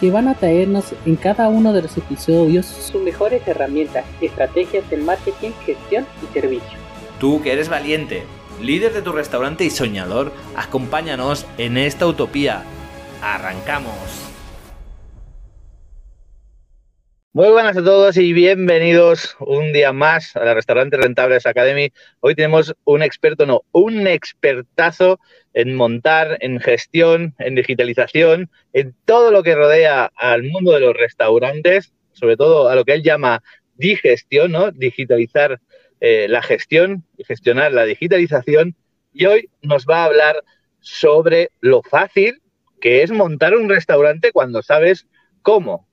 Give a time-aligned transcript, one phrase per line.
[0.00, 4.98] que van a traernos en cada uno de los episodios sus mejores herramientas, estrategias de
[4.98, 6.78] marketing, gestión y servicio.
[7.18, 8.22] Tú que eres valiente,
[8.62, 12.62] líder de tu restaurante y soñador, acompáñanos en esta utopía.
[13.22, 14.28] ¡Arrancamos!
[17.32, 21.92] Muy buenas a todos y bienvenidos un día más a la Restaurante Rentables Academy.
[22.20, 25.20] Hoy tenemos un experto, no, un expertazo
[25.54, 30.94] en montar, en gestión, en digitalización, en todo lo que rodea al mundo de los
[30.94, 33.42] restaurantes, sobre todo a lo que él llama
[33.74, 34.70] digestión, ¿no?
[34.70, 35.60] Digitalizar
[36.00, 38.76] eh, la gestión y gestionar la digitalización.
[39.12, 40.44] Y hoy nos va a hablar
[40.80, 42.40] sobre lo fácil
[42.80, 45.06] que es montar un restaurante cuando sabes
[45.42, 45.88] cómo.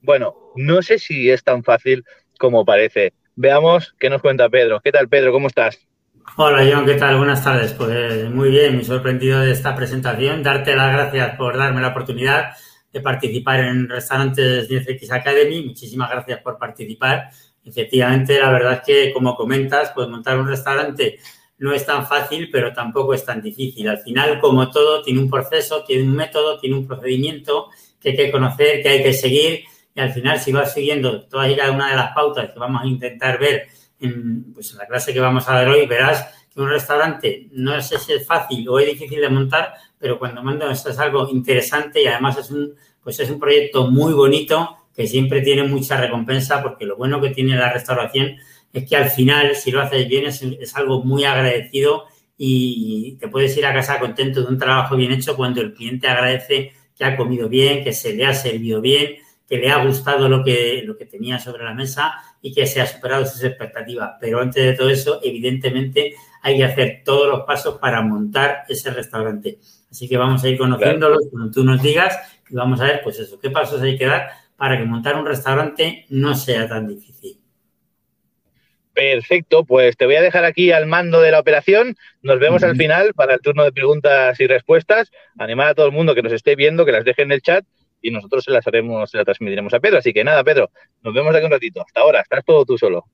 [0.00, 2.04] Bueno, no sé si es tan fácil
[2.38, 3.12] como parece.
[3.34, 4.80] Veamos qué nos cuenta Pedro.
[4.82, 5.32] ¿Qué tal, Pedro?
[5.32, 5.89] ¿Cómo estás?
[6.36, 7.16] Hola, John, ¿qué tal?
[7.16, 7.72] Buenas tardes.
[7.72, 10.42] Pues muy bien, muy sorprendido de esta presentación.
[10.42, 12.52] Darte las gracias por darme la oportunidad
[12.92, 15.64] de participar en Restaurantes 10X Academy.
[15.64, 17.30] Muchísimas gracias por participar.
[17.64, 21.18] Efectivamente, la verdad es que, como comentas, pues montar un restaurante
[21.58, 23.88] no es tan fácil, pero tampoco es tan difícil.
[23.88, 27.68] Al final, como todo, tiene un proceso, tiene un método, tiene un procedimiento
[28.00, 31.50] que hay que conocer, que hay que seguir y al final si vas siguiendo todas
[31.50, 33.68] y cada una de las pautas que vamos a intentar ver
[34.00, 37.74] en, pues en la clase que vamos a dar hoy, verás que un restaurante no
[37.74, 37.92] es
[38.26, 42.38] fácil o es difícil de montar, pero cuando mando esto es algo interesante y además
[42.38, 46.96] es un, pues es un proyecto muy bonito que siempre tiene mucha recompensa porque lo
[46.96, 48.36] bueno que tiene la restauración
[48.72, 52.04] es que al final, si lo haces bien, es, es algo muy agradecido
[52.36, 56.08] y te puedes ir a casa contento de un trabajo bien hecho cuando el cliente
[56.08, 59.16] agradece que ha comido bien, que se le ha servido bien,
[59.48, 62.80] que le ha gustado lo que, lo que tenía sobre la mesa y que se
[62.80, 64.12] ha superado sus expectativas.
[64.20, 68.90] Pero antes de todo eso, evidentemente, hay que hacer todos los pasos para montar ese
[68.90, 69.58] restaurante.
[69.90, 72.18] Así que vamos a ir conociéndolo cuando tú nos digas
[72.48, 75.26] y vamos a ver, pues eso, qué pasos hay que dar para que montar un
[75.26, 77.38] restaurante no sea tan difícil.
[78.92, 81.96] Perfecto, pues te voy a dejar aquí al mando de la operación.
[82.22, 85.10] Nos vemos al final para el turno de preguntas y respuestas.
[85.38, 87.64] Animar a todo el mundo que nos esté viendo, que las deje en el chat
[88.00, 89.98] y nosotros se las haremos, se las transmitiremos a Pedro.
[89.98, 90.70] Así que nada, Pedro,
[91.02, 91.82] nos vemos aquí un ratito.
[91.84, 93.06] Hasta ahora, estás todo tú solo.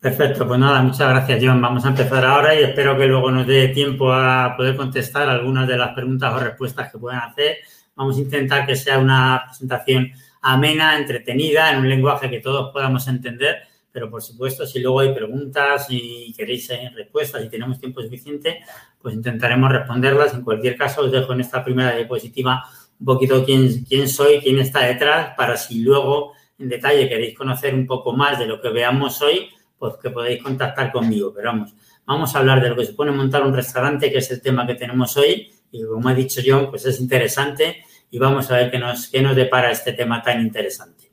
[0.00, 1.60] Perfecto, pues nada, muchas gracias, John.
[1.60, 5.68] Vamos a empezar ahora y espero que luego nos dé tiempo a poder contestar algunas
[5.68, 7.58] de las preguntas o respuestas que puedan hacer.
[7.94, 10.10] Vamos a intentar que sea una presentación
[10.40, 13.58] amena, entretenida, en un lenguaje que todos podamos entender,
[13.92, 18.60] pero por supuesto, si luego hay preguntas y queréis eh, respuestas y tenemos tiempo suficiente,
[19.02, 20.32] pues intentaremos responderlas.
[20.32, 22.64] En cualquier caso, os dejo en esta primera diapositiva
[23.00, 27.74] un poquito quién, quién soy, quién está detrás, para si luego en detalle queréis conocer
[27.74, 31.32] un poco más de lo que veamos hoy, pues que podéis contactar conmigo.
[31.34, 31.74] Pero vamos,
[32.04, 34.74] vamos a hablar de lo que supone montar un restaurante, que es el tema que
[34.74, 35.50] tenemos hoy.
[35.72, 39.22] Y como ha dicho John, pues es interesante y vamos a ver qué nos, qué
[39.22, 41.09] nos depara este tema tan interesante.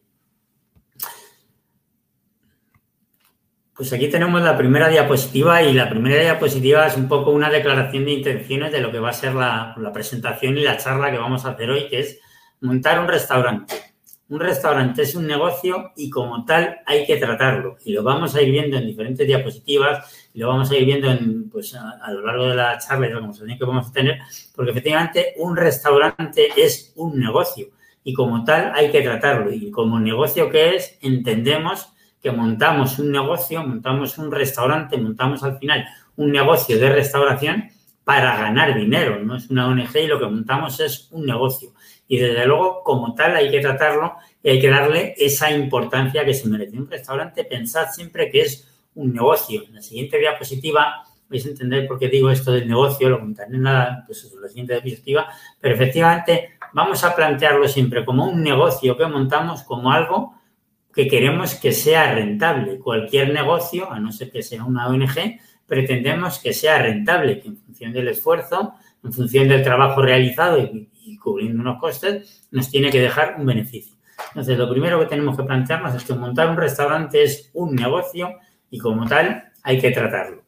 [3.78, 8.06] Pues aquí tenemos la primera diapositiva y la primera diapositiva es un poco una declaración
[8.06, 11.46] de intenciones de lo que va a ser la, presentación y la charla que vamos
[11.46, 12.20] a hacer hoy, que es
[12.62, 13.76] montar un restaurante.
[14.30, 17.78] Un restaurante es un negocio y como tal hay que tratarlo.
[17.86, 21.12] Y lo vamos a ir viendo en diferentes diapositivas y lo vamos a ir viendo
[21.12, 24.18] en, pues, a, lo largo de la charla y la conversación que vamos a tener,
[24.56, 27.68] porque efectivamente un restaurante es un negocio
[28.04, 29.54] y como tal hay que tratarlo.
[29.54, 35.58] Y como negocio que es, entendemos que montamos un negocio, montamos un restaurante, montamos al
[35.58, 35.86] final
[36.16, 37.70] un negocio de restauración
[38.04, 41.74] para ganar dinero, no es una ONG y lo que montamos es un negocio.
[42.08, 46.34] Y desde luego, como tal, hay que tratarlo y hay que darle esa importancia que
[46.34, 46.78] se merece.
[46.78, 48.66] Un restaurante, pensad siempre que es
[48.96, 49.63] un negocio.
[49.68, 53.56] En la siguiente diapositiva vais a entender por qué digo esto del negocio, lo contaré
[53.56, 55.28] en la, pues, la siguiente diapositiva,
[55.60, 60.37] pero efectivamente vamos a plantearlo siempre como un negocio que montamos como algo
[60.98, 62.80] que queremos que sea rentable.
[62.80, 67.58] Cualquier negocio, a no ser que sea una ONG, pretendemos que sea rentable, que en
[67.58, 68.74] función del esfuerzo,
[69.04, 70.90] en función del trabajo realizado y,
[71.20, 73.96] cubriendo unos costes, nos tiene que dejar un beneficio.
[74.30, 78.32] Entonces, lo primero que tenemos que plantearnos es que montar un restaurante es un negocio
[78.72, 80.46] y como tal hay que tratarlo.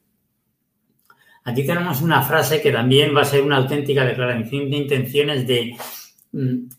[1.43, 5.77] Aquí tenemos una frase que también va a ser una auténtica declaración de intenciones de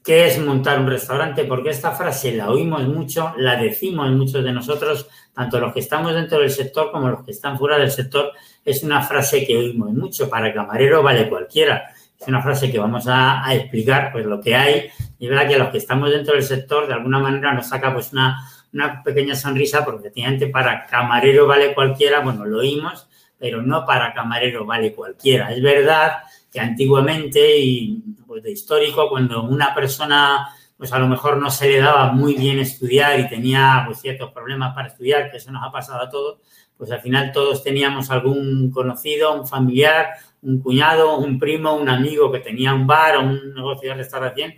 [0.04, 1.44] ¿qué es montar un restaurante?
[1.44, 6.14] Porque esta frase la oímos mucho, la decimos muchos de nosotros, tanto los que estamos
[6.14, 8.32] dentro del sector como los que están fuera del sector.
[8.64, 10.28] Es una frase que oímos mucho.
[10.28, 11.90] Para camarero vale cualquiera.
[12.18, 14.90] Es una frase que vamos a, explicar, pues lo que hay.
[15.18, 17.92] Y es verdad que los que estamos dentro del sector, de alguna manera nos saca
[17.92, 18.38] pues una,
[18.72, 23.08] una pequeña sonrisa, porque efectivamente para camarero vale cualquiera, bueno, lo oímos,
[23.38, 25.50] pero no para camarero vale cualquiera.
[25.52, 26.12] Es verdad
[26.50, 30.48] que antiguamente y pues, de histórico, cuando una persona
[30.80, 34.32] pues a lo mejor no se le daba muy bien estudiar y tenía pues, ciertos
[34.32, 36.38] problemas para estudiar, que eso nos ha pasado a todos,
[36.74, 40.08] pues al final todos teníamos algún conocido, un familiar,
[40.40, 44.54] un cuñado, un primo, un amigo que tenía un bar o un negocio de restauración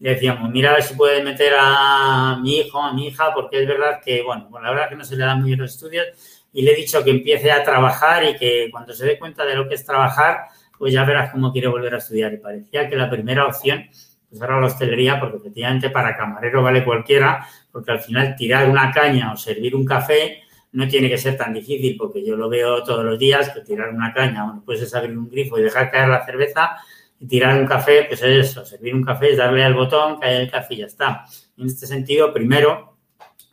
[0.00, 3.60] y decíamos, mira a ver si puede meter a mi hijo, a mi hija, porque
[3.60, 6.06] es verdad que, bueno, la verdad que no se le dan muy bien los estudios
[6.54, 9.54] y le he dicho que empiece a trabajar y que cuando se dé cuenta de
[9.54, 10.46] lo que es trabajar,
[10.78, 12.32] pues ya verás cómo quiere volver a estudiar.
[12.34, 13.86] Y parecía que la primera opción
[14.28, 18.90] pues era la hostelería, porque efectivamente para camarero vale cualquiera, porque al final tirar una
[18.90, 20.42] caña o servir un café
[20.72, 23.90] no tiene que ser tan difícil, porque yo lo veo todos los días, que tirar
[23.90, 26.76] una caña, bueno, puedes abrir un grifo y dejar caer la cerveza
[27.18, 30.42] y tirar un café, pues es eso, servir un café es darle al botón, caer
[30.42, 31.24] el café y ya está.
[31.56, 32.98] En este sentido, primero,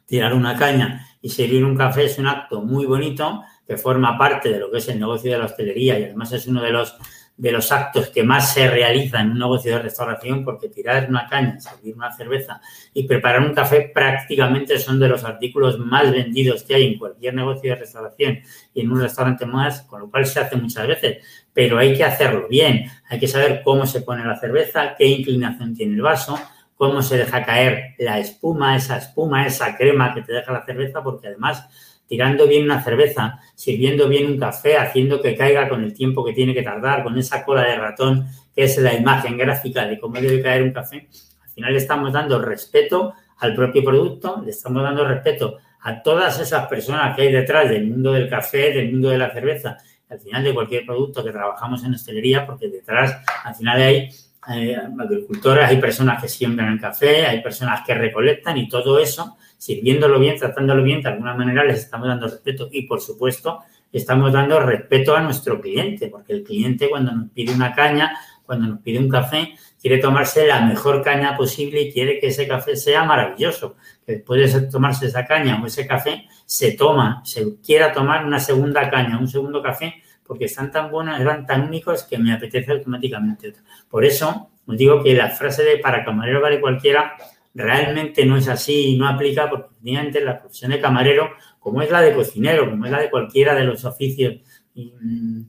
[0.05, 4.49] tirar una caña y servir un café es un acto muy bonito que forma parte
[4.49, 6.95] de lo que es el negocio de la hostelería y además es uno de los,
[7.37, 11.27] de los actos que más se realiza en un negocio de restauración porque tirar una
[11.27, 12.61] caña, servir una cerveza
[12.93, 17.33] y preparar un café prácticamente son de los artículos más vendidos que hay en cualquier
[17.33, 18.39] negocio de restauración
[18.73, 22.03] y en un restaurante más, con lo cual se hace muchas veces, pero hay que
[22.03, 26.37] hacerlo bien, hay que saber cómo se pone la cerveza, qué inclinación tiene el vaso,
[26.75, 31.01] cómo se deja caer la espuma, esa espuma, esa crema que te deja la cerveza,
[31.01, 31.67] porque además
[32.07, 36.33] tirando bien una cerveza, sirviendo bien un café, haciendo que caiga con el tiempo que
[36.33, 40.19] tiene que tardar, con esa cola de ratón que es la imagen gráfica de cómo
[40.19, 41.07] debe caer un café,
[41.43, 46.39] al final le estamos dando respeto al propio producto, le estamos dando respeto a todas
[46.39, 49.77] esas personas que hay detrás del mundo del café, del mundo de la cerveza,
[50.09, 54.09] al final de cualquier producto que trabajamos en hostelería, porque detrás al final hay
[54.55, 59.37] eh, agricultores, hay personas que siembran el café, hay personas que recolectan y todo eso
[59.63, 62.67] sirviéndolo bien, tratándolo bien, de alguna manera les estamos dando respeto.
[62.69, 63.59] Y, por supuesto,
[63.93, 68.11] estamos dando respeto a nuestro cliente, porque el cliente cuando nos pide una caña,
[68.45, 72.45] cuando nos pide un café, quiere tomarse la mejor caña posible y quiere que ese
[72.45, 73.77] café sea maravilloso.
[74.05, 78.39] Que después de tomarse esa caña o ese café, se toma, se quiera tomar una
[78.39, 79.93] segunda caña, un segundo café,
[80.27, 83.53] porque están tan buenos, eran tan únicos que me apetece automáticamente
[83.89, 87.15] Por eso os digo que la frase de para camarero vale cualquiera
[87.53, 91.29] realmente no es así y no aplica porque efectivamente la profesión de camarero,
[91.59, 94.35] como es la de cocinero, como es la de cualquiera de los oficios
[94.75, 95.41] mm,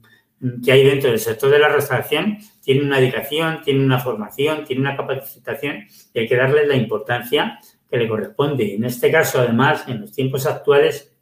[0.62, 4.82] que hay dentro del sector de la restauración, tiene una dedicación, tiene una formación, tiene
[4.82, 7.58] una capacitación y hay que darle la importancia
[7.90, 8.74] que le corresponde.
[8.74, 11.16] En este caso, además, en los tiempos actuales,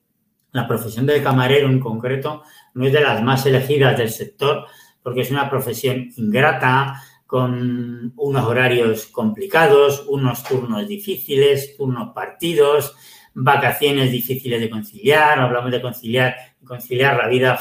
[0.50, 2.42] la profesión de camarero en concreto
[2.74, 4.66] no es de las más elegidas del sector
[5.02, 7.02] porque es una profesión ingrata,
[7.32, 12.94] con unos horarios complicados, unos turnos difíciles, turnos partidos,
[13.32, 17.58] vacaciones difíciles de conciliar, hablamos de conciliar, conciliar la vida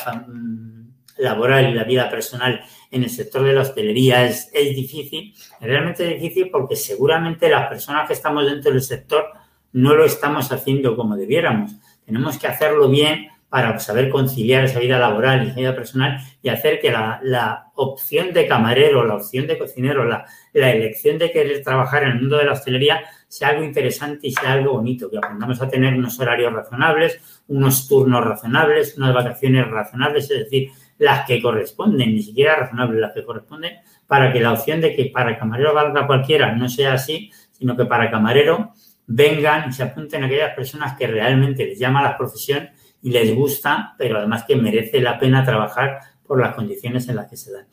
[1.19, 2.59] laboral y la vida personal
[2.91, 8.09] en el sector de la hostelería es, es difícil, realmente difícil porque seguramente las personas
[8.09, 9.23] que estamos dentro del sector
[9.71, 11.77] no lo estamos haciendo como debiéramos.
[12.06, 16.47] Tenemos que hacerlo bien para saber conciliar esa vida laboral y esa vida personal y
[16.47, 22.04] hacer que la, opción de camarero, la opción de cocinero, la, elección de querer trabajar
[22.04, 25.61] en el mundo de la hostelería sea algo interesante y sea algo bonito, que aprendamos
[25.61, 31.42] a tener unos horarios razonables, unos turnos razonables, unas vacaciones razonables, es decir, las que
[31.42, 35.73] corresponden, ni siquiera razonables, las que corresponden, para que la opción de que para camarero
[35.73, 38.71] valga cualquiera no sea así, sino que para camarero
[39.07, 42.69] vengan y se apunten aquellas personas que realmente les llama la profesión
[43.01, 47.29] y les gusta, pero además que merece la pena trabajar por las condiciones en las
[47.29, 47.67] que se dan.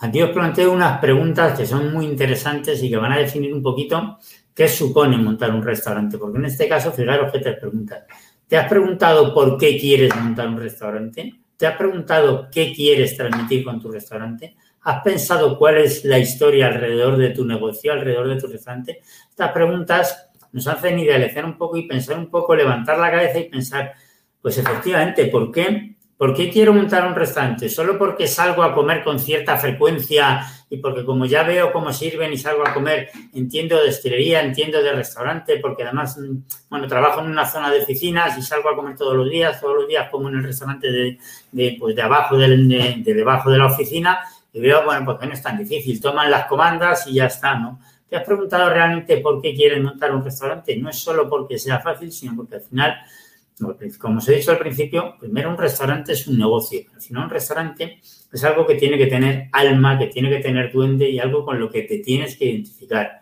[0.00, 3.62] Aquí os planteo unas preguntas que son muy interesantes y que van a definir un
[3.62, 4.18] poquito
[4.54, 8.04] qué supone montar un restaurante, porque en este caso, fijaros que te preguntas.
[8.46, 11.34] ¿Te has preguntado por qué quieres montar un restaurante?
[11.56, 14.56] ¿Te has preguntado qué quieres transmitir con tu restaurante?
[14.82, 19.00] ¿Has pensado cuál es la historia alrededor de tu negocio, alrededor de tu restaurante?
[19.28, 23.48] Estas preguntas nos hacen idealizar un poco y pensar un poco, levantar la cabeza y
[23.48, 23.92] pensar,
[24.40, 25.96] pues efectivamente, ¿por qué?
[26.16, 27.68] ¿Por qué quiero montar un restaurante?
[27.68, 32.32] ¿Solo porque salgo a comer con cierta frecuencia y porque como ya veo cómo sirven
[32.32, 36.18] y salgo a comer, entiendo de hostelería, entiendo de restaurante, porque además,
[36.68, 39.76] bueno, trabajo en una zona de oficinas y salgo a comer todos los días, todos
[39.76, 43.66] los días como en el restaurante de, pues de abajo, de, de debajo de la
[43.66, 44.18] oficina
[44.52, 47.78] y veo, bueno, pues no es tan difícil, toman las comandas y ya está, ¿no?
[48.08, 50.76] ¿Te has preguntado realmente por qué quieres montar un restaurante?
[50.76, 52.96] No es solo porque sea fácil, sino porque al final,
[53.98, 56.80] como os he dicho al principio, primero un restaurante es un negocio.
[56.94, 58.00] Al final un restaurante
[58.32, 61.60] es algo que tiene que tener alma, que tiene que tener duende y algo con
[61.60, 63.20] lo que te tienes que identificar.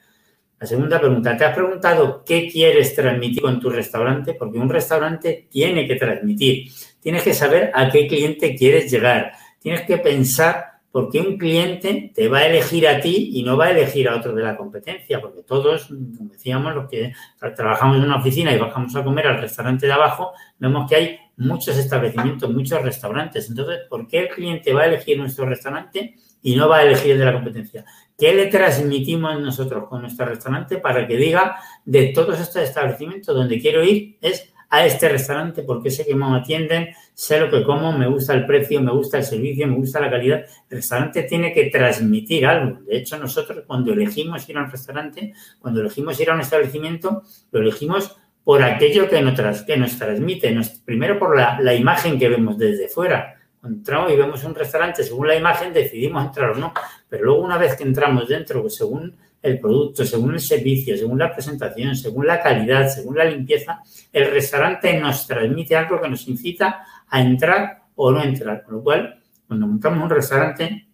[0.58, 4.34] La segunda pregunta, ¿te has preguntado qué quieres transmitir con tu restaurante?
[4.34, 6.70] Porque un restaurante tiene que transmitir.
[7.00, 9.32] Tienes que saber a qué cliente quieres llegar.
[9.60, 13.66] Tienes que pensar porque un cliente te va a elegir a ti y no va
[13.66, 17.12] a elegir a otro de la competencia, porque todos, como decíamos, los que
[17.54, 21.18] trabajamos en una oficina y bajamos a comer al restaurante de abajo, vemos que hay
[21.36, 23.46] muchos establecimientos, muchos restaurantes.
[23.50, 27.12] Entonces, ¿por qué el cliente va a elegir nuestro restaurante y no va a elegir
[27.12, 27.84] el de la competencia?
[28.16, 33.60] ¿Qué le transmitimos nosotros con nuestro restaurante para que diga de todos estos establecimientos donde
[33.60, 37.96] quiero ir es a este restaurante porque sé que me atienden, sé lo que como,
[37.96, 40.44] me gusta el precio, me gusta el servicio, me gusta la calidad.
[40.68, 42.80] El restaurante tiene que transmitir algo.
[42.82, 47.22] De hecho, nosotros cuando elegimos ir a un restaurante, cuando elegimos ir a un establecimiento,
[47.52, 50.56] lo elegimos por aquello que nos, que nos transmite.
[50.84, 53.34] primero por la, la imagen que vemos desde fuera.
[53.64, 56.72] Entramos y vemos un restaurante, según la imagen decidimos entrar o no.
[57.08, 61.18] Pero luego una vez que entramos dentro, pues según el producto, según el servicio, según
[61.18, 63.80] la presentación, según la calidad, según la limpieza,
[64.12, 68.64] el restaurante nos transmite algo que nos incita a entrar o no entrar.
[68.64, 70.88] Con lo cual, cuando montamos un restaurante,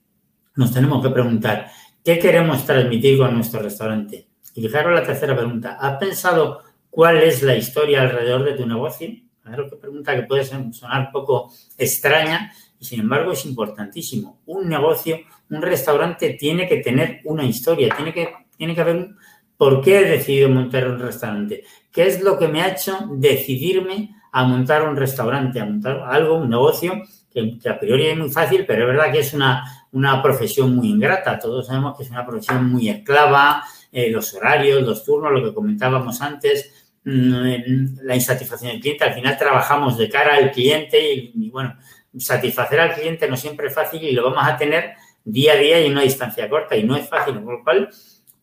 [0.56, 1.70] nos tenemos que preguntar,
[2.04, 4.26] ¿qué queremos transmitir con nuestro restaurante?
[4.54, 9.08] Y fijaros la tercera pregunta, ¿has pensado cuál es la historia alrededor de tu negocio?
[9.42, 14.40] Claro que pregunta que puede sonar un poco extraña y sin embargo es importantísimo.
[14.46, 15.18] Un negocio,
[15.52, 19.11] un restaurante tiene que tener una historia, tiene que tiene que haber
[19.56, 21.64] por qué he decidido montar un restaurante.
[21.90, 26.37] ¿Qué es lo que me ha hecho decidirme a montar un restaurante, a montar algo,
[26.37, 30.23] un negocio, que, a priori es muy fácil, pero es verdad que es una, una,
[30.23, 31.38] profesión muy ingrata.
[31.38, 35.54] Todos sabemos que es una profesión muy esclava, eh, los horarios, los turnos, lo que
[35.54, 39.04] comentábamos antes, mm, la insatisfacción del cliente.
[39.04, 41.76] Al final trabajamos de cara al cliente y, y, bueno,
[42.16, 44.94] satisfacer al cliente no siempre es fácil y lo vamos a tener
[45.25, 47.88] día a día y una distancia corta y no es fácil, por lo cual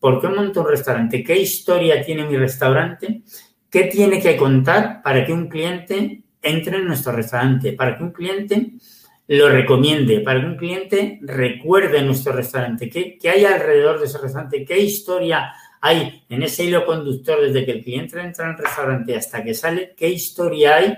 [0.00, 1.22] ¿Por qué monto un restaurante?
[1.22, 3.20] ¿Qué historia tiene mi restaurante?
[3.68, 7.74] ¿Qué tiene que contar para que un cliente entre en nuestro restaurante?
[7.74, 8.72] Para que un cliente
[9.28, 12.88] lo recomiende, para que un cliente recuerde nuestro restaurante.
[12.88, 14.64] ¿Qué, hay alrededor de ese restaurante?
[14.64, 19.14] ¿Qué historia hay en ese hilo conductor desde que el cliente entra en el restaurante
[19.14, 19.94] hasta que sale?
[19.94, 20.96] ¿Qué historia hay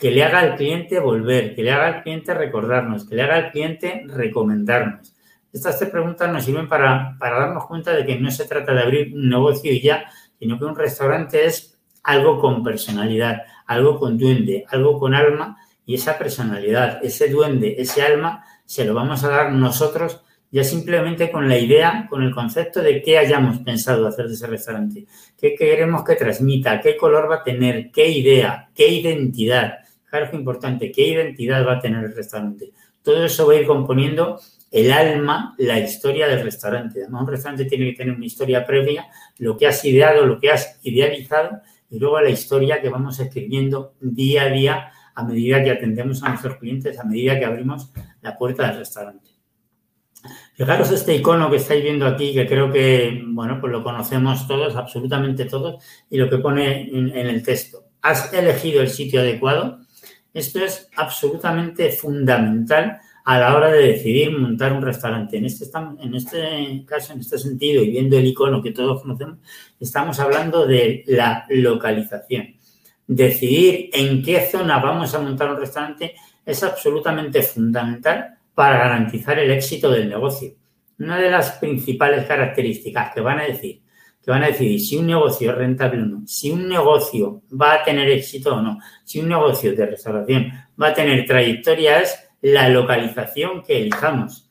[0.00, 3.36] que le haga al cliente volver, que le haga al cliente recordarnos, que le haga
[3.36, 5.14] al cliente recomendarnos?
[5.52, 9.14] Estas tres preguntas nos sirven para, darnos cuenta de que no se trata de abrir
[9.14, 10.04] un negocio y ya,
[10.38, 15.94] sino que un restaurante es algo con personalidad, algo con duende, algo con alma y
[15.94, 21.48] esa personalidad, ese duende, ese alma, se lo vamos a dar nosotros ya simplemente con
[21.48, 25.06] la idea, con el concepto de qué hayamos pensado hacer de ese restaurante,
[25.40, 29.78] qué queremos que transmita, qué color va a tener, qué idea, qué identidad.
[30.12, 32.72] Es importante, qué identidad va a tener el restaurante.
[33.02, 34.40] Todo eso va a ir componiendo
[34.70, 37.02] el alma, la historia del restaurante.
[37.02, 39.06] Además, un restaurante tiene que tener una historia previa,
[39.38, 43.94] lo que has ideado, lo que has idealizado, y luego la historia que vamos escribiendo
[44.00, 48.38] día a día a medida que atendemos a nuestros clientes, a medida que abrimos la
[48.38, 49.30] puerta del restaurante.
[50.54, 54.76] Fijaros este icono que estáis viendo aquí, que creo que, bueno, pues lo conocemos todos,
[54.76, 57.84] absolutamente todos, y lo que pone en el texto.
[58.02, 59.79] ¿Has elegido el sitio adecuado?
[60.32, 65.36] Esto es absolutamente fundamental a la hora de decidir montar un restaurante.
[65.36, 65.66] En este,
[66.00, 69.38] en este caso, en este sentido, y viendo el icono que todos conocemos,
[69.78, 72.54] estamos hablando de la localización.
[73.06, 76.14] Decidir en qué zona vamos a montar un restaurante
[76.46, 80.52] es absolutamente fundamental para garantizar el éxito del negocio.
[80.98, 83.79] Una de las principales características que van a decir
[84.22, 87.74] que van a decidir si un negocio es rentable o no, si un negocio va
[87.74, 92.18] a tener éxito o no, si un negocio de restauración va a tener trayectoria es
[92.42, 94.48] la localización que elijamos,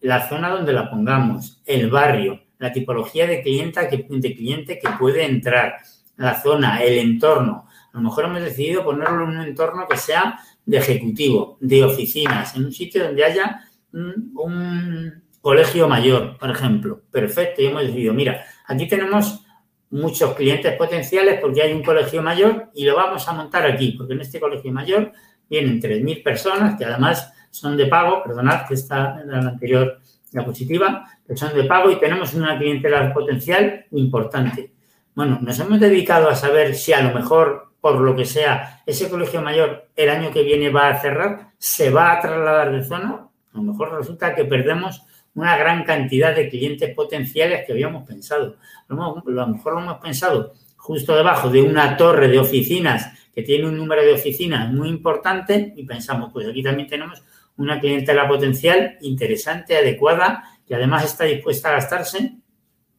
[0.00, 4.88] la zona donde la pongamos, el barrio, la tipología de cliente que, de cliente que
[4.98, 5.76] puede entrar,
[6.16, 7.66] la zona, el entorno.
[7.92, 12.54] A lo mejor hemos decidido ponerlo en un entorno que sea de ejecutivo, de oficinas,
[12.56, 13.60] en un sitio donde haya
[13.92, 17.02] un, colegio mayor, por ejemplo.
[17.10, 19.44] Perfecto, y hemos decidido, mira, aquí tenemos
[19.90, 24.14] muchos clientes potenciales porque hay un colegio mayor y lo vamos a montar aquí, porque
[24.14, 25.12] en este colegio mayor
[25.48, 30.00] vienen 3.000 personas que además son de pago, perdonad que está en la anterior
[30.30, 34.72] diapositiva, que son de pago y tenemos una clientela potencial importante.
[35.14, 39.10] Bueno, nos hemos dedicado a saber si a lo mejor, por lo que sea, ese
[39.10, 43.28] colegio mayor el año que viene va a cerrar, se va a trasladar de zona.
[43.52, 45.02] A lo mejor resulta que perdemos
[45.34, 48.56] una gran cantidad de clientes potenciales que habíamos pensado.
[48.88, 53.66] A lo mejor lo hemos pensado justo debajo de una torre de oficinas que tiene
[53.66, 57.22] un número de oficinas muy importante y pensamos, pues aquí también tenemos
[57.56, 62.38] una clientela potencial interesante, adecuada, que además está dispuesta a gastarse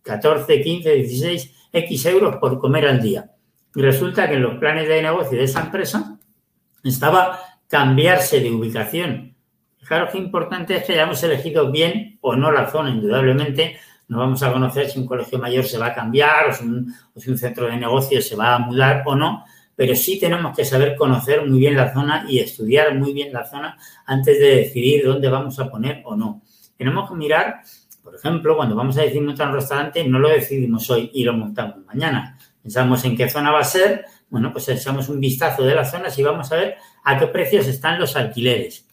[0.01, 3.31] 14, 15, 16 X euros por comer al día.
[3.75, 6.19] Y resulta que en los planes de negocio de esa empresa
[6.83, 9.32] estaba cambiarse de ubicación.
[9.83, 13.77] Fijaros qué importante es que hayamos elegido bien o no la zona, indudablemente.
[14.07, 16.93] No vamos a conocer si un colegio mayor se va a cambiar o si un,
[17.17, 19.43] si centro de negocio se va a mudar o no,
[19.75, 23.43] pero sí tenemos que saber conocer muy bien la zona y estudiar muy bien la
[23.43, 26.41] zona antes de decidir dónde vamos a poner o no.
[26.77, 27.59] Tenemos que mirar,
[28.01, 31.33] por ejemplo, cuando vamos a decidir montar un restaurante, no lo decidimos hoy y lo
[31.33, 32.37] montamos mañana.
[32.61, 36.17] Pensamos en qué zona va a ser, bueno, pues echamos un vistazo de las zonas
[36.17, 38.87] y vamos a ver a qué precios están los alquileres.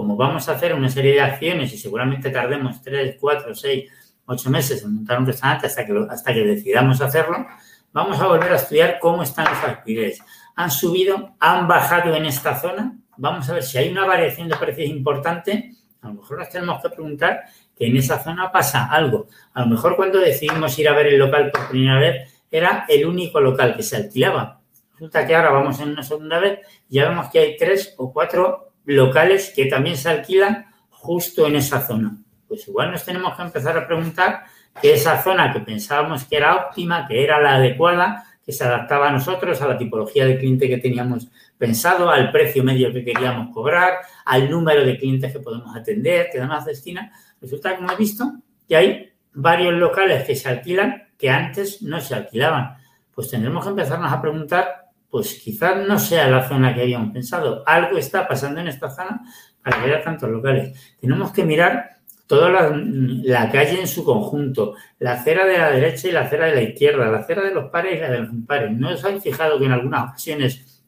[0.00, 3.90] Como vamos a hacer una serie de acciones y seguramente tardemos 3, 4, 6,
[4.26, 7.46] 8 meses en montar un restaurante hasta que, hasta que decidamos hacerlo,
[7.90, 10.22] Vamos a volver a estudiar cómo están los alquileres.
[10.56, 11.34] ¿Han subido?
[11.40, 12.98] ¿Han bajado en esta zona?
[13.16, 15.72] Vamos a ver si hay una variación de precios importante.
[16.02, 19.26] A lo mejor nos tenemos que preguntar que en esa zona pasa algo.
[19.54, 23.06] A lo mejor cuando decidimos ir a ver el local por primera vez era el
[23.06, 24.60] único local que se alquilaba.
[24.92, 28.12] Resulta que ahora vamos en una segunda vez y ya vemos que hay tres o
[28.12, 32.16] cuatro locales que también se alquilan justo en esa zona.
[32.46, 34.44] Pues igual nos tenemos que empezar a preguntar
[34.80, 39.08] que esa zona que pensábamos que era óptima, que era la adecuada, que se adaptaba
[39.08, 41.28] a nosotros, a la tipología de cliente que teníamos
[41.58, 46.38] pensado, al precio medio que queríamos cobrar, al número de clientes que podemos atender, que
[46.38, 47.12] además destina.
[47.42, 48.32] Resulta que hemos visto
[48.66, 52.78] que hay varios locales que se alquilan que antes no se alquilaban.
[53.14, 57.62] Pues tendremos que empezarnos a preguntar, pues quizás no sea la zona que habíamos pensado.
[57.66, 59.22] Algo está pasando en esta zona
[59.62, 60.96] para que haya tantos locales.
[61.00, 61.98] Tenemos que mirar
[62.28, 66.54] toda la, calle en su conjunto, la acera de la derecha y la acera de
[66.54, 68.70] la izquierda, la acera de los pares y la de los impares.
[68.70, 70.84] ¿No os habéis fijado que en algunas ocasiones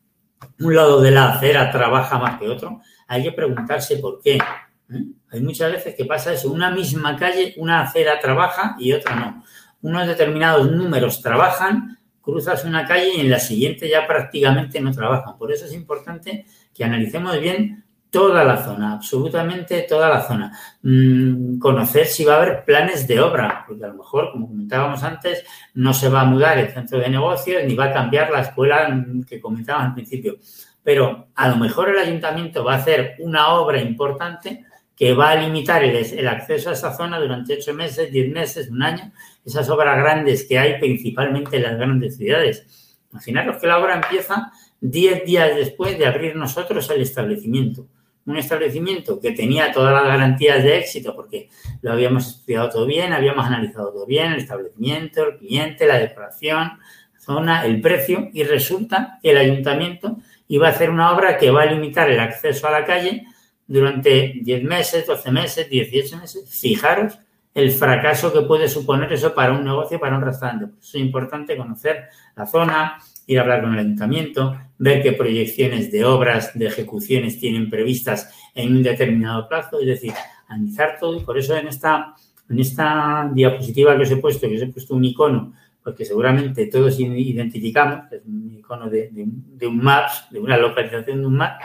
[0.59, 2.81] un lado de la acera trabaja más que otro?
[3.09, 4.37] Hay que preguntarse por qué.
[4.37, 5.05] ¿eh?
[5.31, 6.53] Hay muchas veces que pasa eso.
[6.53, 9.43] Una misma calle, una acera trabaja y otra no.
[9.81, 12.00] Unos determinados números trabajan,
[12.31, 15.37] cruzas una calle y en la siguiente ya prácticamente no trabajan.
[15.37, 20.53] Por eso es importante que analicemos bien toda la zona, absolutamente toda la zona.
[20.83, 25.03] Mm, conocer si va a haber planes de obra, porque a lo mejor, como comentábamos
[25.03, 28.41] antes, no se va a mudar el centro de negocios ni va a cambiar la
[28.41, 30.39] escuela que comentábamos al principio.
[30.83, 34.65] Pero a lo mejor el ayuntamiento va a hacer una obra importante
[34.97, 38.69] que va a limitar el, el acceso a esa zona durante ocho meses, diez meses,
[38.69, 39.13] un año,
[39.45, 42.99] esas obras grandes que hay principalmente en las grandes ciudades.
[43.13, 47.87] Imaginaros que la obra empieza diez días después de abrir nosotros el establecimiento
[48.27, 51.49] un establecimiento que tenía todas las garantías de éxito porque
[51.83, 56.73] lo habíamos estudiado todo bien, habíamos analizado todo bien, el establecimiento, el cliente, la decoración,
[57.19, 61.63] zona, el precio y resulta que el ayuntamiento iba a hacer una obra que va
[61.63, 63.25] a limitar el acceso a la calle
[63.67, 66.61] durante 10 meses, 12 meses, 18 meses.
[66.61, 67.19] Fijaros
[67.55, 70.67] el fracaso que puede suponer eso para un negocio, para un restaurante.
[70.81, 72.05] es importante conocer
[72.37, 77.41] la zona, ir a hablar con el ayuntamiento, ver qué proyecciones de obras, de ejecuciones
[77.41, 80.13] tienen previstas en un determinado plazo, es decir,
[80.49, 82.15] analizar todo y por eso en esta,
[82.49, 86.67] en esta diapositiva que os he puesto, que os he puesto un icono, porque seguramente
[86.67, 91.61] todos identificamos, es un icono de, de un maps, de una localización de un map,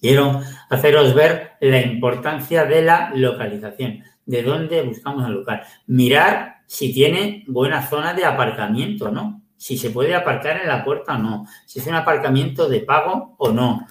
[0.00, 5.62] quiero haceros ver la importancia de la localización, de dónde buscamos el local.
[5.86, 9.42] Mirar si tiene buena zona de aparcamiento, ¿no?
[9.62, 13.36] si se puede aparcar en la puerta o no, si es un aparcamiento de pago
[13.38, 13.86] o no.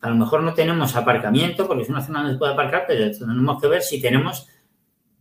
[0.00, 3.10] A lo mejor no tenemos aparcamiento porque es una zona donde se puede aparcar, pero
[3.10, 4.48] tenemos que ver si tenemos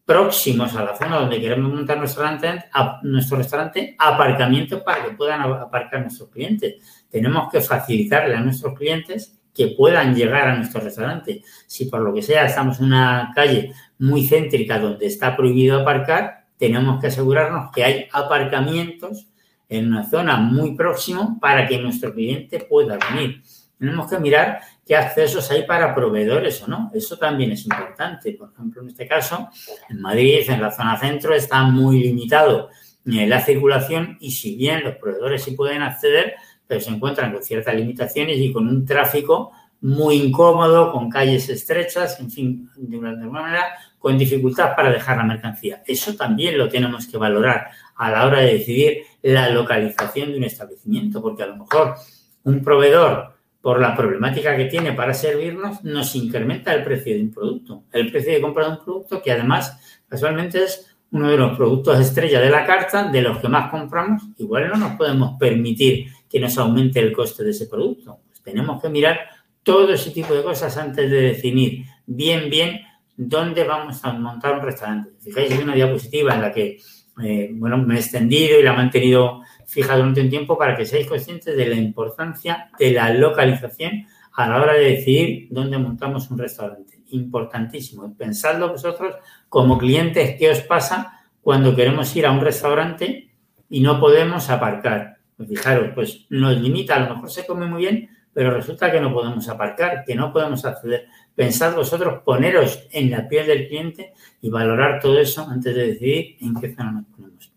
[0.05, 2.69] próximos a la zona donde queremos montar nuestro restaurante,
[3.03, 7.05] nuestro restaurante aparcamientos para que puedan aparcar nuestros clientes.
[7.09, 11.43] Tenemos que facilitarle a nuestros clientes que puedan llegar a nuestro restaurante.
[11.67, 16.45] Si por lo que sea estamos en una calle muy céntrica donde está prohibido aparcar,
[16.57, 19.27] tenemos que asegurarnos que hay aparcamientos
[19.67, 23.43] en una zona muy próxima para que nuestro cliente pueda venir.
[23.77, 26.89] Tenemos que mirar qué accesos hay para proveedores o no.
[26.93, 28.31] Eso también es importante.
[28.31, 29.49] Por ejemplo, en este caso,
[29.89, 32.69] en Madrid, en la zona centro, está muy limitado
[33.03, 36.35] la circulación y si bien los proveedores sí pueden acceder,
[36.69, 39.51] pero se encuentran con ciertas limitaciones y con un tráfico
[39.81, 43.65] muy incómodo, con calles estrechas, en fin, de una, de manera,
[43.97, 45.81] con dificultad para dejar la mercancía.
[45.87, 50.43] Eso también lo tenemos que valorar a la hora de decidir la localización de un
[50.43, 51.95] establecimiento, porque a lo mejor
[52.43, 57.31] un proveedor por la problemática que tiene para servirnos, nos incrementa el precio de un
[57.31, 57.83] producto.
[57.91, 61.99] El precio de compra de un producto que además casualmente es uno de los productos
[61.99, 66.39] estrella de la carta, de los que más compramos, igual no nos podemos permitir que
[66.39, 68.19] nos aumente el coste de ese producto.
[68.27, 69.19] Pues tenemos que mirar
[69.63, 72.81] todo ese tipo de cosas antes de definir bien, bien
[73.15, 75.11] dónde vamos a montar un restaurante.
[75.19, 76.77] Fijáis, hay una diapositiva en la que,
[77.23, 80.85] eh, bueno, me he extendido y la he mantenido fija durante un tiempo para que
[80.85, 86.31] seáis conscientes de la importancia de la localización a la hora de decidir dónde montamos
[86.31, 87.01] un restaurante.
[87.09, 88.15] Importantísimo.
[88.17, 89.15] Pensadlo vosotros
[89.49, 93.29] como clientes, ¿qué os pasa cuando queremos ir a un restaurante
[93.69, 95.18] y no podemos aparcar?
[95.39, 98.99] Pues fijaros, pues nos limita, a lo mejor se come muy bien, pero resulta que
[98.99, 101.07] no podemos aparcar, que no podemos acceder.
[101.33, 106.35] Pensad vosotros, poneros en la piel del cliente y valorar todo eso antes de decidir
[106.41, 107.53] en qué zona nos ponemos.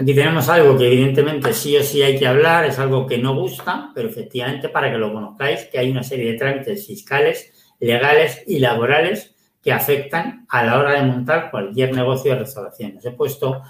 [0.00, 3.36] Aquí tenemos algo que evidentemente sí o sí hay que hablar, es algo que no
[3.36, 8.42] gusta, pero efectivamente para que lo conozcáis, que hay una serie de trámites fiscales, legales
[8.48, 12.96] y laborales que afectan a la hora de montar cualquier negocio de restauración.
[12.96, 13.62] Os he puesto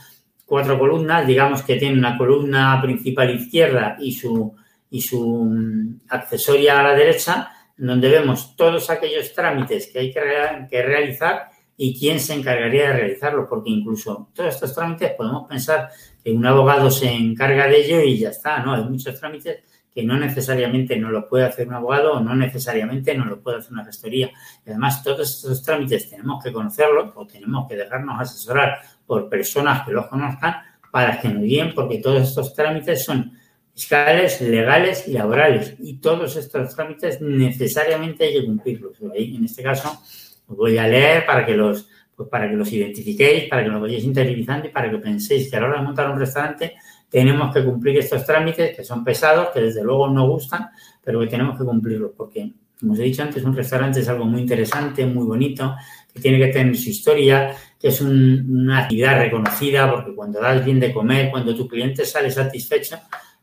[0.52, 4.54] cuatro columnas, digamos que tiene una columna principal izquierda y su,
[4.90, 10.20] y su mm, accesoria a la derecha, donde vemos todos aquellos trámites que hay que,
[10.68, 15.88] que realizar y quién se encargaría de realizarlo, porque incluso todos estos trámites podemos pensar
[16.22, 18.74] que un abogado se encarga de ello y ya está, ¿no?
[18.74, 19.62] Hay muchos trámites
[19.94, 23.58] que no necesariamente no lo puede hacer un abogado o no necesariamente no lo puede
[23.58, 24.30] hacer una gestoría.
[24.66, 29.84] Y además, todos estos trámites tenemos que conocerlos o tenemos que dejarnos asesorar por personas
[29.84, 30.54] que los conozcan
[30.90, 33.32] para que nos guíen, porque todos estos trámites son
[33.74, 35.74] fiscales, legales y laborales.
[35.78, 38.98] Y todos estos trámites necesariamente hay que cumplirlos.
[39.14, 40.00] En este caso,
[40.46, 43.80] os voy a leer para que los, pues para que los identifiquéis, para que los
[43.80, 46.74] vayáis interiorizando y para que penséis que a la hora de montar un restaurante
[47.08, 50.68] tenemos que cumplir estos trámites que son pesados, que desde luego no gustan,
[51.02, 54.24] pero que tenemos que cumplirlos porque, como os he dicho antes, un restaurante es algo
[54.24, 55.74] muy interesante, muy bonito,
[56.20, 60.92] tiene que tener su historia, que es una actividad reconocida, porque cuando das bien de
[60.92, 62.98] comer, cuando tu cliente sale satisfecho,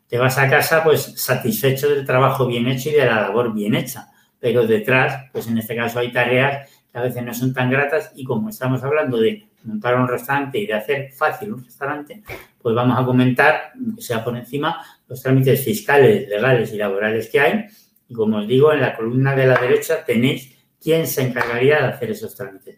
[0.08, 3.75] te vas a casa pues satisfecho del trabajo bien hecho y de la labor bien
[3.75, 4.08] hecha.
[4.39, 8.12] Pero detrás, pues en este caso hay tareas que a veces no son tan gratas
[8.15, 12.23] y como estamos hablando de montar un restaurante y de hacer fácil un restaurante,
[12.62, 17.39] pues vamos a comentar, que sea por encima, los trámites fiscales, legales y laborales que
[17.39, 17.65] hay.
[18.08, 21.87] Y como os digo, en la columna de la derecha tenéis quién se encargaría de
[21.87, 22.75] hacer esos trámites.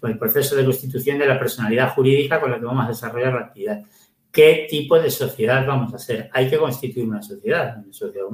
[0.00, 3.32] Pues el proceso de constitución de la personalidad jurídica con la que vamos a desarrollar
[3.32, 3.82] la actividad.
[4.30, 6.30] ¿Qué tipo de sociedad vamos a ser?
[6.32, 8.26] Hay que constituir una sociedad, una sociedad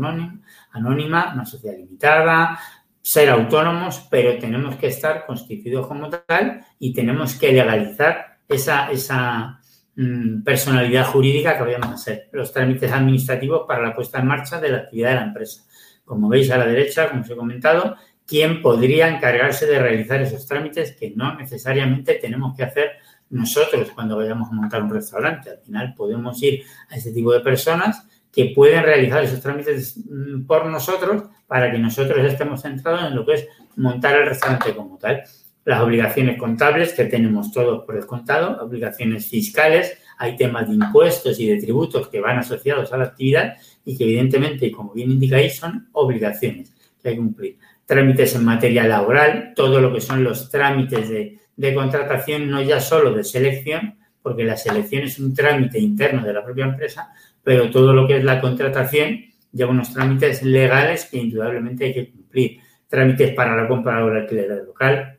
[0.72, 2.58] anónima, una sociedad limitada,
[3.00, 9.60] ser autónomos, pero tenemos que estar constituidos como tal y tenemos que legalizar esa, esa
[9.94, 12.28] mm, personalidad jurídica que vayamos a hacer.
[12.32, 15.64] Los trámites administrativos para la puesta en marcha de la actividad de la empresa.
[16.04, 17.96] Como veis a la derecha, como os he comentado,
[18.26, 22.92] ¿quién podría encargarse de realizar esos trámites que no necesariamente tenemos que hacer
[23.30, 25.50] nosotros cuando vayamos a montar un restaurante?
[25.50, 30.46] Al final podemos ir a ese tipo de personas que pueden realizar esos trámites mm,
[30.46, 34.98] por nosotros para que nosotros estemos centrados en lo que es montar el restaurante como
[34.98, 35.22] tal.
[35.64, 41.46] Las obligaciones contables que tenemos todos por descontado, obligaciones fiscales, hay temas de impuestos y
[41.46, 45.88] de tributos que van asociados a la actividad y que evidentemente, como bien indicáis, son
[45.92, 47.58] obligaciones que hay que cumplir.
[47.86, 52.80] Trámites en materia laboral, todo lo que son los trámites de, de contratación, no ya
[52.80, 57.70] solo de selección, porque la selección es un trámite interno de la propia empresa, pero
[57.70, 59.20] todo lo que es la contratación
[59.52, 62.58] lleva unos trámites legales que indudablemente hay que cumplir.
[62.88, 65.18] Trámites para la compra o el alquiler local.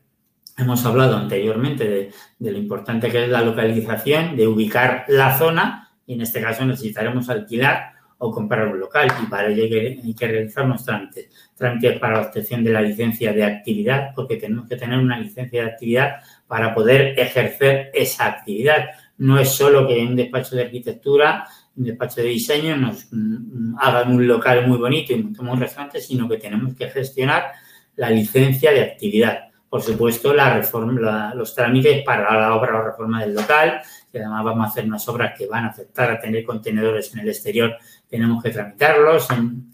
[0.58, 6.14] Hemos hablado anteriormente de, lo importante que es la localización, de ubicar la zona y
[6.14, 10.66] en este caso necesitaremos alquilar o comprar un local y para ello hay que, realizar
[10.66, 11.45] unos trámites.
[11.56, 15.64] Trámites para la obtención de la licencia de actividad porque tenemos que tener una licencia
[15.64, 16.16] de actividad
[16.48, 18.88] para poder ejercer esa actividad.
[19.18, 24.12] No es solo que un despacho de arquitectura un despacho de diseño nos mm, hagan
[24.16, 27.52] un local muy bonito y montemos un restaurante, sino que tenemos que gestionar
[27.96, 29.40] la licencia de actividad.
[29.70, 34.70] Por supuesto, los trámites para la obra o reforma del local, que además vamos a
[34.70, 37.76] hacer unas obras que van a afectar a tener contenedores en el exterior,
[38.16, 39.28] tenemos que tramitarlos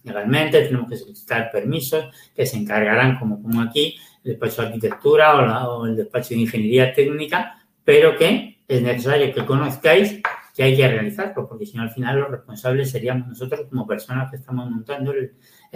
[0.03, 5.67] legalmente, tenemos que solicitar permisos que se encargarán, como como aquí, el despacho de arquitectura
[5.69, 10.21] o, el despacho de ingeniería técnica, pero que es necesario que conozcáis
[10.55, 14.29] que hay que realizarlo, porque si no, al final los responsables seríamos nosotros como personas
[14.29, 15.33] que estamos montando el,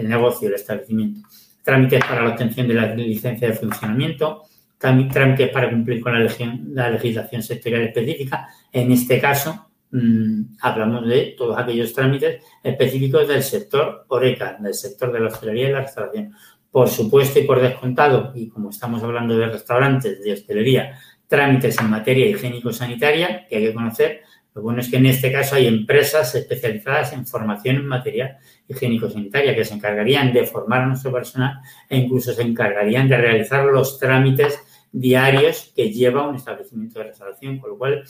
[0.08, 1.21] negocio, el establecimiento.
[1.63, 4.43] Trámites para la obtención de la licencia de funcionamiento,
[4.78, 8.49] trámites para cumplir con la legislación sectorial específica.
[8.71, 15.12] En este caso, mm, hablamos de todos aquellos trámites específicos del sector Oreca, del sector
[15.12, 16.34] de la hostelería y la restauración.
[16.71, 21.89] Por supuesto y por descontado, y como estamos hablando de restaurantes, de hostelería, trámites en
[21.89, 24.21] materia higiénico-sanitaria que hay que conocer.
[24.54, 29.54] Lo bueno es que en este caso hay empresas especializadas en formación en materia higiénico-sanitaria
[29.54, 34.00] que se encargarían de formar a nuestro personal e incluso se encargarían de realizar los
[34.00, 34.60] trámites
[34.93, 38.04] diarios que lleva un establecimiento de restauración, con lo cual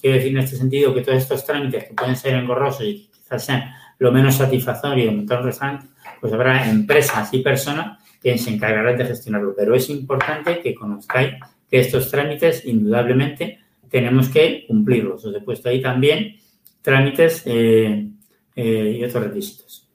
[0.00, 3.44] quiero decir en este sentido que todos estos trámites que pueden ser engorrosos y quizás
[3.44, 3.64] sean
[3.98, 5.86] lo menos satisfactorio de montar un restaurante,
[6.20, 9.54] pues habrá empresas y personas que se encargarán de gestionarlo.
[9.56, 11.34] Pero es importante que conozcáis
[11.70, 15.24] que estos trámites, indudablemente, tenemos que cumplirlos.
[15.24, 16.36] Os he puesto ahí también
[16.82, 18.08] trámites eh,
[18.54, 19.88] eh, y otros requisitos.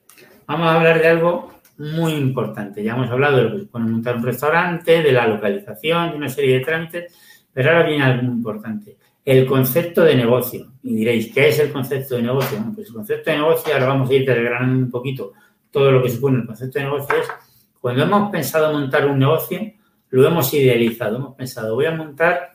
[0.47, 2.83] Vamos a hablar de algo muy importante.
[2.83, 6.29] Ya hemos hablado de lo que supone montar un restaurante, de la localización, de una
[6.29, 7.13] serie de trámites,
[7.51, 8.97] pero ahora viene algo muy importante.
[9.25, 10.73] El concepto de negocio.
[10.83, 12.57] Y diréis, ¿qué es el concepto de negocio?
[12.75, 15.33] Pues el concepto de negocio, ahora vamos a ir desgranando un poquito
[15.71, 17.27] todo lo que supone el concepto de negocio, es
[17.81, 19.59] cuando hemos pensado montar un negocio,
[20.09, 22.53] lo hemos idealizado, hemos pensado, voy a montar,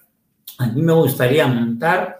[0.59, 2.18] a mí me gustaría montar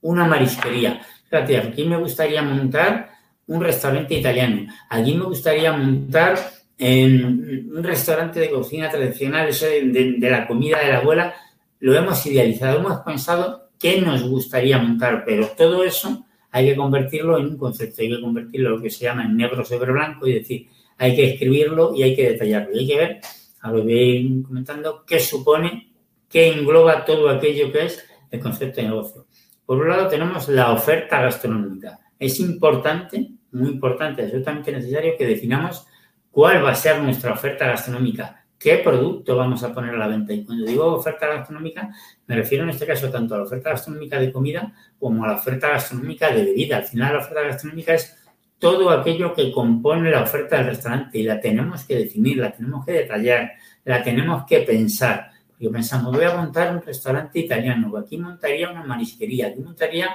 [0.00, 1.00] una marisquería.
[1.30, 3.10] Fíjate, aquí me gustaría montar
[3.46, 4.66] un restaurante italiano.
[4.90, 6.34] Aquí me gustaría montar
[6.76, 11.34] en un restaurante de cocina tradicional, eso de, de, la comida de la abuela.
[11.80, 17.36] Lo hemos idealizado, hemos pensado qué nos gustaría montar, pero todo eso hay que convertirlo
[17.38, 20.28] en un concepto, hay que convertirlo en lo que se llama en negro sobre blanco
[20.28, 20.68] y decir,
[20.98, 22.72] hay que escribirlo y hay que detallarlo.
[22.74, 23.20] Y hay que ver
[23.60, 25.92] a lo que voy comentando, qué supone,
[26.28, 29.26] qué engloba todo aquello que es el concepto de negocio.
[29.66, 31.98] Por un lado tenemos la oferta gastronómica.
[32.18, 35.86] Es importante, muy importante, absolutamente necesario que definamos
[36.30, 40.32] cuál va a ser nuestra oferta gastronómica, qué producto vamos a poner a la venta.
[40.32, 41.90] Y cuando digo oferta gastronómica,
[42.26, 45.34] me refiero en este caso tanto a la oferta gastronómica de comida como a la
[45.34, 46.76] oferta gastronómica de bebida.
[46.76, 48.16] Al final la oferta gastronómica es
[48.58, 52.86] todo aquello que compone la oferta del restaurante y la tenemos que definir, la tenemos
[52.86, 53.52] que detallar,
[53.84, 55.30] la tenemos que pensar.
[55.48, 60.10] Porque pensamos, voy a montar un restaurante italiano, aquí montaría una marisquería, aquí montaría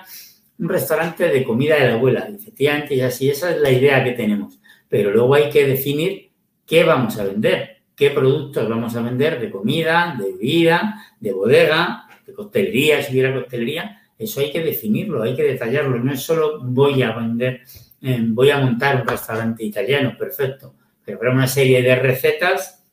[0.59, 2.29] un restaurante de comida de la abuela.
[2.33, 4.57] Efectivamente, y así, esa es la idea que tenemos.
[4.87, 6.31] Pero luego hay que definir
[6.65, 12.07] qué vamos a vender, qué productos vamos a vender de comida, de bebida, de bodega,
[12.25, 14.01] de coctelería, si hubiera coctelería.
[14.17, 15.97] Eso hay que definirlo, hay que detallarlo.
[15.97, 17.63] No es solo voy a vender
[18.01, 22.85] eh, voy a montar un restaurante italiano, perfecto, pero habrá una serie de recetas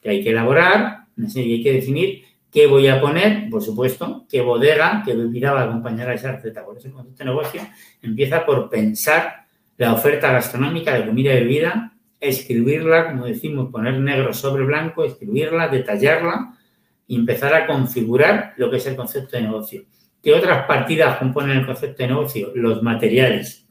[0.00, 4.24] que hay que elaborar, una serie hay que definir qué voy a poner, por supuesto,
[4.28, 6.64] qué bodega, qué bebida va a acompañar a esa receta.
[6.64, 7.62] Por eso el concepto de negocio
[8.02, 9.46] empieza por pensar
[9.78, 11.91] la oferta gastronómica de comida y bebida,
[12.22, 16.56] escribirla, como decimos, poner negro sobre blanco, escribirla, detallarla
[17.06, 19.82] y empezar a configurar lo que es el concepto de negocio.
[20.22, 22.52] ¿Qué otras partidas componen el concepto de negocio?
[22.54, 23.62] Los materiales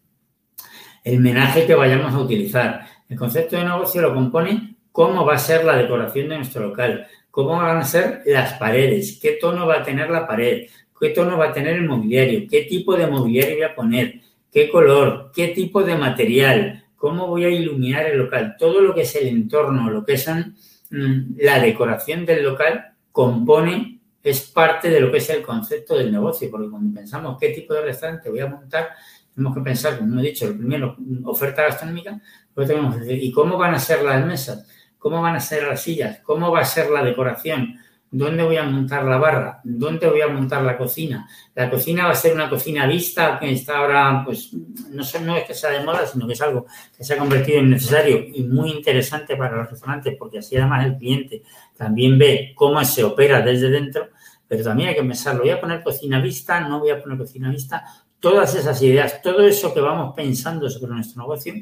[1.03, 2.85] el menaje que vayamos a utilizar.
[3.09, 7.07] El concepto de negocio lo compone cómo va a ser la decoración de nuestro local,
[7.29, 10.67] cómo van a ser las paredes, qué tono va a tener la pared,
[10.99, 14.15] qué tono va a tener el mobiliario, qué tipo de mobiliario voy a poner,
[14.51, 18.55] qué color, qué tipo de material, cómo voy a iluminar el local.
[18.59, 24.01] Todo lo que es el entorno, lo que es mm, la decoración del local, compone,
[24.21, 27.73] es parte de lo que es el concepto del negocio, porque cuando pensamos qué tipo
[27.73, 28.89] de restaurante voy a montar,
[29.33, 32.21] tenemos que pensar, como he dicho, primero, oferta gastronómica,
[32.55, 34.67] luego tenemos que decir, ¿y cómo van a ser las mesas?
[34.99, 36.19] ¿Cómo van a ser las sillas?
[36.19, 37.79] ¿Cómo va a ser la decoración?
[38.13, 39.61] ¿Dónde voy a montar la barra?
[39.63, 41.29] ¿Dónde voy a montar la cocina?
[41.55, 44.51] La cocina va a ser una cocina vista que está ahora, pues,
[44.89, 47.17] no, sé, no es que sea de moda, sino que es algo que se ha
[47.17, 51.41] convertido en necesario y muy interesante para los restaurantes, porque así además el cliente
[51.77, 54.09] también ve cómo se opera desde dentro,
[54.45, 57.49] pero también hay que pensarlo, voy a poner cocina vista, no voy a poner cocina
[57.49, 57.85] vista,
[58.19, 61.53] todas esas ideas, todo eso que vamos pensando sobre nuestro negocio,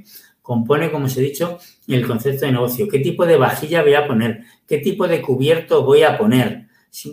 [0.49, 2.87] compone, como os he dicho, el concepto de negocio.
[2.89, 4.45] ¿Qué tipo de vajilla voy a poner?
[4.67, 6.65] ¿Qué tipo de cubierto voy a poner?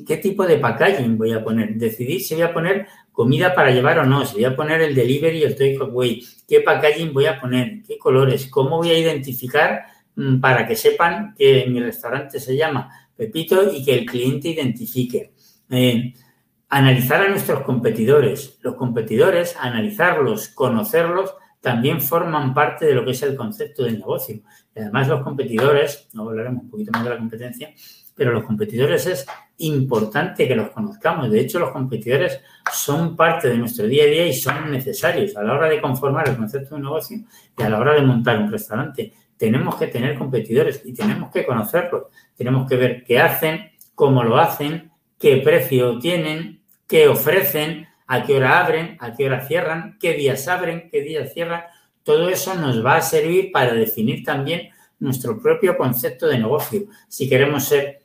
[0.08, 1.74] ¿Qué tipo de packaging voy a poner?
[1.74, 4.94] Decidir si voy a poner comida para llevar o no, si voy a poner el
[4.94, 9.82] delivery y el takeaway, qué packaging voy a poner, qué colores, cómo voy a identificar
[10.14, 15.32] mm, para que sepan que mi restaurante se llama Pepito y que el cliente identifique.
[15.68, 16.14] Eh,
[16.70, 18.56] analizar a nuestros competidores.
[18.62, 24.36] Los competidores, analizarlos, conocerlos, también forman parte de lo que es el concepto del negocio.
[24.74, 27.72] Y además los competidores, no hablaremos un poquito más de la competencia,
[28.14, 29.26] pero los competidores es
[29.58, 31.30] importante que los conozcamos.
[31.30, 32.40] De hecho, los competidores
[32.72, 36.28] son parte de nuestro día a día y son necesarios a la hora de conformar
[36.28, 37.18] el concepto de un negocio
[37.56, 39.12] y a la hora de montar un restaurante.
[39.36, 42.04] Tenemos que tener competidores y tenemos que conocerlos.
[42.34, 48.36] Tenemos que ver qué hacen, cómo lo hacen, qué precio tienen, qué ofrecen, a qué
[48.36, 51.62] hora abren, a qué hora cierran, qué días abren, qué días cierran.
[52.02, 56.84] Todo eso nos va a servir para definir también nuestro propio concepto de negocio.
[57.08, 58.00] Si queremos ser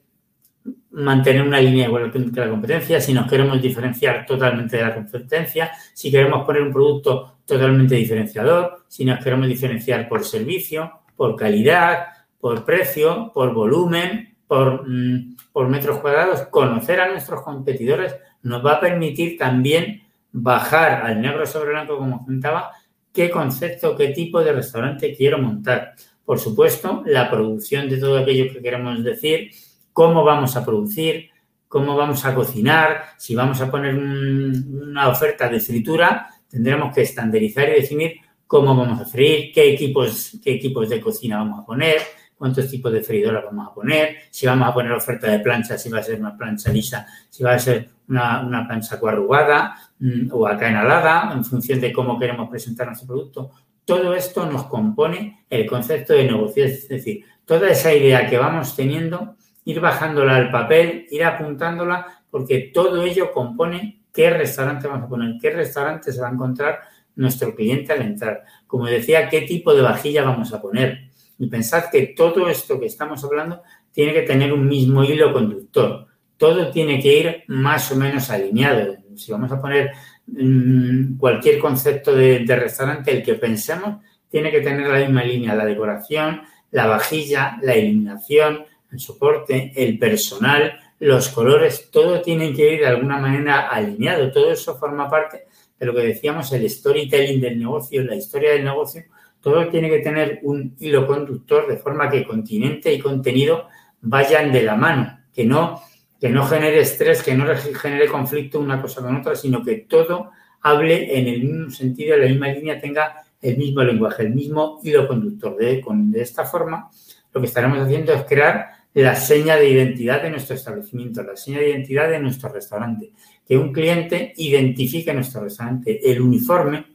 [0.92, 5.72] mantener una línea igual que la competencia, si nos queremos diferenciar totalmente de la competencia,
[5.94, 12.08] si queremos poner un producto totalmente diferenciador, si nos queremos diferenciar por servicio, por calidad,
[12.40, 18.74] por precio, por volumen, por, mm, por metros cuadrados, conocer a nuestros competidores nos va
[18.74, 22.72] a permitir también bajar al negro sobre blanco, como comentaba,
[23.14, 25.94] qué concepto, qué tipo de restaurante quiero montar.
[26.26, 29.52] Por supuesto, la producción de todo aquello que queremos decir,
[29.92, 31.30] cómo vamos a producir,
[31.68, 37.70] cómo vamos a cocinar, si vamos a poner una oferta de fritura, tendremos que estandarizar
[37.70, 38.16] y definir
[38.48, 42.02] cómo vamos a freír, qué equipos, qué equipos de cocina vamos a poner,
[42.42, 45.92] cuántos tipos de freidoras vamos a poner, si vamos a poner oferta de plancha, si
[45.92, 50.48] va a ser una plancha lisa, si va a ser una, plancha coarrugada mm, o
[50.48, 53.52] acanalada, en función de cómo queremos presentar nuestro producto.
[53.86, 58.76] Todo esto nos compone el concepto de negocio, es decir, toda esa idea que vamos
[58.76, 65.10] teniendo ir bajándola al papel, ir apuntándola, porque todo ello compone qué restaurante vamos a
[65.10, 66.80] poner, qué restaurante se va a encontrar
[67.18, 68.44] nuestro cliente al entrar.
[68.66, 71.11] Como decía, qué tipo de vajilla vamos a poner.
[71.42, 76.06] Y pensad que todo esto que estamos hablando tiene que tener un mismo hilo conductor.
[76.38, 78.96] Todo tiene que ir más o menos alineado.
[79.16, 79.90] Si vamos a poner
[80.28, 85.56] mm, cualquier concepto de, de restaurante, el que pensemos, tiene que tener la misma línea,
[85.56, 92.76] la decoración, la vajilla, la iluminación, el soporte, el personal, los colores, todo tiene que
[92.76, 94.32] ir de alguna manera alineado.
[94.32, 95.46] Todo eso forma parte
[95.80, 99.06] de lo que decíamos, el storytelling del negocio, la historia del negocio.
[99.42, 103.68] Todo tiene que tener un hilo conductor de forma que continente y contenido
[104.02, 105.82] vayan de la mano, que no,
[106.20, 110.32] que no genere estrés, que no genere conflicto una cosa con otra, sino que todo
[110.62, 114.80] hable en el mismo sentido, en la misma línea, tenga el mismo lenguaje, el mismo
[114.84, 115.58] hilo conductor.
[115.58, 116.90] De, de esta forma,
[117.34, 121.60] lo que estaremos haciendo es crear la seña de identidad de nuestro establecimiento, la seña
[121.60, 123.12] de identidad de nuestro restaurante.
[123.48, 126.86] Que un cliente identifique nuestro restaurante, el uniforme.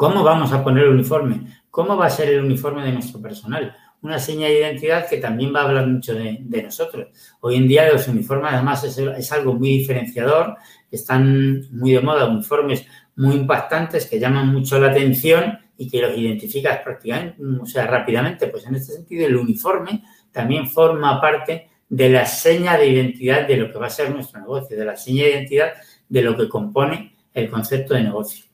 [0.00, 1.42] ¿Cómo vamos a poner el uniforme?
[1.68, 3.76] ¿Cómo va a ser el uniforme de nuestro personal?
[4.00, 7.08] Una seña de identidad que también va a hablar mucho de, nosotros.
[7.40, 10.56] Hoy en día los uniformes además es, algo muy diferenciador,
[10.90, 12.86] están muy de moda, uniformes
[13.16, 18.46] muy impactantes que llaman mucho la atención y que los identificas prácticamente, o sea, rápidamente.
[18.46, 23.58] Pues en este sentido el uniforme también forma parte de la seña de identidad de
[23.58, 25.72] lo que va a ser nuestro negocio, de la seña de identidad
[26.08, 28.49] de lo que compone el concepto de negocio.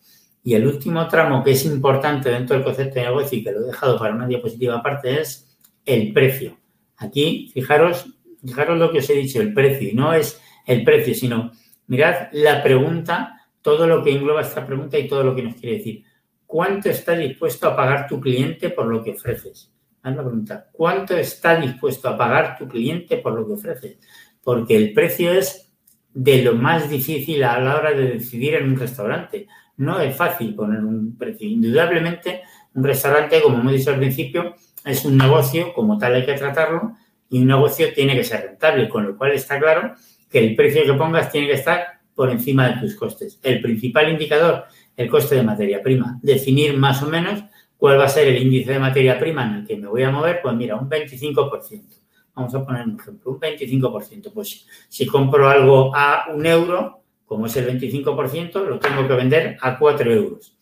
[0.47, 3.63] Y el último tramo que es importante dentro del concepto de negocio y que lo
[3.63, 6.57] he dejado para una diapositiva aparte es el precio.
[6.99, 8.07] Aquí, fijaros,
[8.41, 9.89] fijaros lo que os he dicho, el precio.
[9.89, 11.51] Y no es el precio, sino
[11.89, 15.79] mirad la pregunta, todo lo que engloba esta pregunta y todo lo que nos quiere
[15.79, 16.05] decir.
[16.47, 19.73] ¿Cuánto está dispuesto a pagar tu cliente por lo que ofreces?
[20.05, 23.99] la pregunta, ¿cuánto está dispuesto a pagar tu cliente por lo que ofrece?
[24.45, 25.73] Porque el precio es
[26.15, 29.49] de lo más difícil a la hora de decidir en un restaurante.
[29.79, 31.49] No es fácil poner un precio.
[31.49, 32.43] Indudablemente,
[32.75, 36.97] un restaurante, como hemos dicho al principio, es un negocio, como tal hay que tratarlo,
[37.29, 39.95] y un negocio tiene que ser rentable, con lo cual está claro
[40.31, 43.39] que el precio que pongas tiene que estar por encima de tus costes.
[43.43, 44.65] El principal indicador,
[44.97, 46.19] el coste de materia prima.
[46.23, 47.45] Definir más o menos
[47.77, 50.11] ¿Cuál va a ser el índice de materia prima en el que me voy a
[50.11, 50.41] mover?
[50.43, 52.01] Pues mira, un 25%.
[52.35, 54.33] Vamos a poner un ejemplo, un 25%.
[54.33, 59.59] Pues si compro algo a un euro, como es el 25%, lo tengo que vender
[59.61, 60.57] a 4 euros.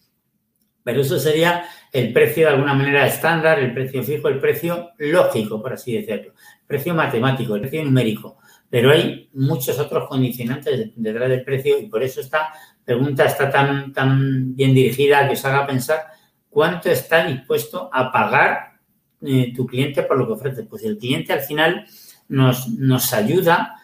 [0.82, 5.62] Pero eso sería el precio de alguna manera estándar, el precio fijo, el precio lógico,
[5.62, 6.32] por así decirlo.
[6.60, 8.38] El precio matemático, el precio numérico.
[8.68, 12.52] Pero hay muchos otros condicionantes detrás del precio y por eso esta
[12.84, 16.00] pregunta está tan, tan bien dirigida a que os haga pensar
[16.50, 18.74] cuánto está dispuesto a pagar
[19.22, 20.64] eh, tu cliente por lo que ofrece.
[20.64, 21.86] Pues el cliente al final
[22.28, 23.83] nos, nos ayuda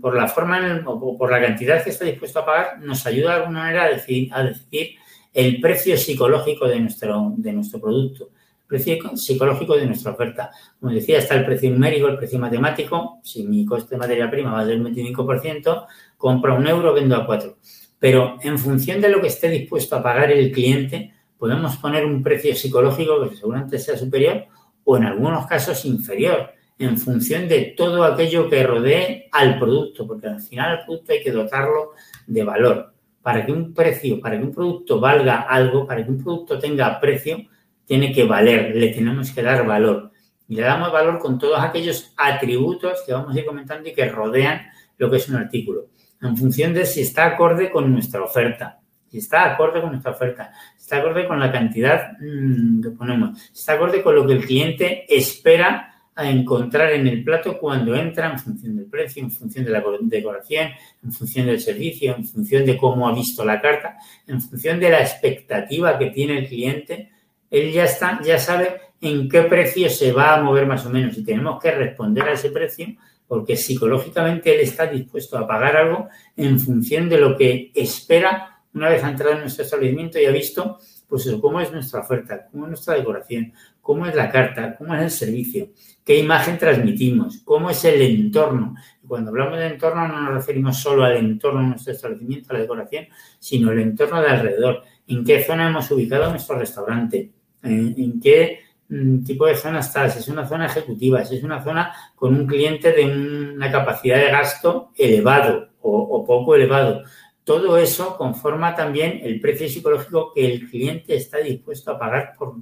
[0.00, 3.40] por, la forma o por la cantidad que está dispuesto a pagar, nos ayuda de
[3.42, 4.96] alguna manera a decidir, a decidir
[5.32, 8.30] el precio psicológico de nuestro, de nuestro producto,
[8.62, 10.50] el precio psicológico de nuestra oferta.
[10.80, 13.20] Como decía, está el precio numérico, el precio matemático.
[13.22, 17.58] Si mi coste de materia prima va un 25%, compro un euro, vendo a cuatro.
[18.00, 22.20] Pero en función de lo que esté dispuesto a pagar el cliente, podemos poner un
[22.20, 24.46] precio psicológico que seguramente sea superior
[24.82, 30.26] o en algunos casos inferior, en función de todo aquello que rodee al producto, porque
[30.26, 31.92] al final el producto hay que dotarlo
[32.26, 32.94] de valor.
[33.22, 37.00] Para que un precio, para que un producto valga algo, para que un producto tenga
[37.00, 37.38] precio,
[37.86, 40.10] tiene que valer, le tenemos que dar valor.
[40.48, 44.08] Y le damos valor con todos aquellos atributos que vamos a ir comentando y que
[44.08, 44.62] rodean
[44.98, 45.88] lo que es un artículo.
[46.20, 50.52] en función de si está acorde con nuestra oferta, si está acorde con nuestra oferta,
[50.76, 54.32] si está acorde con la cantidad mm, que ponemos, si está acorde con lo que
[54.34, 59.30] el cliente espera a encontrar en el plato cuando entra en función del precio, en
[59.30, 60.68] función de la decoración,
[61.02, 63.96] en función del servicio, en función de cómo ha visto la carta,
[64.26, 67.10] en función de la expectativa que tiene el cliente,
[67.50, 71.16] él ya está, ya sabe en qué precio se va a mover más o menos.
[71.18, 72.94] Y tenemos que responder a ese precio
[73.26, 78.88] porque psicológicamente él está dispuesto a pagar algo en función de lo que espera una
[78.88, 82.64] vez ha entrado en nuestro establecimiento y ha visto pues cómo es nuestra oferta, cómo
[82.64, 83.52] es nuestra decoración,
[83.84, 85.68] cómo es la carta, cómo es el servicio,
[86.02, 88.74] qué imagen transmitimos, cómo es el entorno.
[89.06, 92.60] cuando hablamos de entorno no nos referimos solo al entorno de nuestro establecimiento, a la
[92.60, 93.06] decoración,
[93.38, 97.30] sino el entorno de alrededor, en qué zona hemos ubicado nuestro restaurante,
[97.62, 101.92] en, qué mm, tipo de zona está, es una zona ejecutiva, si es una zona
[102.14, 107.02] con un cliente de una capacidad de gasto elevado o poco elevado.
[107.44, 112.54] Todo eso conforma también el precio psicológico que el cliente está dispuesto a pagar por,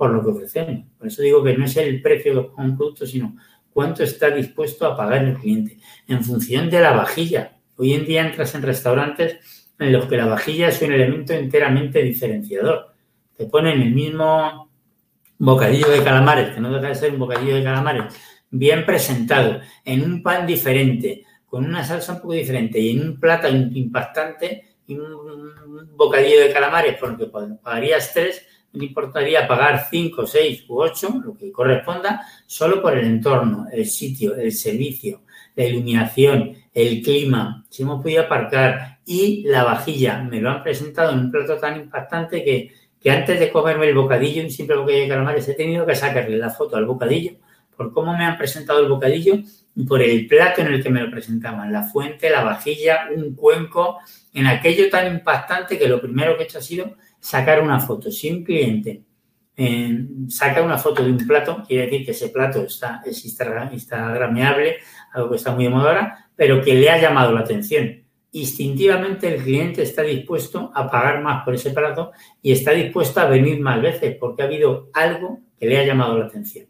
[0.00, 0.86] por lo que ofrecemos.
[0.96, 3.36] Por eso digo que no es el precio de un producto, sino
[3.70, 5.76] cuánto está dispuesto a pagar el cliente
[6.08, 7.58] en función de la vajilla.
[7.76, 12.02] Hoy en día entras en restaurantes en los que la vajilla es un elemento enteramente
[12.02, 12.94] diferenciador.
[13.36, 14.70] Te ponen el mismo
[15.36, 18.04] bocadillo de calamares, que no deja de ser un bocadillo de calamares,
[18.48, 23.20] bien presentado, en un pan diferente, con una salsa un poco diferente y en un
[23.20, 30.64] plato impactante y un bocadillo de calamares, porque pagarías tres, no importaría pagar cinco, seis
[30.68, 35.22] u ocho, lo que corresponda, solo por el entorno, el sitio, el servicio,
[35.56, 40.22] la iluminación, el clima, si hemos podido aparcar y la vajilla.
[40.22, 43.94] Me lo han presentado en un plato tan impactante que, que antes de comerme el
[43.94, 47.32] bocadillo, un simple bocadillo de calamares, he tenido que sacarle la foto al bocadillo
[47.80, 49.36] por cómo me han presentado el bocadillo
[49.74, 53.34] y por el plato en el que me lo presentaban, la fuente, la vajilla, un
[53.34, 54.00] cuenco,
[54.34, 58.10] en aquello tan impactante que lo primero que he hecho ha sido sacar una foto.
[58.10, 59.02] Si un cliente
[59.56, 64.78] eh, saca una foto de un plato, quiere decir que ese plato está, es instagrameable,
[65.12, 68.02] algo que está muy de moda ahora, pero que le ha llamado la atención.
[68.32, 73.26] Instintivamente el cliente está dispuesto a pagar más por ese plato y está dispuesto a
[73.26, 76.66] venir más veces porque ha habido algo que le ha llamado la atención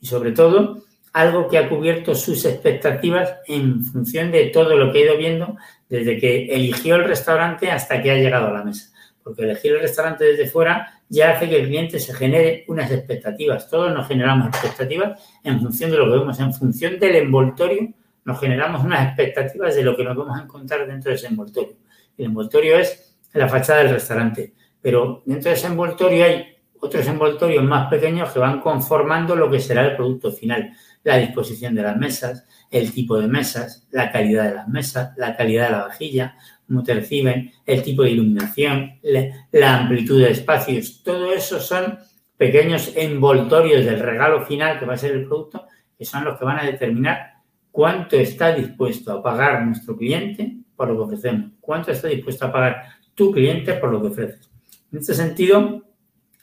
[0.00, 0.82] y sobre todo
[1.12, 5.56] algo que ha cubierto sus expectativas en función de todo lo que ha ido viendo
[5.88, 8.92] desde que eligió el restaurante hasta que ha llegado a la mesa.
[9.30, 13.68] Porque elegir el restaurante desde fuera ya hace que el cliente se genere unas expectativas.
[13.70, 18.38] Todos nos generamos expectativas en función de lo que vemos, en función del envoltorio nos
[18.38, 21.76] generamos unas expectativas de lo que nos vamos a encontrar dentro de ese envoltorio.
[22.16, 27.64] El envoltorio es la fachada del restaurante, pero dentro de ese envoltorio hay otros envoltorios
[27.64, 30.72] más pequeños que van conformando lo que será el producto final.
[31.02, 35.36] La disposición de las mesas, el tipo de mesas, la calidad de las mesas, la
[35.36, 36.36] calidad de la vajilla,
[36.70, 41.02] cómo te reciben, el tipo de iluminación, la amplitud de espacios.
[41.02, 41.98] Todo eso son
[42.36, 45.66] pequeños envoltorios del regalo final que va a ser el producto,
[45.98, 47.34] que son los que van a determinar
[47.72, 52.52] cuánto está dispuesto a pagar nuestro cliente por lo que ofrecemos, cuánto está dispuesto a
[52.52, 52.84] pagar
[53.16, 54.48] tu cliente por lo que ofreces.
[54.92, 55.82] En este sentido,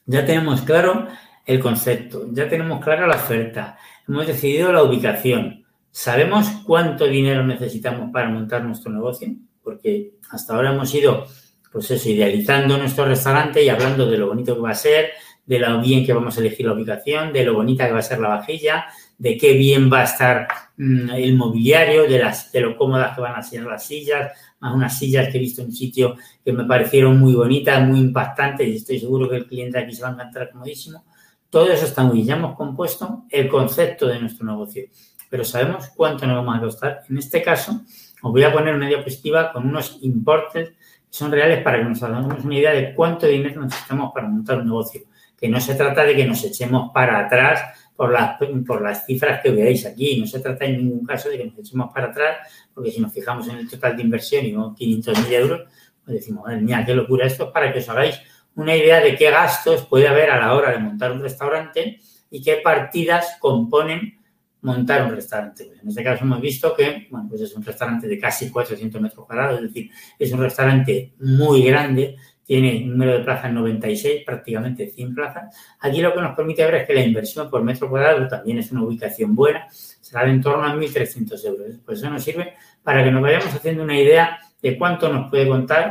[0.05, 1.07] ya tenemos claro
[1.45, 8.11] el concepto, ya tenemos clara la oferta, hemos decidido la ubicación, sabemos cuánto dinero necesitamos
[8.11, 9.29] para montar nuestro negocio,
[9.67, 11.27] porque hasta ahora hemos ido,
[11.73, 15.09] pues eso, idealizando nuestro restaurante y hablando de lo bonito que va a ser,
[15.45, 18.01] de lo bien que vamos a elegir la ubicación, de lo bonita que va a
[18.01, 18.85] ser la vajilla,
[19.17, 20.47] de qué bien va a estar
[20.77, 25.27] mm, el mobiliario, de, lo cómodas que van a ser las sillas, más unas sillas
[25.27, 26.15] que he visto en un sitio
[26.45, 30.01] que me parecieron muy bonitas, muy impactantes y estoy seguro que el cliente aquí se
[30.01, 31.03] va a encantar comodísimo.
[31.49, 32.27] Todo eso está muy bien.
[32.27, 34.85] Ya hemos compuesto el concepto de nuestro negocio,
[35.29, 37.01] pero sabemos cuánto nos vamos a costar.
[37.09, 37.81] En este caso,
[38.21, 40.75] os voy a poner una diapositiva con unos importes que
[41.09, 44.65] son reales para que nos hagamos una idea de cuánto dinero necesitamos para montar un
[44.65, 45.01] negocio.
[45.39, 47.61] Que no se trata de que nos echemos para atrás
[47.95, 50.19] por las, por las cifras que veáis aquí.
[50.19, 52.37] No se trata en ningún caso de que nos echemos para atrás,
[52.73, 55.61] porque si nos fijamos en el total de inversión y no 500.000 euros,
[56.03, 58.19] pues decimos, madre mía, qué locura esto, es para que os hagáis
[58.55, 61.99] una idea de qué gastos puede haber a la hora de montar un restaurante
[62.31, 64.19] y qué partidas componen
[64.61, 65.71] montar un restaurante.
[65.81, 69.25] En este caso hemos visto que bueno, pues es un restaurante de casi 400 metros
[69.25, 72.15] cuadrados, es decir, es un restaurante muy grande
[72.47, 75.53] tiene un número de plazas 96, prácticamente 100 plazas.
[75.81, 78.71] Aquí lo que nos permite ver es que la inversión por metro cuadrado también es
[78.71, 81.75] una ubicación buena, será de en torno a 1.300 euros.
[81.85, 85.49] Pues eso nos sirve para que nos vayamos haciendo una idea de cuánto nos puede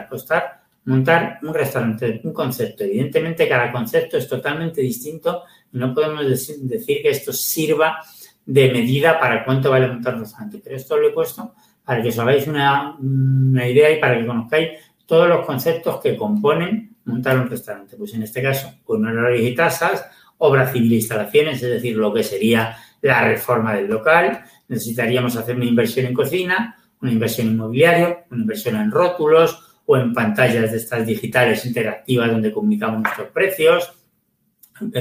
[0.08, 2.84] costar montar un restaurante, un concepto.
[2.84, 5.42] Evidentemente, cada concepto es totalmente distinto
[5.72, 7.98] no podemos decir que esto sirva
[8.46, 10.60] de medida para cuánto vale un restaurante.
[10.62, 14.26] Pero esto lo he puesto para que os hagáis una, una idea y para que
[14.26, 14.70] conozcáis
[15.04, 17.96] todos los conceptos que componen montar un restaurante.
[17.96, 20.06] Pues en este caso, con horarios y tasas,
[20.38, 24.44] obra civil e instalaciones, es decir, lo que sería la reforma del local.
[24.68, 30.12] Necesitaríamos hacer una inversión en cocina, una inversión inmobiliaria, una inversión en rótulos o en
[30.12, 33.92] pantallas de estas digitales interactivas donde comunicamos nuestros precios,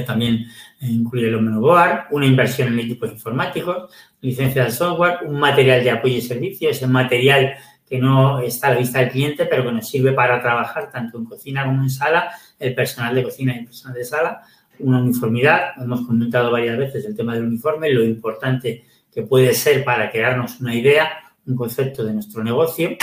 [0.04, 0.46] también
[0.80, 6.16] incluye el board, una inversión en equipos informáticos, licencia de software, un material de apoyo
[6.16, 7.54] y servicio, ese material
[7.88, 11.18] que no está a la vista del cliente, pero que nos sirve para trabajar tanto
[11.18, 14.42] en cocina como en sala, el personal de cocina y el personal de sala,
[14.78, 19.84] una uniformidad, hemos comentado varias veces el tema del uniforme, lo importante que puede ser
[19.84, 21.10] para crearnos una idea,
[21.46, 22.96] un concepto de nuestro negocio.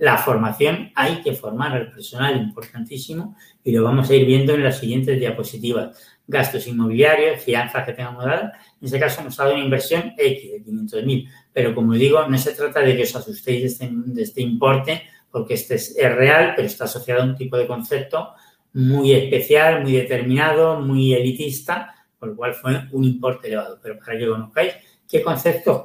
[0.00, 4.64] La formación, hay que formar al personal, importantísimo, y lo vamos a ir viendo en
[4.64, 5.94] las siguientes diapositivas.
[6.26, 8.44] Gastos inmobiliarios, fianzas que tengamos dar.
[8.80, 12.54] En este caso ha dado una inversión X de 500.000, pero como digo, no se
[12.54, 13.90] trata de que os asustéis de este,
[14.22, 18.30] este importe, porque este es, es real, pero está asociado a un tipo de concepto
[18.72, 23.78] muy especial, muy determinado, muy elitista, por lo cual fue un importe elevado.
[23.82, 24.72] Pero para que conozcáis
[25.06, 25.82] qué conceptos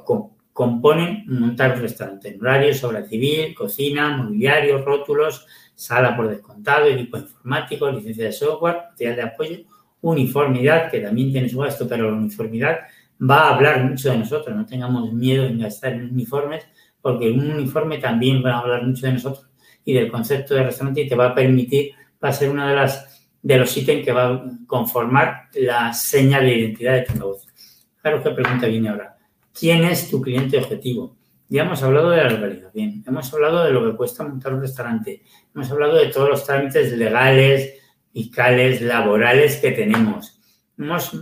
[0.56, 5.44] componen montar un restaurante en horarios, obra civil, cocina, mobiliario, rótulos,
[5.74, 9.58] sala por descontado, equipo informático, licencia de software, material de apoyo,
[10.00, 12.78] uniformidad, que también tiene su gasto, pero la uniformidad
[13.20, 16.66] va a hablar mucho de nosotros, no tengamos miedo en gastar en uniformes,
[17.02, 19.46] porque un uniforme también va a hablar mucho de nosotros
[19.84, 21.90] y del concepto de restaurante y te va a permitir
[22.24, 26.46] va a ser uno de, las, de los ítems que va a conformar la señal
[26.46, 27.52] de identidad de tu negocio.
[28.00, 29.15] Claro, ¿qué pregunta viene ahora?
[29.58, 31.16] ¿Quién es tu cliente objetivo?
[31.48, 35.22] Ya hemos hablado de la localización, hemos hablado de lo que cuesta montar un restaurante,
[35.54, 37.74] hemos hablado de todos los trámites legales,
[38.12, 40.40] fiscales, laborales que tenemos.
[40.76, 41.12] Hemos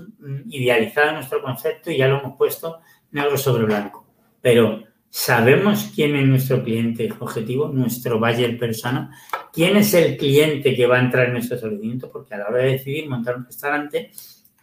[0.49, 2.81] idealizado nuestro concepto y ya lo hemos puesto
[3.13, 4.07] negro sobre blanco.
[4.41, 4.83] Pero
[5.17, 9.17] ¿Sabemos quién es nuestro cliente objetivo, nuestro buyer persona?
[9.53, 12.11] ¿Quién es el cliente que va a entrar en nuestro establecimiento?
[12.11, 14.11] Porque a la hora de decidir montar un restaurante,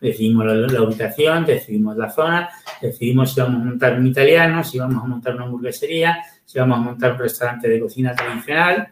[0.02, 2.49] decidimos la, ubicación, decidimos la zona,
[2.82, 6.80] decidimos si vamos a montar un italiano, si vamos a montar una hamburguesería, si vamos
[6.80, 8.88] a montar un restaurante de cocina tradicional,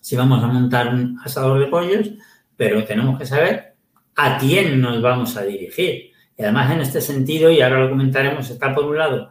[0.00, 2.10] si vamos a montar un asador de pollos,
[2.56, 3.74] pero tenemos que saber
[4.16, 6.12] a quién nos vamos a dirigir.
[6.36, 9.30] Y además en este sentido, y ahora lo comentaremos, está por un lado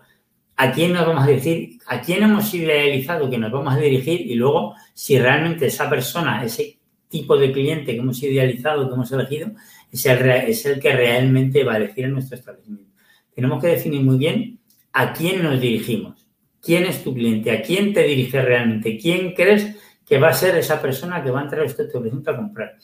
[0.57, 4.21] a quién nos vamos a decir, a quién hemos idealizado que nos vamos a dirigir
[4.21, 9.11] y luego si realmente esa persona, ese tipo de cliente que hemos idealizado, que hemos
[9.11, 9.51] elegido,
[9.91, 12.93] es el, es el que realmente va a elegir en nuestro establecimiento.
[13.33, 14.59] Tenemos que definir muy bien
[14.93, 16.27] a quién nos dirigimos,
[16.61, 19.75] quién es tu cliente, a quién te diriges realmente, quién crees
[20.05, 22.77] que va a ser esa persona que va a entrar a este establecimiento a comprar.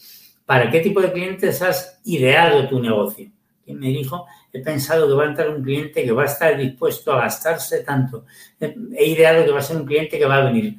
[0.46, 3.32] ¿Para qué tipo de clientes has ideado tu negocio?
[3.64, 6.56] ¿Quién me dijo he pensado que va a entrar un cliente que va a estar
[6.56, 8.26] dispuesto a gastarse tanto.
[8.60, 10.78] He ideado que va a ser un cliente que va a venir,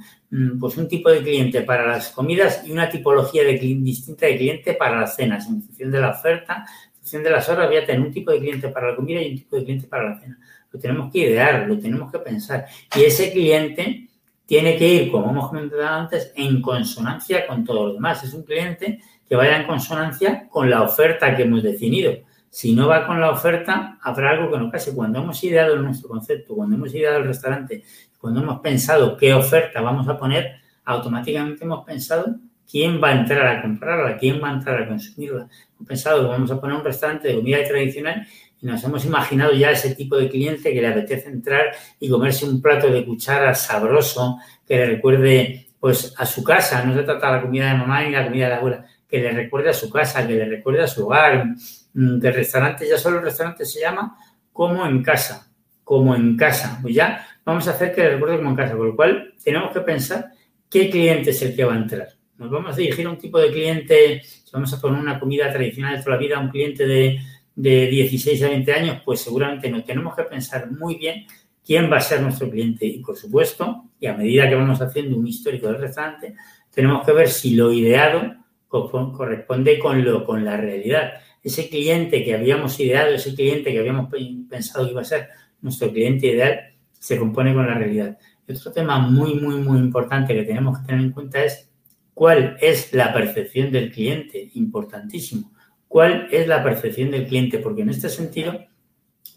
[0.59, 4.75] pues un tipo de cliente para las comidas y una tipología de, distinta de cliente
[4.75, 7.87] para las cenas, en función de la oferta, en función de las horas, voy a
[7.87, 10.19] tener un tipo de cliente para la comida y un tipo de cliente para la
[10.19, 10.39] cena.
[10.73, 12.67] Lo tenemos que idear, lo tenemos que pensar.
[12.97, 14.09] Y ese cliente
[14.47, 18.25] tiene que ir, como hemos comentado antes, en consonancia con todos los demás.
[18.25, 22.13] Es un cliente que vaya en consonancia con la oferta que hemos definido
[22.55, 24.95] si no va con la oferta, habrá algo que no case.
[24.95, 27.83] Cuando hemos ideado nuestro concepto, cuando hemos ideado el restaurante,
[28.25, 32.37] cuando hemos pensado qué oferta vamos a poner, automáticamente hemos pensado
[32.71, 35.47] quién va a entrar a comprarla, quién va a entrar a consumirla.
[35.77, 38.27] Hemos pensado que vamos a poner un restaurante de comida tradicional
[38.61, 41.67] y nos hemos imaginado ya ese tipo de cliente que le apetece entrar
[42.01, 46.95] y comerse un plato de cuchara sabroso que le recuerde pues a su casa, no
[46.95, 49.33] se trata de la comida de mamá ni la comida de la abuela, que le
[49.33, 51.55] recuerde a su casa, que le recuerde a su hogar,
[51.95, 54.19] Mm, de restaurante, ya solo el restaurante se llama
[54.53, 55.49] como en casa,
[55.85, 56.79] como en casa.
[56.83, 59.73] Pues ya vamos a hacer que le recuerde como en casa, con lo cual tenemos
[59.73, 60.31] que pensar
[60.69, 62.09] qué cliente es el que va a entrar.
[62.37, 65.53] Nos vamos a dirigir a un tipo de cliente, si vamos a poner una comida
[65.53, 67.21] tradicional de toda la vida, a un cliente de,
[67.55, 69.85] de 16 a 20 años, pues seguramente no.
[69.85, 71.27] Tenemos que pensar muy bien
[71.65, 75.17] quién va a ser nuestro cliente y, por supuesto, y a medida que vamos haciendo
[75.17, 76.35] un histórico del restaurante,
[76.71, 78.35] tenemos que ver si lo ideado
[78.69, 81.13] corresponde con, lo, con la realidad
[81.45, 84.11] ese cliente que habíamos ideado, ese cliente que habíamos
[84.49, 85.29] pensado que iba a ser
[85.61, 86.74] nuestro cliente ideal,
[87.05, 88.17] se compone con la realidad.
[88.49, 91.71] Y otro tema muy, muy, muy importante que tenemos que tener en cuenta es
[92.15, 95.53] cuál es la percepción del cliente, importantísimo.
[95.87, 97.59] ¿Cuál es la percepción del cliente?
[97.59, 98.59] Porque en este sentido,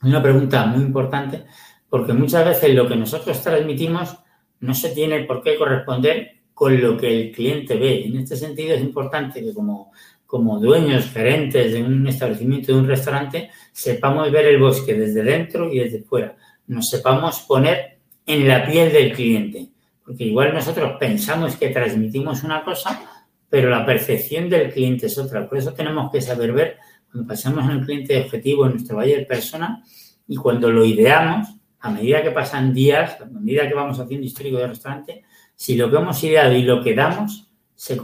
[0.01, 1.43] una pregunta muy importante,
[1.89, 4.15] porque muchas veces lo que nosotros transmitimos
[4.61, 8.05] no se tiene por qué corresponder con lo que el cliente ve.
[8.05, 9.91] En este sentido es importante que como
[10.25, 15.71] como dueños, gerentes de un establecimiento, de un restaurante, sepamos ver el bosque desde dentro
[15.71, 16.35] y desde fuera.
[16.67, 19.69] Nos sepamos poner en la piel del cliente.
[20.05, 25.47] Porque igual nosotros pensamos que transmitimos una cosa, pero la percepción del cliente es otra.
[25.47, 26.77] Por eso tenemos que saber ver
[27.11, 29.83] cuando pasamos en el cliente objetivo, en nuestro de persona,
[30.27, 31.47] y cuando lo ideamos,
[31.79, 35.23] a medida que pasan días, a medida que vamos haciendo histórico del restaurante,
[35.55, 37.99] si lo que hemos ideado y lo que damos se,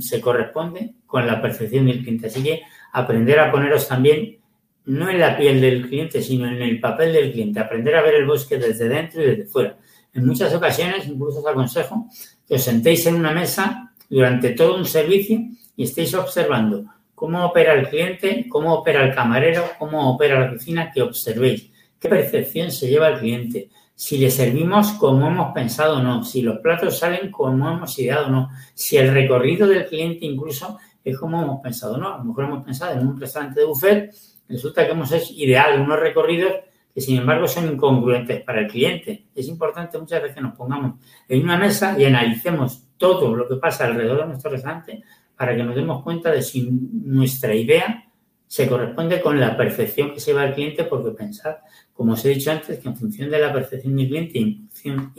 [0.00, 2.26] se corresponde con la percepción del cliente.
[2.26, 4.38] Así que aprender a poneros también
[4.86, 8.14] no en la piel del cliente, sino en el papel del cliente, aprender a ver
[8.14, 9.76] el bosque desde dentro y desde fuera.
[10.12, 12.06] En muchas ocasiones, incluso os aconsejo
[12.46, 15.40] que os sentéis en una mesa durante todo un servicio
[15.76, 20.90] y estéis observando cómo opera el cliente, cómo opera el camarero, cómo opera la cocina,
[20.92, 26.02] que observéis qué percepción se lleva el cliente, si le servimos como hemos pensado o
[26.02, 30.26] no, si los platos salen como hemos ideado o no, si el recorrido del cliente
[30.26, 32.14] incluso es como hemos pensado o no.
[32.14, 34.14] A lo mejor hemos pensado en un restaurante de buffet,
[34.52, 36.52] resulta que hemos hecho ideal unos recorridos
[36.94, 39.26] que sin embargo son incongruentes para el cliente.
[39.34, 43.56] Es importante muchas veces que nos pongamos en una mesa y analicemos todo lo que
[43.56, 45.02] pasa alrededor de nuestro restaurante
[45.36, 48.04] para que nos demos cuenta de si nuestra idea
[48.46, 51.62] se corresponde con la percepción que se va al cliente, porque pensar,
[51.94, 54.68] como os he dicho antes, que en función de la percepción del cliente y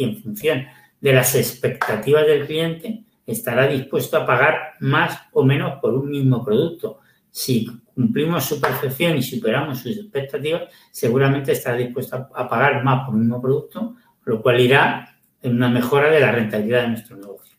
[0.04, 0.68] en función
[1.02, 6.46] de las expectativas del cliente, estará dispuesto a pagar más o menos por un mismo
[6.46, 7.00] producto.
[7.36, 7.66] Si
[7.96, 13.22] cumplimos su percepción y superamos sus expectativas, seguramente estará dispuesto a pagar más por un
[13.22, 17.58] mismo producto, lo cual irá en una mejora de la rentabilidad de nuestro negocio.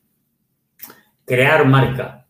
[1.24, 2.24] Crear marca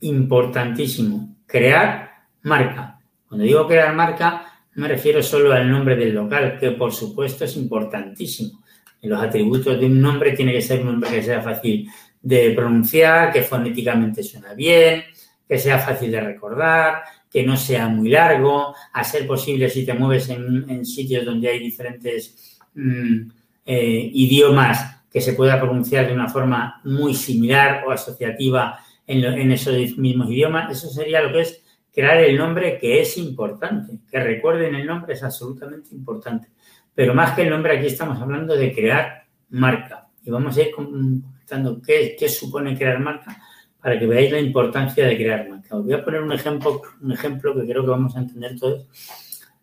[0.00, 2.12] importantísimo, crear
[2.44, 2.98] marca.
[3.28, 7.58] Cuando digo crear marca, me refiero solo al nombre del local, que por supuesto es
[7.58, 8.62] importantísimo.
[9.02, 11.90] Los atributos de un nombre tiene que ser un nombre que sea fácil
[12.22, 15.04] de pronunciar, que fonéticamente suena bien,
[15.48, 19.94] que sea fácil de recordar, que no sea muy largo, a ser posible si te
[19.94, 23.30] mueves en, sitios donde hay diferentes mm,
[23.64, 29.96] eh, idiomas que se pueda pronunciar de una forma muy similar o asociativa en, esos
[29.96, 30.70] mismos idiomas.
[30.70, 34.00] Eso sería lo que es crear el nombre que es importante.
[34.10, 36.48] Que recuerden el nombre es absolutamente importante.
[36.94, 40.08] Pero más que el nombre, aquí estamos hablando de crear marca.
[40.24, 43.40] Y vamos a ir comentando qué, qué supone crear marca
[43.86, 45.76] para que veáis la importancia de crear marca.
[45.76, 48.88] Os voy a poner un ejemplo, un ejemplo que creo que vamos a entender todos.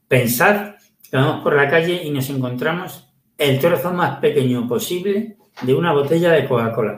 [0.07, 0.76] Pensad
[1.11, 5.91] que vamos por la calle y nos encontramos el trozo más pequeño posible de una
[5.91, 6.97] botella de Coca-Cola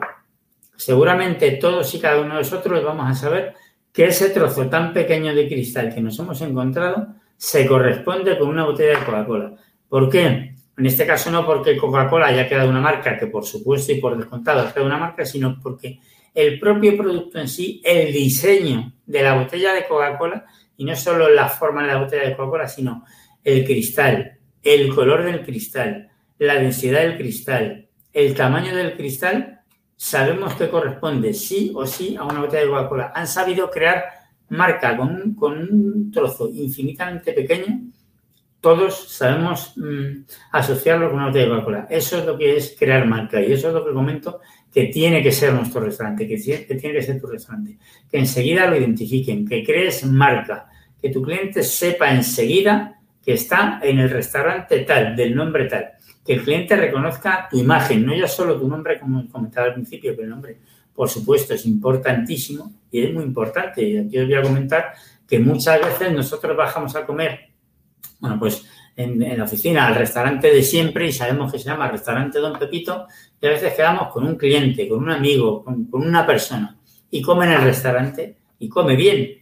[0.76, 3.54] seguramente todos y cada uno de nosotros vamos a saber
[3.92, 8.66] que ese trozo tan pequeño de cristal que nos hemos encontrado se corresponde con una
[8.66, 9.52] botella de Coca-Cola.
[9.88, 10.54] ¿Por qué?
[10.78, 14.16] En este caso no porque Coca-Cola haya quedado una marca, que por supuesto y por
[14.16, 15.98] descontado ha quedado una marca, sino porque
[16.36, 20.44] el propio producto en sí, el diseño de la botella de Coca-Cola,
[20.76, 23.06] y no solo la forma de la botella de Coca-Cola, sino
[23.42, 29.62] el cristal, el color del cristal, la densidad del cristal, el tamaño del cristal,
[29.96, 33.12] sabemos que corresponde sí o sí a una botella de Coca-Cola.
[33.14, 34.04] Han sabido crear
[34.50, 37.80] marca con un, con un trozo infinitamente pequeño.
[38.60, 41.86] Todos sabemos mm, asociarlo con una botella de Coca-Cola.
[41.88, 44.40] Eso es lo que es crear marca y eso es lo que comento
[44.76, 47.78] que tiene que ser nuestro restaurante, que, tiene que ser tu restaurante.
[48.10, 50.68] Que enseguida lo identifiquen, que crees marca,
[51.00, 56.34] que tu cliente sepa enseguida que está en el restaurante tal, del nombre tal que
[56.34, 60.24] el cliente reconozca tu imagen, no ya solo tu nombre, como comentaba al principio, que
[60.24, 60.58] el nombre,
[60.92, 63.82] por supuesto, es importantísimo y es muy importante.
[63.82, 64.92] Y aquí os voy a comentar
[65.26, 67.48] que muchas veces nosotros bajamos a comer,
[68.20, 68.66] bueno, pues
[68.96, 73.06] en, la oficina, al restaurante de siempre y sabemos que se llama Restaurante Don Pepito
[73.40, 76.76] y a veces quedamos con un cliente, con un amigo, con, una persona
[77.10, 79.38] y come en el restaurante y come bien,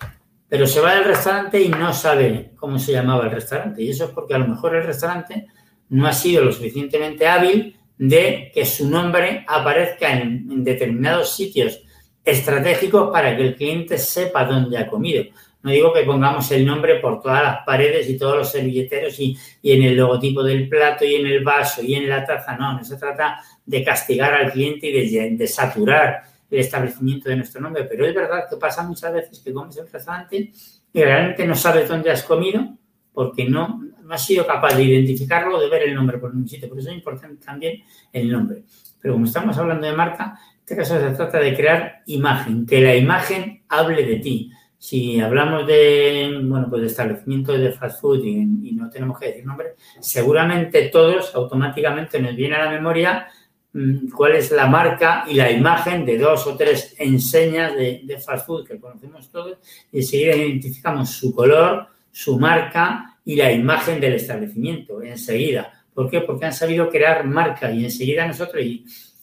[0.49, 3.82] pero se va del restaurante y no sabe cómo se llamaba el restaurante.
[3.82, 5.47] Y eso es porque a lo mejor el restaurante
[5.90, 11.82] no ha sido lo suficientemente hábil de que su nombre aparezca en, determinados sitios
[12.24, 15.24] estratégicos para que el cliente sepa dónde ha comido.
[15.65, 19.35] No digo que pongamos el nombre por todas las paredes y todos los servilleteros y,
[19.62, 22.55] en el logotipo del plato y en el vaso y en la taza.
[22.55, 27.62] No, no se trata de castigar al cliente y de, saturar el establecimiento de nuestro
[27.62, 27.85] nombre.
[27.85, 30.53] Pero es verdad que pasa muchas veces que comes en restaurante
[30.93, 32.77] y realmente no sabes dónde has comido
[33.15, 36.69] porque no, no ha sido capaz de identificarlo, de ver el nombre por un sitio.
[36.69, 38.65] Por eso es importante también el nombre.
[39.01, 42.83] Pero como estamos hablando de marca, en este caso se trata de crear imagen, que
[42.83, 44.51] la imagen hable de ti.
[44.85, 49.47] Si hablamos de, bueno, pues de establecimiento de fast food y, no tenemos que decir
[49.47, 53.26] nombre, seguramente todos automáticamente nos viene a la memoria
[53.72, 58.18] mm, cuál es la marca y la imagen de dos o tres enseñas de, de
[58.18, 59.57] fast food que conocemos todos
[59.91, 66.20] y enseguida identificamos su color, su marca y la imagen del establecimiento enseguida, ¿Por qué?
[66.20, 68.62] Porque han sabido crear marca y enseguida nosotros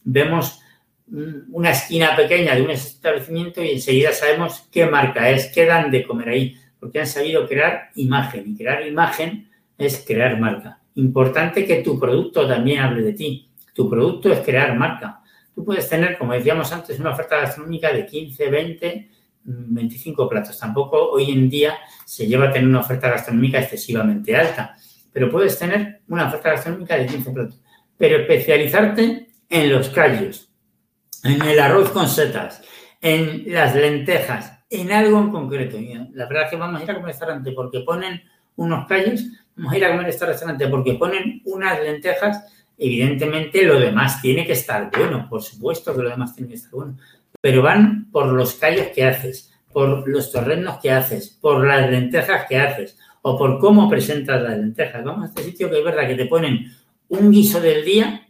[0.04, 0.61] vemos
[1.12, 6.04] una esquina pequeña de un establecimiento y enseguida sabemos qué marca es, qué dan de
[6.04, 10.80] comer ahí, porque han sabido crear imagen y crear imagen es crear marca.
[10.96, 13.50] Importante que tu producto también hable de ti.
[13.74, 15.22] Tu producto es crear marca.
[15.54, 19.10] Tú puedes tener, como decíamos antes, una oferta gastronómica de 15, 20,
[19.44, 20.58] 25 platos.
[20.60, 24.76] Tampoco hoy en día se lleva a tener una oferta gastronómica excesivamente alta,
[25.12, 27.62] pero puedes tener una oferta gastronómica de 15 platos.
[27.98, 30.51] Pero especializarte en los callos,
[31.24, 32.62] en el arroz con setas,
[33.02, 35.78] en las lentejas, en algo en concreto.
[36.14, 38.22] La verdad es que vamos a ir a comer restaurante porque ponen
[38.56, 42.46] unos callos, vamos a ir a comer este restaurante porque ponen unas lentejas.
[42.78, 46.72] Evidentemente lo demás tiene que estar bueno, por supuesto que lo demás tiene que estar
[46.72, 46.98] bueno,
[47.40, 52.46] pero van por los callos que haces, por los torrenos que haces, por las lentejas
[52.50, 55.04] que haces o por cómo presentas las lentejas.
[55.04, 56.74] Vamos a este sitio que es verdad que te ponen
[57.10, 58.21] un guiso del día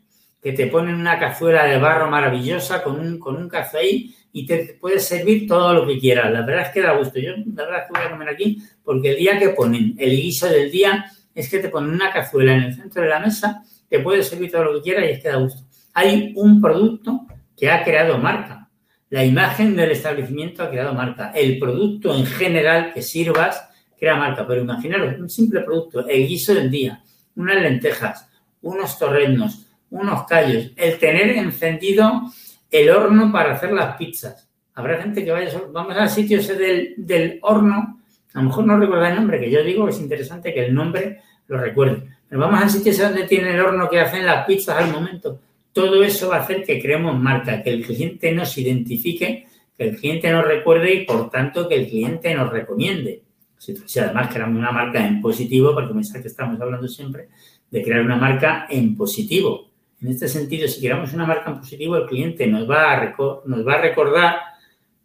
[0.42, 3.86] que te ponen una cazuela de barro maravillosa con un, con un café
[4.34, 6.32] y te puedes servir todo lo que quieras.
[6.32, 7.20] La verdad es que da gusto.
[7.20, 10.48] Yo la verdad que voy a comer aquí porque el día que ponen el guiso
[10.48, 14.00] del día es que te ponen una cazuela en el centro de la mesa, te
[14.00, 15.64] puedes servir todo lo que quieras y es que da gusto.
[15.94, 18.70] Hay un producto que ha creado marca.
[19.10, 21.32] La imagen del establecimiento ha creado marca.
[21.36, 23.70] El producto en general que sirvas
[24.00, 24.48] crea marca.
[24.48, 27.04] Pero imaginaros, un simple producto, el guiso del día,
[27.36, 28.30] unas lentejas,
[28.62, 32.24] unos torrenos, unos callos, el tener encendido
[32.72, 34.50] el horno para hacer las pizzas.
[34.74, 38.00] Habrá gente que vaya, vamos al sitio ese del, horno,
[38.34, 40.74] a lo mejor no recuerda el nombre, que yo digo que es interesante que el
[40.74, 42.04] nombre lo recuerde.
[42.28, 45.40] Pero vamos al sitio ese donde tiene el horno que hacen las pizzas al momento.
[45.74, 49.98] Todo eso va a hacer que creemos marca, que el cliente nos identifique, que el
[49.98, 53.24] cliente nos recuerde y por tanto que el cliente nos recomiende.
[53.58, 57.28] Si, además creamos una marca en positivo, porque pensar que estamos hablando siempre
[57.70, 59.71] de crear una marca en positivo.
[60.02, 63.68] En este sentido, si creamos una marca en positivo, el cliente nos va, a nos
[63.68, 64.42] va a recordar,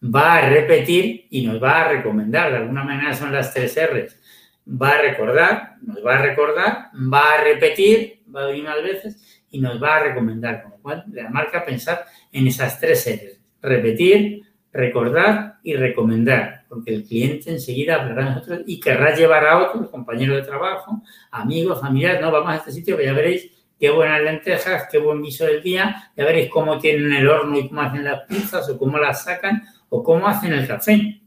[0.03, 2.51] va a repetir y nos va a recomendar.
[2.51, 4.19] De alguna manera son las tres R's.
[4.67, 9.45] Va a recordar, nos va a recordar, va a repetir, va a venir más veces
[9.51, 10.63] y nos va a recomendar.
[10.63, 13.39] Con lo cual, la marca pensar en esas tres R's.
[13.61, 19.59] Repetir, recordar y recomendar, porque el cliente enseguida hablará de nosotros y querrá llevar a
[19.59, 23.91] otros compañeros de trabajo, amigos, familiares, no, vamos a este sitio que ya veréis qué
[23.91, 27.83] buenas lentejas, qué buen viso del día, ya veréis cómo tienen el horno y cómo
[27.83, 31.21] hacen las pizzas o cómo las sacan o cómo hacen el café.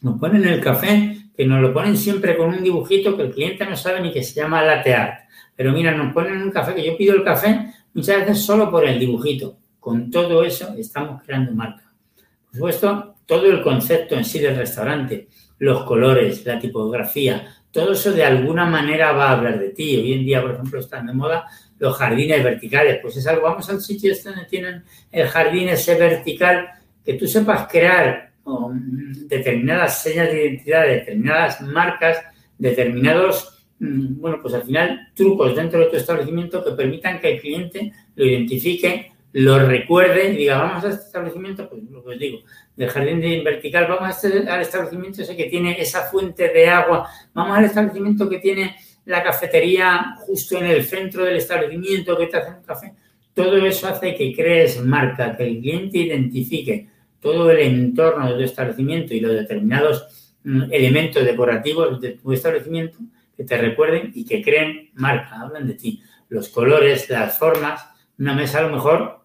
[0.00, 3.64] Nos ponen el café, que nos lo ponen siempre con un dibujito que el cliente
[3.64, 5.20] no sabe ni que se llama latte art.
[5.54, 8.84] Pero mira, nos ponen un café, que yo pido el café muchas veces solo por
[8.84, 9.56] el dibujito.
[9.78, 11.92] Con todo eso estamos creando marca.
[12.46, 15.28] Por supuesto, todo el concepto en sí del restaurante,
[15.58, 19.96] los colores, la tipografía, todo eso de alguna manera va a hablar de ti.
[19.96, 21.46] Hoy en día, por ejemplo, están de moda
[21.82, 23.00] los jardines verticales.
[23.02, 26.68] Pues es algo, vamos al sitio este donde tienen el jardín ese vertical,
[27.04, 28.30] que tú sepas crear
[29.26, 32.18] determinadas señas de identidad, determinadas marcas,
[32.56, 37.40] determinados, mm, bueno, pues al final trucos dentro de tu establecimiento que permitan que el
[37.40, 42.18] cliente lo identifique, lo recuerde y diga, vamos a este establecimiento, pues lo que os
[42.18, 42.38] digo,
[42.76, 46.68] del jardín de vertical, vamos a este, al establecimiento ese que tiene esa fuente de
[46.68, 52.26] agua, vamos al establecimiento que tiene la cafetería justo en el centro del establecimiento que
[52.26, 52.94] te hacen un café.
[53.34, 56.88] Todo eso hace que crees marca, que el cliente identifique
[57.20, 62.98] todo el entorno de tu establecimiento y los determinados mm, elementos decorativos de tu establecimiento
[63.36, 66.02] que te recuerden y que creen marca, hablan de ti.
[66.28, 67.86] Los colores, las formas,
[68.18, 69.22] una mesa a lo mejor,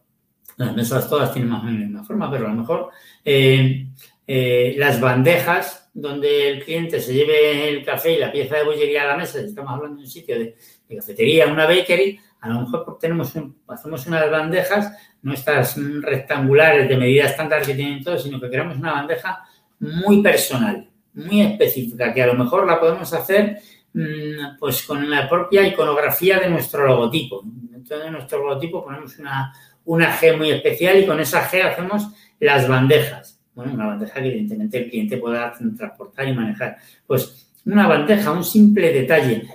[0.57, 2.89] las mesas todas tienen más o menos la misma forma, pero a lo mejor
[3.23, 3.87] eh,
[4.25, 9.01] eh, las bandejas donde el cliente se lleve el café y la pieza de bollería
[9.01, 10.55] a la mesa, estamos hablando de un sitio de,
[10.95, 13.33] cafetería, una bakery, a lo mejor tenemos
[13.67, 18.77] hacemos unas bandejas, no estas rectangulares de medida estándar que tienen todos, sino que queremos
[18.77, 19.43] una bandeja
[19.79, 23.57] muy personal, muy específica, que a lo mejor la podemos hacer
[23.93, 27.41] mm, pues con la propia iconografía de nuestro logotipo.
[27.43, 29.51] Dentro de nuestro logotipo ponemos una,
[29.85, 32.07] una G muy especial y con esa G hacemos
[32.39, 36.77] las bandejas bueno, una bandeja que evidentemente el cliente pueda transportar y manejar.
[37.07, 39.47] Pues una bandeja, un simple detalle.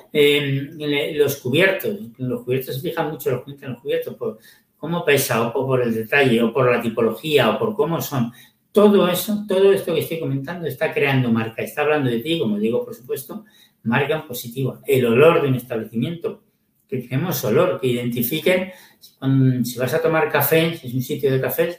[1.15, 4.39] los cubiertos, los cubiertos se fijan mucho los clientes en los cubiertos por
[4.77, 8.33] cómo pesa o por el detalle o por la tipología o por cómo son.
[8.73, 12.59] Todo eso, todo esto que estoy comentando está creando marca, está hablando de ti, como
[12.59, 13.45] digo, por supuesto,
[13.85, 14.81] marca en positivo.
[14.85, 16.43] El olor de un establecimiento,
[16.89, 18.73] que tenemos olor, que identifiquen
[19.63, 21.79] si vas a tomar café, si es un sitio de cafés,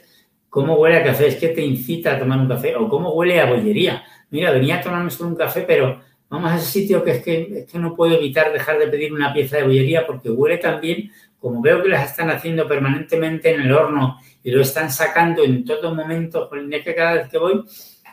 [0.54, 3.40] cómo huele a café, es que te incita a tomar un café, o cómo huele
[3.40, 4.04] a bollería.
[4.30, 7.58] Mira, venía a tomarme solo un café, pero vamos a ese sitio que es que,
[7.58, 10.80] es que no puedo evitar dejar de pedir una pieza de bollería porque huele tan
[10.80, 15.42] bien, como veo que las están haciendo permanentemente en el horno y lo están sacando
[15.42, 17.64] en todo momento, es que cada vez que voy,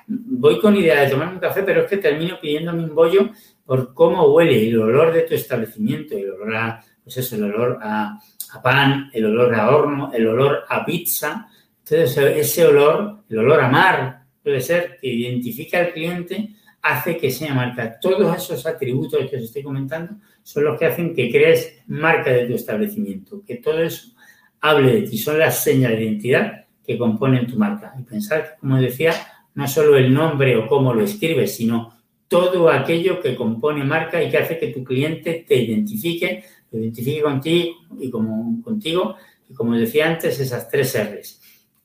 [0.08, 3.30] voy con idea de tomar un café, pero es que termino pidiéndome un bollo
[3.64, 7.78] por cómo huele el olor de tu establecimiento, el olor a, pues eso, el olor
[7.84, 8.18] a,
[8.54, 11.48] a pan, el olor a horno, el olor a pizza.
[11.92, 17.30] Entonces, ese olor, el olor a mar, puede ser que identifica al cliente, hace que
[17.30, 18.00] sea marca.
[18.00, 22.48] Todos esos atributos que os estoy comentando son los que hacen que crees marca de
[22.48, 24.14] tu establecimiento, que todo eso
[24.62, 27.94] hable de ti, son las señas de identidad que componen tu marca.
[28.00, 29.14] Y pensar, como decía,
[29.56, 31.98] no solo el nombre o cómo lo escribes, sino
[32.30, 37.22] todo aquello que compone marca y que hace que tu cliente te identifique, te identifique
[37.22, 39.18] contigo y como contigo,
[39.50, 41.41] y como decía antes, esas tres R's,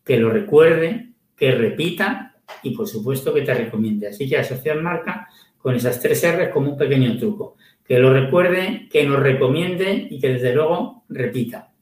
[0.06, 4.06] que lo recuerde, que repita y por supuesto que te recomiende.
[4.06, 5.28] Así que asociar marca
[5.58, 10.20] con esas tres R's como un pequeño truco, que lo recuerde, que nos recomiende y
[10.20, 11.72] que desde luego repita.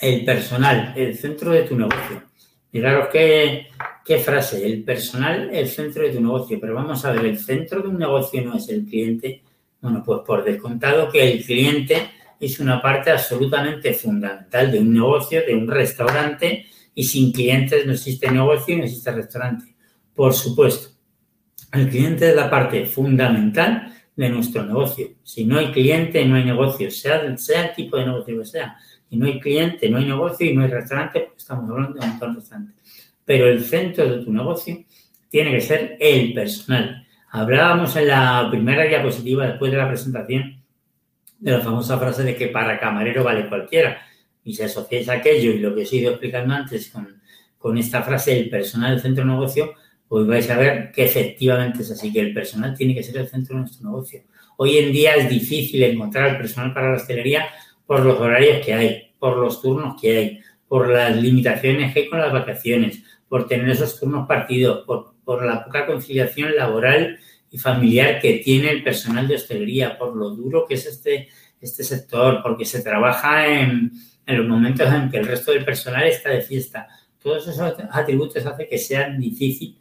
[0.00, 2.22] El personal, el centro de tu negocio.
[2.72, 3.68] Miraros qué,
[4.02, 6.58] qué frase, el personal, el centro de tu negocio.
[6.58, 9.42] Pero vamos a ver, el centro de un negocio no es el cliente.
[9.80, 12.10] Bueno, pues por descontado que el cliente
[12.40, 16.66] es una parte absolutamente fundamental de un negocio, de un restaurante,
[16.98, 19.76] y sin clientes no existe negocio, no existe restaurante.
[20.14, 20.88] Por supuesto,
[21.70, 25.08] el cliente es la parte fundamental de nuestro negocio.
[25.22, 28.78] Si no hay cliente, no hay negocio, sea, sea el tipo de negocio que sea.
[29.10, 32.34] Y no hay cliente, no hay negocio y no hay restaurante, estamos hablando de un
[32.34, 32.72] restaurante.
[33.26, 34.82] Pero el centro de tu negocio
[35.28, 37.06] tiene que ser el personal.
[37.30, 40.62] Hablábamos en la primera diapositiva, después de la presentación,
[41.38, 43.98] de la famosa frase de que para camarero vale cualquiera.
[44.46, 47.20] Y si asociáis aquello y lo que os he ido explicando antes con,
[47.58, 49.74] con esta frase, el personal del centro de negocio,
[50.08, 53.28] pues vais a ver que efectivamente es así, que el personal tiene que ser el
[53.28, 54.22] centro de nuestro negocio.
[54.56, 57.48] Hoy en día es difícil encontrar personal para la hostelería
[57.86, 62.08] por los horarios que hay, por los turnos que hay, por las limitaciones que hay
[62.08, 67.18] con las vacaciones, por tener esos turnos partidos, por, la poca conciliación laboral
[67.50, 71.28] y familiar que tiene el personal de hostelería, por lo duro que es este,
[71.60, 73.90] este sector, porque se trabaja en,
[74.26, 76.88] en los momentos en que el resto del personal está de fiesta.
[77.22, 79.78] Todos esos atributos hacen que sea difícil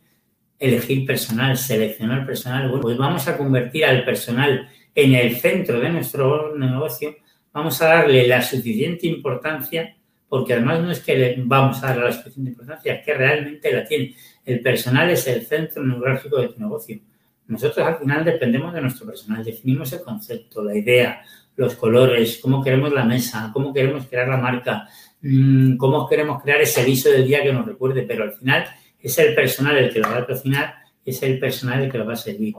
[0.58, 2.70] elegir personal, seleccionar personal.
[2.70, 7.16] Bueno, pues vamos a convertir al personal en el centro de nuestro negocio
[7.56, 9.96] vamos a darle la suficiente importancia,
[10.28, 13.72] porque además no es que le vamos a darle la suficiente importancia, es que realmente
[13.72, 14.14] la tiene.
[14.44, 17.00] El personal es el centro neurálgico de tu negocio.
[17.48, 21.22] Nosotros al final dependemos de nuestro personal, definimos el concepto, la idea,
[21.56, 24.88] los colores, cómo queremos la mesa, cómo queremos crear la marca,
[25.22, 28.66] mm, cómo queremos crear ese aviso del día que nos recuerde, pero al final
[29.00, 30.76] es el personal el que lo va a cocinar,
[31.06, 32.56] es el personal el que lo va a servir.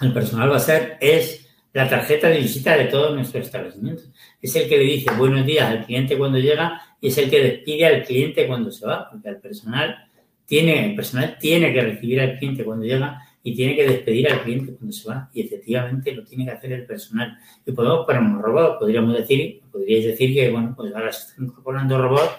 [0.00, 4.10] El personal va a ser, es la tarjeta de visita de todos nuestros establecimientos.
[4.40, 7.40] Es el que le dice buenos días al cliente cuando llega y es el que
[7.40, 9.96] despide al cliente cuando se va, porque el personal
[10.46, 14.42] tiene, el personal tiene que recibir al cliente cuando llega y tiene que despedir al
[14.42, 15.30] cliente cuando se va.
[15.32, 17.38] Y efectivamente lo tiene que hacer el personal.
[17.64, 21.46] Y podemos poner un robot, podríamos decir, podríais decir que, bueno, pues ahora se están
[21.46, 22.30] incorporando robots,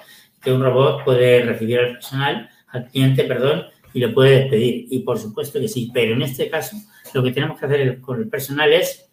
[0.42, 4.88] que un robot puede recibir al personal, al cliente, perdón, y lo puede despedir.
[4.90, 6.78] Y por supuesto que sí, pero en este caso
[7.14, 9.10] lo que tenemos que hacer con el personal es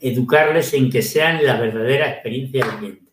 [0.00, 3.12] educarles en que sean la verdadera experiencia del cliente,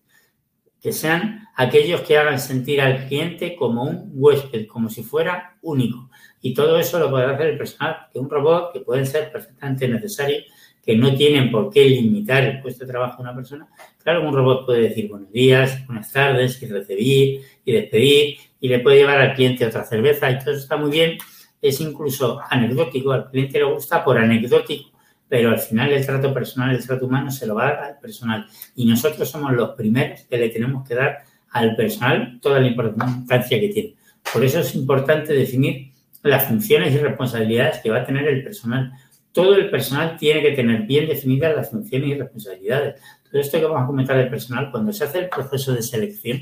[0.81, 6.09] que sean aquellos que hagan sentir al cliente como un huésped, como si fuera único.
[6.41, 9.87] Y todo eso lo puede hacer el personal, que un robot, que pueden ser perfectamente
[9.87, 10.45] necesarios,
[10.83, 13.67] que no tienen por qué limitar el puesto de trabajo de una persona.
[14.03, 18.79] Claro, un robot puede decir buenos días, buenas tardes, y recibir y despedir, y le
[18.79, 21.17] puede llevar al cliente otra cerveza, y todo eso está muy bien.
[21.61, 24.91] Es incluso anecdótico, al cliente le gusta por anecdótico
[25.31, 27.99] pero al final el trato personal, el trato humano se lo va a dar al
[27.99, 28.45] personal.
[28.75, 31.19] Y nosotros somos los primeros que le tenemos que dar
[31.51, 33.95] al personal toda la importancia que tiene.
[34.33, 35.90] Por eso es importante definir
[36.23, 38.91] las funciones y responsabilidades que va a tener el personal.
[39.31, 43.01] Todo el personal tiene que tener bien definidas las funciones y responsabilidades.
[43.29, 46.41] Todo esto que vamos a comentar del personal, cuando se hace el proceso de selección,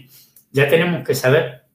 [0.52, 1.66] ya tenemos que saber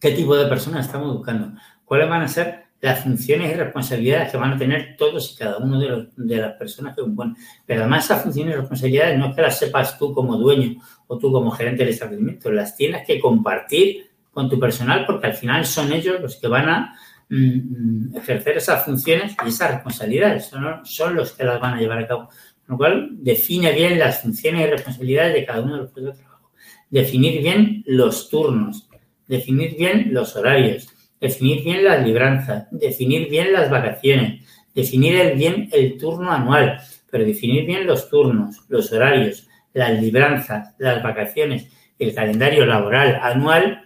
[0.00, 1.52] qué tipo de personas estamos buscando,
[1.84, 5.58] cuáles van a ser las funciones y responsabilidades que van a tener todos y cada
[5.58, 7.36] uno de, las personas que componen.
[7.66, 11.18] Pero además esas funciones y responsabilidades no es que las sepas tú como dueño o
[11.18, 15.66] tú como gerente del establecimiento, las tienes que compartir con tu personal porque al final
[15.66, 16.96] son ellos los que van a
[17.30, 22.00] mm, ejercer esas funciones y esas responsabilidades, son, son, los que las van a llevar
[22.00, 22.28] a cabo.
[22.66, 26.16] Con lo cual, define bien las funciones y responsabilidades de cada uno de los puestos
[26.16, 26.50] de trabajo.
[26.90, 28.88] Definir bien los turnos,
[29.26, 30.88] definir bien los horarios,
[31.20, 37.66] definir bien las libranzas, definir bien las vacaciones, definir bien el turno anual, pero definir
[37.66, 41.68] bien los turnos, los horarios, las libranzas, las vacaciones,
[41.98, 43.82] el calendario laboral anual,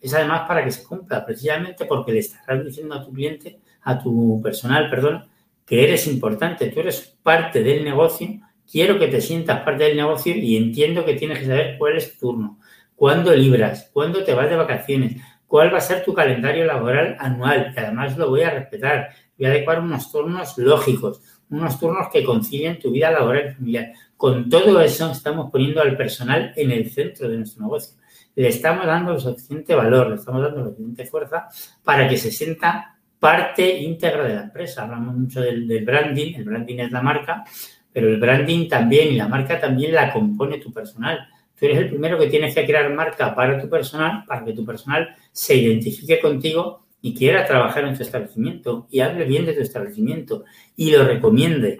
[0.00, 3.98] es además para que se cumpla, precisamente porque le estarás diciendo a tu cliente, a
[3.98, 5.24] tu personal, perdón,
[5.64, 8.28] que eres importante, tú eres parte del negocio,
[8.70, 12.12] quiero que te sientas parte del negocio y entiendo que tienes que saber cuál es
[12.12, 12.58] tu turno,
[12.94, 15.16] cuándo libras, cuándo te vas de vacaciones,
[15.46, 19.46] cuál va a ser tu calendario laboral anual, que además lo voy a respetar, voy
[19.46, 21.20] a adecuar unos turnos lógicos,
[21.50, 23.92] unos turnos que concilien tu vida laboral y familiar.
[24.16, 27.96] Con todo eso estamos poniendo al personal en el centro de nuestro negocio.
[28.36, 31.48] Le estamos dando el suficiente valor, le estamos dando la suficiente fuerza
[31.82, 34.84] para que se sienta parte íntegra de la empresa.
[34.84, 37.44] Hablamos mucho del, del branding, el branding es la marca,
[37.92, 41.26] pero el branding también y la marca también la compone tu personal.
[41.58, 44.64] Tú eres el primero que tienes que crear marca para tu personal, para que tu
[44.64, 49.62] personal se identifique contigo y quiera trabajar en tu establecimiento y hable bien de tu
[49.62, 51.78] establecimiento y lo recomiende.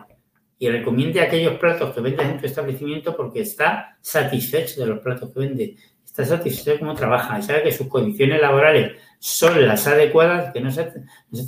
[0.59, 5.30] Y recomiende aquellos platos que vendes en tu establecimiento porque está satisfecho de los platos
[5.30, 5.76] que vende,
[6.22, 10.60] está satisfecho de cómo trabaja y sabe que sus condiciones laborales son las adecuadas, que
[10.60, 10.84] no se,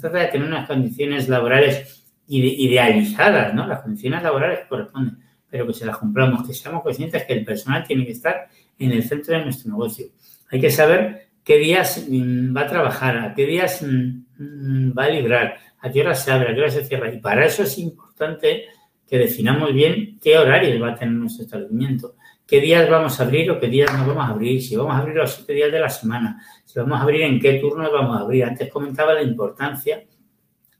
[0.00, 3.66] trata de tener unas condiciones laborales idealizadas, ¿no?
[3.66, 5.18] Las condiciones laborales corresponden
[5.50, 8.48] pero que se las cumplamos, que seamos conscientes que el personal tiene que estar
[8.78, 10.06] en el centro de nuestro negocio.
[10.50, 15.04] Hay que saber qué días mm, va a trabajar, a qué días mm, mm, va
[15.04, 17.12] a librar, a qué hora se abre, a qué hora se cierra.
[17.12, 18.66] Y para eso es importante
[19.06, 22.14] que definamos bien qué horarios va a tener nuestro establecimiento,
[22.48, 24.98] qué días vamos a abrir o qué días no vamos a abrir, si vamos a
[24.98, 28.16] abrir los siete días de la semana, si vamos a abrir en qué turnos vamos
[28.16, 28.44] a abrir.
[28.44, 30.02] Antes comentaba la importancia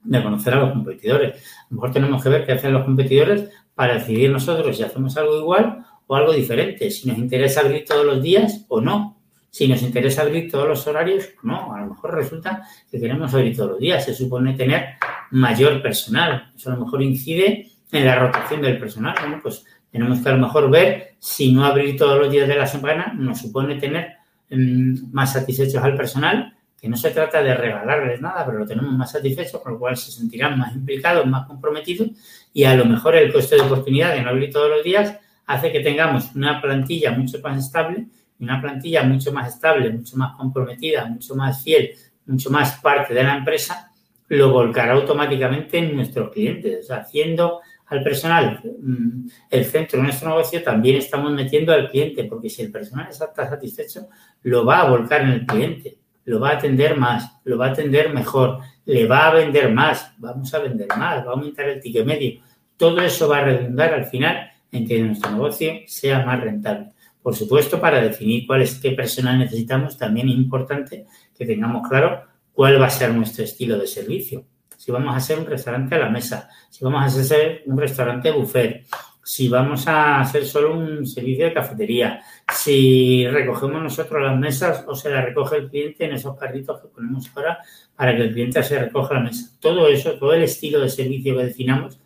[0.02, 1.34] de conocer a los competidores.
[1.34, 5.14] A lo mejor tenemos que ver qué hacen los competidores para decidir nosotros si hacemos
[5.18, 9.68] algo igual o algo diferente, si nos interesa abrir todos los días o no, si
[9.68, 11.74] nos interesa abrir todos los horarios o no.
[11.74, 14.94] A lo mejor resulta que queremos abrir todos los días, se supone tener
[15.32, 19.14] mayor personal, eso a lo mejor incide en la rotación del personal.
[19.20, 22.56] Bueno, pues tenemos que a lo mejor ver si no abrir todos los días de
[22.56, 24.16] la semana nos supone tener
[24.50, 28.92] mm, más satisfechos al personal que no se trata de regalarles nada, pero lo tenemos
[28.92, 32.10] más satisfecho, con lo cual se sentirán más implicados, más comprometidos
[32.52, 35.72] y a lo mejor el coste de oportunidad de no abrir todos los días hace
[35.72, 38.06] que tengamos una plantilla mucho más estable
[38.40, 41.94] una plantilla mucho más estable, mucho más comprometida, mucho más fiel,
[42.26, 43.92] mucho más parte de la empresa,
[44.28, 46.90] lo volcará automáticamente en nuestros clientes.
[46.90, 52.50] Haciendo al personal mm, el centro de nuestro negocio, también estamos metiendo al cliente, porque
[52.50, 54.08] si el personal está satisfecho,
[54.42, 57.70] lo va a volcar en el cliente lo va a atender más, lo va a
[57.70, 61.80] atender mejor, le va a vender más, vamos a vender más, va a aumentar el
[61.80, 62.42] ticket medio.
[62.76, 66.88] Todo eso va a redundar al final en que nuestro negocio sea más rentable.
[67.22, 72.24] Por supuesto, para definir cuál es qué personal necesitamos, también es importante que tengamos claro
[72.52, 74.44] cuál va a ser nuestro estilo de servicio.
[74.88, 78.30] Si vamos a ser un restaurante a la mesa, si vamos a ser un restaurante
[78.30, 78.86] buffet,
[79.22, 84.94] si vamos a hacer solo un servicio de cafetería, si recogemos nosotros las mesas o
[84.94, 87.58] se las recoge el cliente en esos carritos que ponemos ahora
[87.94, 89.54] para que el cliente se recoja la mesa.
[89.60, 92.00] Todo eso, todo el estilo de servicio que definamos,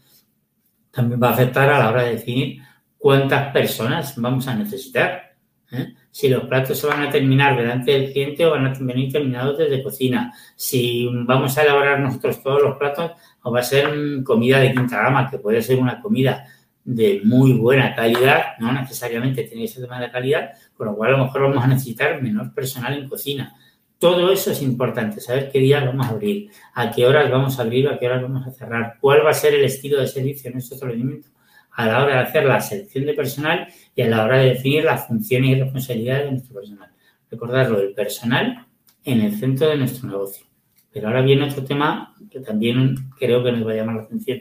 [0.90, 2.62] también va a afectar a la hora de definir
[2.98, 5.36] cuántas personas vamos a necesitar.
[5.70, 5.94] ¿eh?
[6.12, 9.56] Si los platos se van a terminar delante del cliente o van a venir terminados
[9.56, 10.32] desde cocina.
[10.54, 15.02] Si vamos a elaborar nosotros todos los platos o va a ser comida de quinta
[15.02, 16.44] gama, que puede ser una comida
[16.84, 21.16] de muy buena calidad, no necesariamente tiene que ser de calidad, con lo cual a
[21.16, 23.54] lo mejor vamos a necesitar menor personal en cocina.
[23.98, 27.62] Todo eso es importante, saber qué día vamos a abrir, a qué horas vamos a
[27.62, 30.48] abrir, a qué horas vamos a cerrar, cuál va a ser el estilo de servicio
[30.48, 31.28] en nuestro establecimiento
[31.74, 34.84] a la hora de hacer la selección de personal y a la hora de definir
[34.84, 36.90] las funciones y responsabilidades de nuestro personal.
[37.30, 38.66] Recordarlo, el personal
[39.04, 40.46] en el centro de nuestro negocio.
[40.92, 44.40] Pero ahora viene otro tema que también creo que nos va a llamar la atención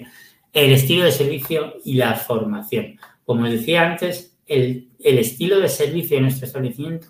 [0.53, 2.97] el estilo de servicio y la formación.
[3.25, 7.07] Como decía antes, el, estilo de servicio de nuestro establecimiento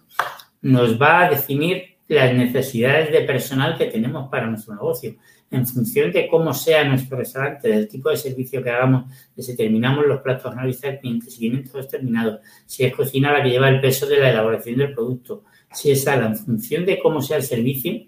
[0.62, 5.16] nos va a definir las necesidades de personal que tenemos para nuestro negocio.
[5.52, 9.56] En función de cómo sea nuestro restaurante, del tipo de servicio que hagamos, de si
[9.56, 13.70] terminamos los platos analizados clientes, si vienen todos terminados, si es cocina la que lleva
[13.70, 17.38] el peso de la elaboración del producto, si es sala, en función de cómo sea
[17.38, 18.06] el servicio,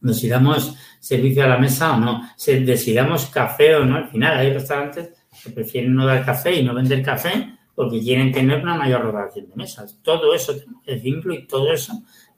[0.00, 3.96] nos damos servicio a la mesa o no, si decidamos café o no.
[3.96, 5.10] Al final hay restaurantes
[5.42, 9.48] que prefieren no dar café y no vender café porque quieren tener una mayor rotación
[9.48, 9.98] de mesas.
[10.02, 10.54] Todo eso
[10.86, 11.92] es simple y todo eso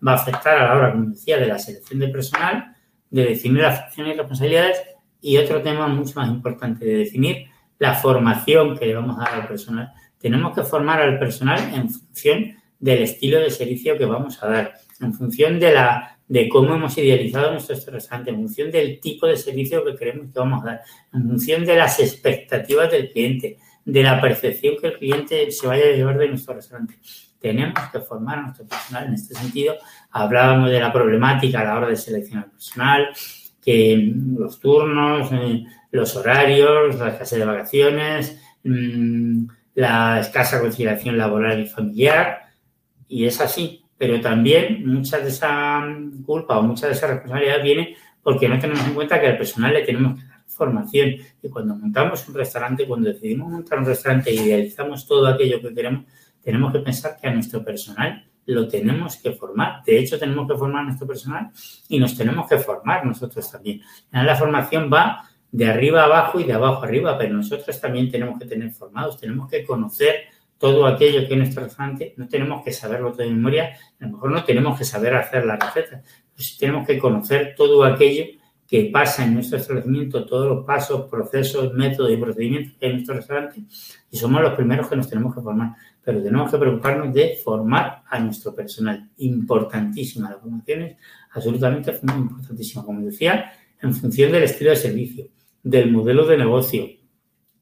[0.07, 2.77] va a afectar a la hora, como decía, de la selección de personal,
[3.11, 4.83] de definir las funciones y responsabilidades
[5.21, 7.47] y otro tema mucho más importante, de definir
[7.79, 9.93] la formación que le vamos a dar al personal.
[10.19, 14.75] Tenemos que formar al personal en función del estilo de servicio que vamos a dar,
[15.01, 19.37] en función de la de cómo hemos idealizado nuestro restaurante, en función del tipo de
[19.37, 20.83] servicio que creemos que vamos a dar,
[21.15, 25.87] en función de las expectativas del cliente, de la percepción que el cliente se vaya
[25.87, 26.99] a llevar de nuestro restaurante.
[27.41, 29.77] Tenemos que formar a nuestro personal en este sentido.
[30.19, 33.09] Hablábamos de la problemática a la hora de seleccionar personal,
[33.65, 39.47] que los turnos, eh, los horarios, la escasez de vacaciones, mm,
[39.77, 42.49] la escasa conciliación laboral y familiar,
[43.07, 43.85] y es así.
[43.97, 45.87] Pero también mucha de esa
[46.27, 49.73] culpa o mucha de esa responsabilidad viene porque no tenemos en cuenta que al personal
[49.73, 51.11] le tenemos que dar formación.
[51.41, 55.73] Y cuando montamos un restaurante, cuando decidimos montar un restaurante y idealizamos todo aquello que
[55.73, 56.07] queremos,
[56.43, 59.83] tenemos que pensar que a nuestro personal lo tenemos que formar.
[59.85, 61.51] De hecho, tenemos que formar nuestro personal
[61.89, 63.83] y nos tenemos que formar nosotros también.
[64.11, 68.47] La formación va de arriba abajo y de abajo arriba, pero nosotros también tenemos que
[68.47, 70.27] tener formados, tenemos que conocer
[70.59, 74.13] todo aquello que es nuestro restaurante, no tenemos que saberlo todo de memoria, a lo
[74.13, 76.03] mejor no tenemos que saber hacer la receta,
[76.59, 78.25] tenemos que conocer todo aquello
[78.67, 82.97] que pasa en nuestro establecimiento, todos los pasos, procesos, métodos y procedimientos que hay en
[82.97, 83.63] nuestro restaurante
[84.11, 85.75] y somos los primeros que nos tenemos que formar,
[86.09, 89.11] pero tenemos que preocuparnos de formar a nuestro personal.
[89.19, 90.97] Importantísima, la formación es
[91.33, 93.53] absolutamente importantísima, como decía,
[93.83, 95.27] en función del estilo de servicio
[95.63, 96.89] del modelo de negocio.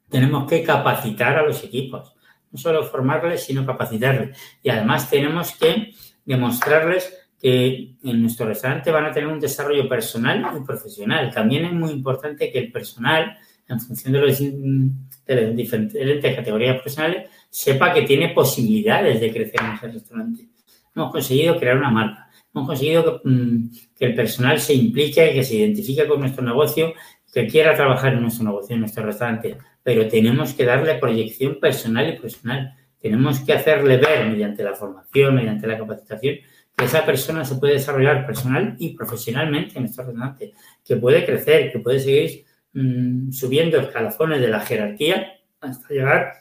[0.09, 2.15] Tenemos que capacitar a los equipos,
[2.53, 4.39] no solo formarles, sino capacitarles.
[4.63, 5.91] Y además tenemos que
[6.25, 11.33] demostrarles que en nuestro restaurante van a tener un desarrollo personal y profesional.
[11.35, 13.37] También es muy importante que el personal,
[13.67, 19.73] en función de, de las diferentes categorías profesionales, sepa que tiene posibilidades de crecer en
[19.73, 20.49] ese restaurante.
[20.95, 22.31] Hemos conseguido crear una marca.
[22.55, 23.71] Hemos conseguido que, mm,
[24.01, 26.95] el personal se implique, que se identifique con nuestro negocio
[27.33, 32.09] que quiera trabajar en nuestro negocio, en nuestro restaurante, pero tenemos que darle proyección personal
[32.09, 32.75] y profesional.
[32.99, 36.37] Tenemos que hacerle ver mediante la formación, mediante la capacitación,
[36.75, 41.71] que esa persona se puede desarrollar personal y profesionalmente en nuestro restaurante, que puede crecer,
[41.71, 46.33] que puede seguir mm, subiendo escalafones de la jerarquía hasta llegar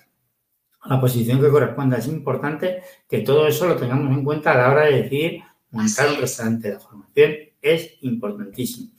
[0.86, 1.98] a la posición que corresponda.
[1.98, 6.10] Es importante que todo eso lo tengamos en cuenta a la hora de decidir montar
[6.10, 6.70] un restaurante.
[6.70, 8.92] La formación es importantísima.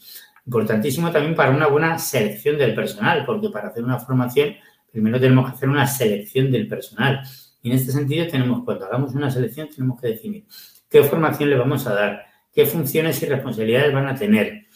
[0.45, 4.55] Importantísimo también para una buena selección del personal, porque para hacer una formación
[4.91, 7.21] primero tenemos que hacer una selección del personal.
[7.63, 10.45] Y en este sentido tenemos, cuando hagamos una selección, tenemos que definir
[10.89, 14.67] qué formación le vamos a dar, qué funciones y responsabilidades van a tener,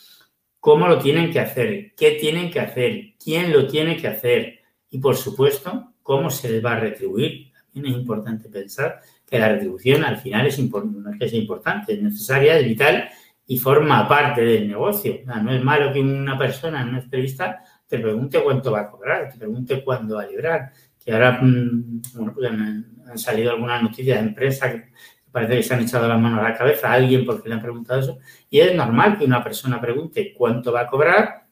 [0.59, 4.99] cómo lo tienen que hacer, qué tienen que hacer, quién lo tiene que hacer y,
[4.99, 7.53] por supuesto, cómo se les va a retribuir.
[7.73, 12.65] También es importante pensar que la retribución al final es, es importante, es necesaria, es
[12.65, 13.09] vital
[13.47, 15.21] y forma parte del negocio.
[15.25, 19.31] no es malo que una persona en una entrevista te pregunte cuánto va a cobrar,
[19.31, 20.73] te pregunte cuándo va a librar.
[20.99, 22.03] Que ahora, mm,
[22.35, 24.93] pues han, salido algunas noticias de empresas que
[25.31, 27.63] parece que se han echado la mano a la cabeza a alguien porque le han
[27.63, 28.19] preguntado eso.
[28.51, 31.47] Y es normal que una persona pregunte cuánto va a cobrar,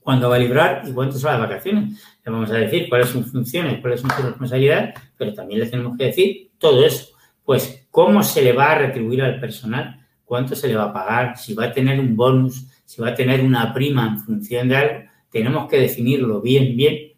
[0.00, 2.15] cuándo va a librar y cuánto son las vacaciones.
[2.26, 5.96] Le vamos a decir cuáles son funciones, cuáles son sus responsabilidades, pero también le tenemos
[5.96, 7.14] que decir todo eso.
[7.44, 11.38] Pues, cómo se le va a retribuir al personal cuánto se le va a pagar,
[11.38, 14.76] si va a tener un bonus, si va a tener una prima en función de
[14.76, 17.12] algo, tenemos que definirlo bien, bien,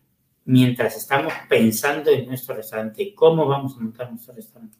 [0.44, 4.76] mientras estamos pensando en nuestro restaurante, cómo vamos a montar nuestro restaurante.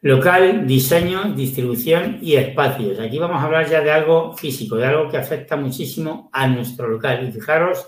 [0.00, 2.98] Local, diseño, distribución y espacios.
[2.98, 6.88] Aquí vamos a hablar ya de algo físico, de algo que afecta muchísimo a nuestro
[6.88, 7.28] local.
[7.28, 7.86] Y fijaros,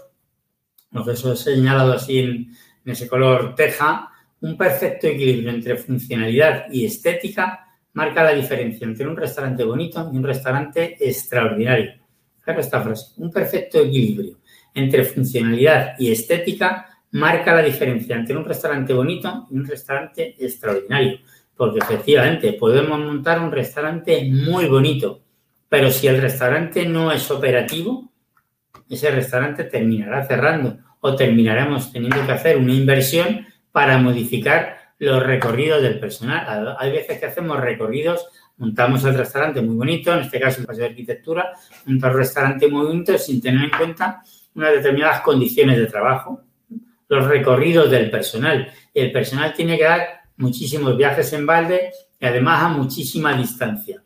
[0.94, 8.22] he señalado así en, ese color teja, un perfecto equilibrio entre funcionalidad y estética marca
[8.22, 11.94] la diferencia entre un restaurante bonito y un restaurante extraordinario.
[12.40, 13.12] Fíjate esta frase.
[13.16, 14.38] Un perfecto equilibrio
[14.74, 21.20] entre funcionalidad y estética marca la diferencia entre un restaurante bonito y un restaurante extraordinario.
[21.56, 25.22] Porque efectivamente podemos montar un restaurante muy bonito,
[25.68, 28.10] pero si el restaurante no es operativo,
[28.88, 35.82] ese restaurante terminará cerrando o terminaremos teniendo que hacer una inversión para modificar los recorridos
[35.82, 36.76] del personal.
[36.78, 40.84] Hay veces que hacemos recorridos, montamos el restaurante muy bonito, en este caso el paseo
[40.84, 41.52] de arquitectura,
[41.86, 44.22] un restaurante muy bonito sin tener en cuenta
[44.54, 46.42] unas determinadas condiciones de trabajo,
[47.08, 48.72] los recorridos del personal.
[48.92, 50.06] El personal tiene que dar
[50.36, 54.03] muchísimos viajes en balde y además a muchísima distancia.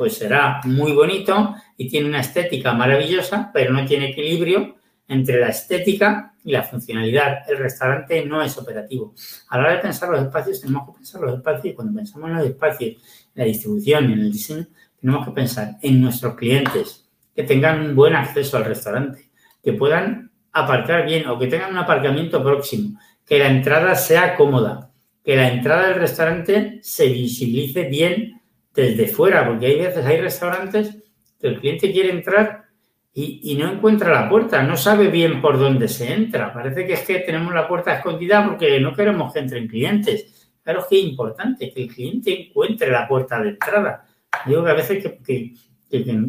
[0.00, 5.48] Pues será muy bonito y tiene una estética maravillosa, pero no tiene equilibrio entre la
[5.48, 7.40] estética y la funcionalidad.
[7.46, 9.14] El restaurante no es operativo.
[9.50, 12.30] A la hora de pensar los espacios, tenemos que pensar los espacios y cuando pensamos
[12.30, 12.98] en los espacios, en
[13.34, 14.66] la distribución en el diseño,
[14.98, 17.06] tenemos que pensar en nuestros clientes,
[17.36, 19.30] que tengan un buen acceso al restaurante,
[19.62, 24.92] que puedan aparcar bien o que tengan un aparcamiento próximo, que la entrada sea cómoda,
[25.22, 28.39] que la entrada del restaurante se visibilice bien
[28.74, 30.96] desde fuera, porque hay veces, hay restaurantes
[31.40, 32.70] que el cliente quiere entrar
[33.12, 36.52] y, no encuentra la puerta, no sabe bien por dónde se entra.
[36.52, 40.50] Parece que es que tenemos la puerta escondida porque no queremos que entren clientes.
[40.62, 44.06] Claro que es importante que el cliente encuentre la puerta de entrada.
[44.46, 45.54] Digo que a veces que,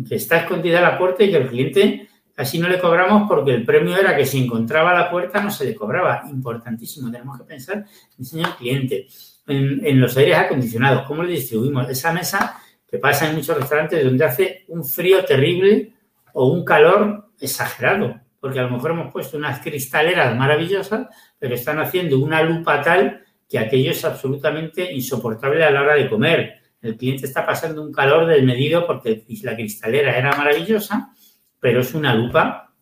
[0.09, 3.95] está escondida la puerta y que el cliente así no le cobramos porque el premio
[3.95, 6.23] era que si encontraba la puerta no se le cobraba.
[6.31, 7.85] Importantísimo, tenemos que pensar en
[8.17, 9.07] diseño del cliente.
[9.47, 11.89] En, los aires acondicionados, ¿cómo le distribuimos?
[11.89, 15.93] Esa mesa que pasa en muchos restaurantes donde hace un frío terrible
[16.33, 21.07] o un calor exagerado, porque a lo mejor hemos puesto unas cristaleras maravillosas,
[21.39, 26.09] pero están haciendo una lupa tal que aquello es absolutamente insoportable a la hora de
[26.09, 26.61] comer.
[26.81, 31.13] El cliente está pasando un calor del medido porque la cristalera era maravillosa,
[31.59, 32.73] pero es una lupa.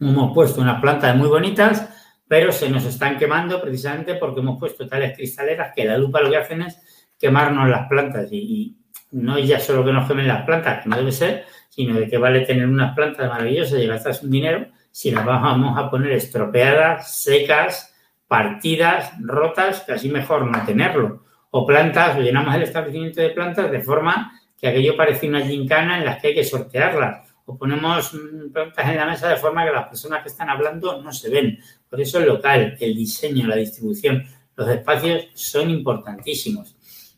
[0.00, 1.88] Hemos puesto unas plantas muy bonitas,
[2.34, 6.28] pero se nos están quemando precisamente porque hemos puesto tales cristaleras que la lupa lo
[6.28, 8.76] que hacen es quemarnos las plantas y,
[9.12, 12.08] no es ya solo que nos quemen las plantas, que no debe ser, sino de
[12.08, 16.10] que vale tener unas plantas maravillosas y gastarse un dinero si las vamos a poner
[16.10, 17.94] estropeadas, secas,
[18.26, 21.22] partidas, rotas, casi mejor no tenerlo.
[21.50, 26.04] O plantas, llenamos el establecimiento de plantas de forma que aquello parece una gincana en
[26.04, 27.23] las que hay que sortearlas.
[27.46, 31.02] O ponemos mm, plantas en la mesa de forma que las personas que están hablando
[31.02, 31.58] no se ven.
[31.88, 34.24] Por eso el local, el diseño, la distribución,
[34.56, 36.76] los espacios son importantísimos.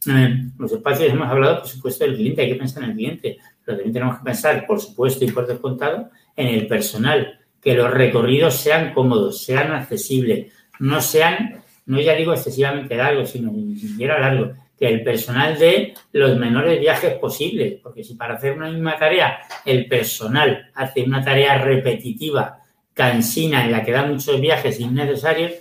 [0.09, 3.39] Eh, los espacios hemos hablado, por supuesto, del cliente, hay que pensar en el cliente,
[3.65, 7.91] pero también tenemos que pensar, por supuesto y por descontado, en el personal, que los
[7.91, 14.21] recorridos sean cómodos, sean accesibles, no sean, no ya digo excesivamente largos, sino ni siquiera
[14.21, 18.99] largos, que el personal dé los menores viajes posibles, porque si para hacer una misma
[18.99, 22.59] tarea el personal hace una tarea repetitiva,
[22.93, 25.53] cansina, en la que da muchos viajes innecesarios,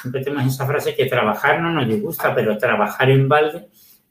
[0.00, 3.68] siempre tenemos esa frase que trabajar no nos gusta, pero trabajar en balde.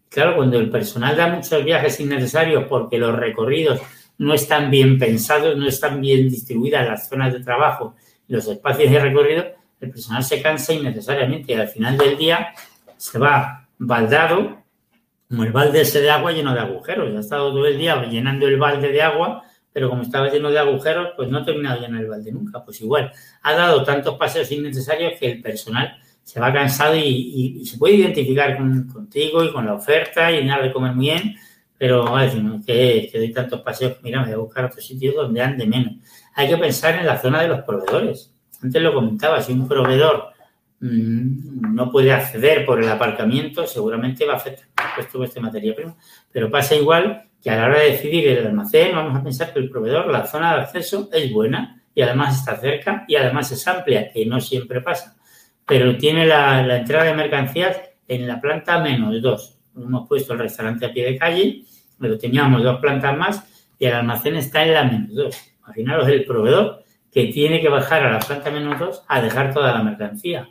[0.10, 3.81] Claro, cuando el personal da muchos viajes innecesarios porque los recorridos
[4.18, 7.95] no están bien pensados, no están bien distribuidas las zonas de trabajo
[8.27, 9.45] los espacios de recorrido,
[9.80, 12.53] el personal se cansa innecesariamente y al final del día
[12.98, 14.64] se va baldado,
[15.28, 17.12] como el balde ese de agua lleno de agujeros.
[17.12, 20.52] Ya ha estado todo el día llenando el balde de agua, pero como estaba lleno
[20.52, 22.64] de agujeros, pues no ha terminado de llenar el balde nunca.
[22.64, 27.78] Pues igual, ha dado tantos paseos innecesarios que el personal se va cansado y, se
[27.78, 31.36] puede identificar contigo y con la oferta y nada de comer bien,
[31.78, 32.26] pero va
[32.66, 35.95] que, doy tantos paseos, mira, voy a buscar otro sitio donde ande menos.
[36.36, 38.34] Hay que pensar en la zona de los proveedores.
[38.62, 40.33] Antes lo comentaba, si un proveedor
[40.86, 44.68] no puede acceder por el aparcamiento, seguramente va a afectar
[45.24, 45.96] este materia prima.
[46.32, 49.60] Pero pasa igual que a la hora de decidir el almacén, vamos a pensar que
[49.60, 53.68] el proveedor, la zona de acceso es buena y además está cerca y además es
[53.68, 55.16] amplia, que no siempre pasa
[55.66, 57.78] pero tiene la, entrada de mercancías
[58.08, 59.58] en la planta menos dos.
[59.76, 61.64] Hemos puesto el restaurante a pie de calle,
[62.00, 65.38] pero teníamos dos plantas más y el almacén está en la menos dos.
[65.60, 69.72] Imaginaros el proveedor que tiene que bajar a la planta menos dos a dejar toda
[69.72, 70.50] la mercancía.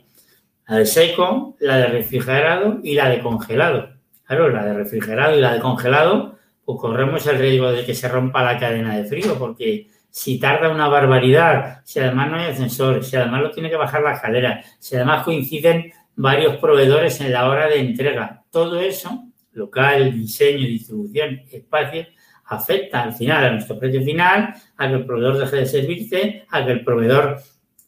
[0.67, 3.89] La de seco, la de refrigerado y la de congelado.
[4.25, 8.07] Claro, la de refrigerado y la de congelado, pues corremos el riesgo de que se
[8.07, 13.03] rompa la cadena de frío, porque si tarda una barbaridad, si además no hay ascensor,
[13.03, 17.49] si además lo tiene que bajar la escalera, si además coinciden varios proveedores en la
[17.49, 18.43] hora de entrega.
[18.49, 19.23] Todo eso,
[19.53, 22.05] local, diseño, distribución, espacio,
[22.45, 26.65] afecta al final a nuestro precio final, a que el proveedor deje de servirte, a
[26.65, 27.41] que el proveedor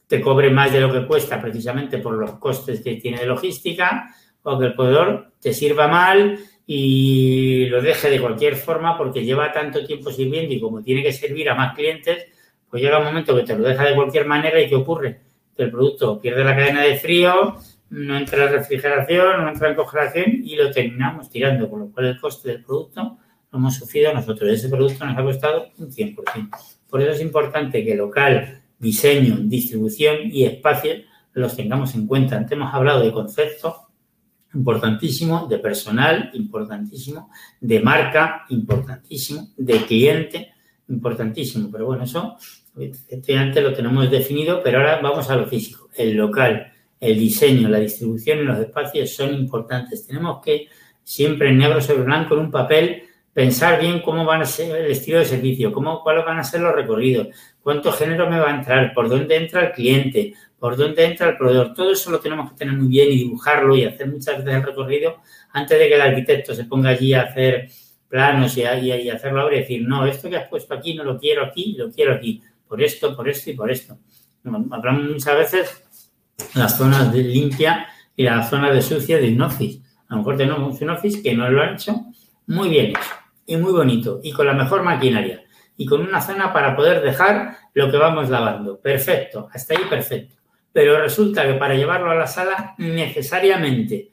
[0.08, 4.16] te cobre más de lo que cuesta precisamente por los costes que tiene de logística,
[4.44, 9.52] o que el proveedor te sirva mal y lo deje de cualquier forma porque lleva
[9.52, 12.28] tanto tiempo sirviendo y como tiene que servir a más clientes,
[12.70, 15.22] pues llega un momento que te lo deja de cualquier manera y ¿qué ocurre?
[15.56, 17.56] Que el producto pierde la cadena de frío,
[17.90, 22.08] no entra en refrigeración, no entra en congelación y lo terminamos tirando, con lo cual
[22.08, 23.18] el coste del producto
[23.52, 24.50] lo hemos sufrido nosotros.
[24.52, 26.50] Ese producto nos ha costado un 100%.
[26.90, 30.96] Por eso es importante que local, diseño, distribución y espacio
[31.34, 32.38] los tengamos en cuenta.
[32.38, 33.76] Antes hemos hablado de conceptos,
[34.54, 37.30] importantísimo, de personal, importantísimo,
[37.60, 40.54] de marca, importantísimo, de cliente,
[40.88, 41.70] importantísimo.
[41.72, 42.38] Pero bueno, eso
[42.78, 45.90] este antes lo tenemos definido, pero ahora vamos a lo físico.
[45.96, 50.06] El local, el diseño, la distribución y los espacios son importantes.
[50.06, 50.68] Tenemos que
[51.04, 53.04] siempre en negro sobre blanco, en un papel,
[53.36, 56.62] pensar bien cómo van a ser el estilo de servicio, cómo, cuáles van a ser
[56.62, 57.28] los recorridos,
[57.62, 61.38] cuánto género me va a entrar, por dónde entra el cliente, por dónde entra el
[61.38, 61.74] proveedor.
[61.74, 64.64] Todo eso lo tenemos que tener muy bien y dibujarlo y hacer muchas veces el
[64.64, 65.18] recorrido
[65.52, 67.68] antes de que el arquitecto se ponga allí a hacer
[68.08, 71.04] planos y, a, y, hacerlo ahora y decir, no, esto que has puesto aquí no
[71.04, 73.98] lo quiero aquí, lo quiero aquí, por esto, por esto y por esto.
[74.46, 75.84] Hablamos muchas veces
[76.54, 77.86] las zonas de limpia
[78.16, 79.82] y las zonas de sucia de hipnosis.
[80.08, 82.02] A lo mejor tenemos un hipnosis que no lo han hecho
[82.48, 85.44] muy bien hecho y muy bonito y con la mejor maquinaria
[85.78, 88.80] y con una zona para poder dejar lo que vamos lavando.
[88.80, 90.36] Perfecto, hasta ahí perfecto.
[90.72, 94.12] Pero resulta que para llevarlo a la sala necesariamente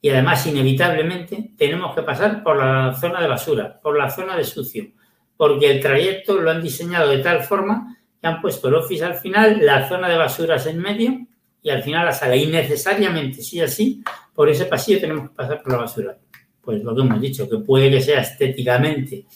[0.00, 4.44] y además inevitablemente tenemos que pasar por la zona de basura, por la zona de
[4.44, 4.88] sucio,
[5.36, 9.14] porque el trayecto lo han diseñado de tal forma que han puesto el office al
[9.14, 11.26] final, la zona de basuras en medio
[11.62, 12.34] y al final la sala.
[12.36, 14.02] Y necesariamente, sí así,
[14.34, 16.18] por ese pasillo tenemos que pasar por la basura.
[16.62, 19.26] Pues lo que hemos dicho, que puede que sea estéticamente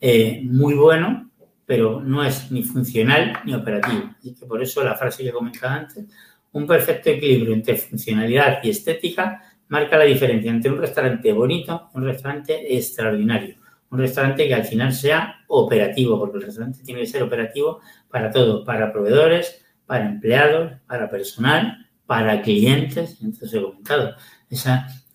[0.00, 1.30] eh, muy bueno,
[1.64, 4.14] pero no es ni funcional ni operativo.
[4.22, 6.04] Y que por eso la frase que comentaba antes,
[6.52, 11.98] un perfecto equilibrio entre funcionalidad y estética marca la diferencia entre un restaurante bonito y
[11.98, 13.56] un restaurante extraordinario.
[13.90, 17.80] Un restaurante que al final sea operativo, porque el restaurante tiene que ser operativo
[18.10, 23.18] para todo, para proveedores, para empleados, para personal, para clientes.
[23.22, 24.14] Entonces he comentado,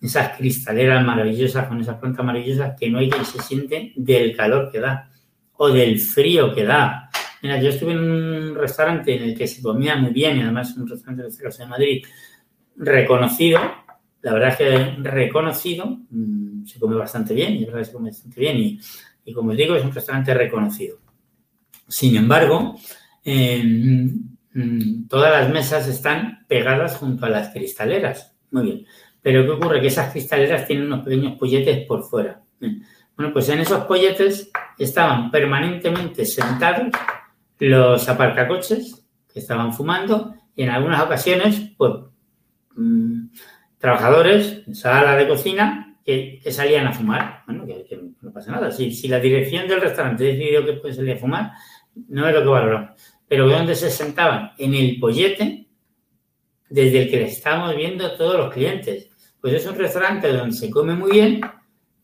[0.02, 4.70] esas cristaleras maravillosas con esas plantas maravillosas que no hay quien se siente del calor
[4.70, 5.08] que da
[5.54, 7.08] o del frío que da.
[7.40, 10.76] Mira, yo estuve en un restaurante en el que se comía muy bien, y además
[10.76, 12.04] un restaurante de este caso de Madrid,
[12.76, 13.60] reconocido,
[14.22, 18.10] la verdad es que reconocido, mm, se come bastante bien, y verdad que se come
[18.10, 18.80] bastante bien, y,
[19.24, 20.98] y como os digo, es un restaurante reconocido.
[21.88, 22.76] Sin embargo,
[23.24, 28.36] mm, todas las mesas están pegadas junto a las cristaleras.
[28.50, 28.86] Muy bien.
[29.22, 29.80] Pero ¿qué ocurre?
[29.80, 32.42] Que esas cristaleras tienen unos pequeños polletes por fuera.
[33.16, 36.88] Bueno, pues en esos polletes estaban permanentemente sentados
[37.68, 41.92] los aparcacoches que estaban fumando y en algunas ocasiones, pues,
[42.74, 43.28] mm,
[43.78, 47.42] trabajadores en sala de cocina que, salían a fumar.
[47.46, 48.70] Bueno, que, no pasa nada.
[48.72, 51.52] Si, si, la dirección del restaurante decidió que puede salir a fumar,
[52.08, 52.90] no es lo que valoramos.
[53.28, 54.52] Pero ¿dónde se sentaban?
[54.58, 55.68] En el pollete
[56.68, 59.08] desde el que le estamos viendo todos los clientes.
[59.42, 61.40] Pues es un restaurante donde se come muy bien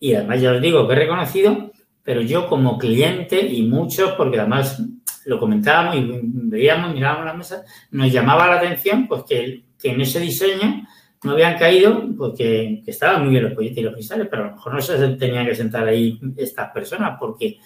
[0.01, 1.71] y además ya os digo que es reconocido,
[2.03, 4.83] pero yo como cliente y muchos, porque además
[5.25, 7.63] lo comentábamos y veíamos, mirábamos la mesa,
[7.93, 10.85] nos llamaba la atención pues que, en ese diseño
[11.23, 14.53] no habían caído porque estaban muy bien los pollitos y los cristales, pero a lo
[14.57, 17.59] mejor no se tenían que sentar ahí estas personas porque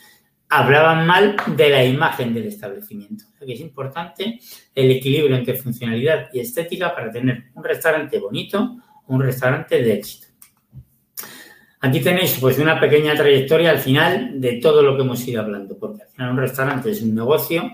[0.50, 3.24] hablaban mal de la imagen del establecimiento.
[3.40, 4.38] O que es importante
[4.74, 8.76] el equilibrio entre funcionalidad y estética para tener un restaurante bonito,
[9.08, 10.28] un restaurante de éxito.
[11.80, 15.76] Aquí tenéis pues una pequeña trayectoria al final de todo lo que hemos ido hablando,
[15.76, 17.70] porque al final un restaurante es un negocio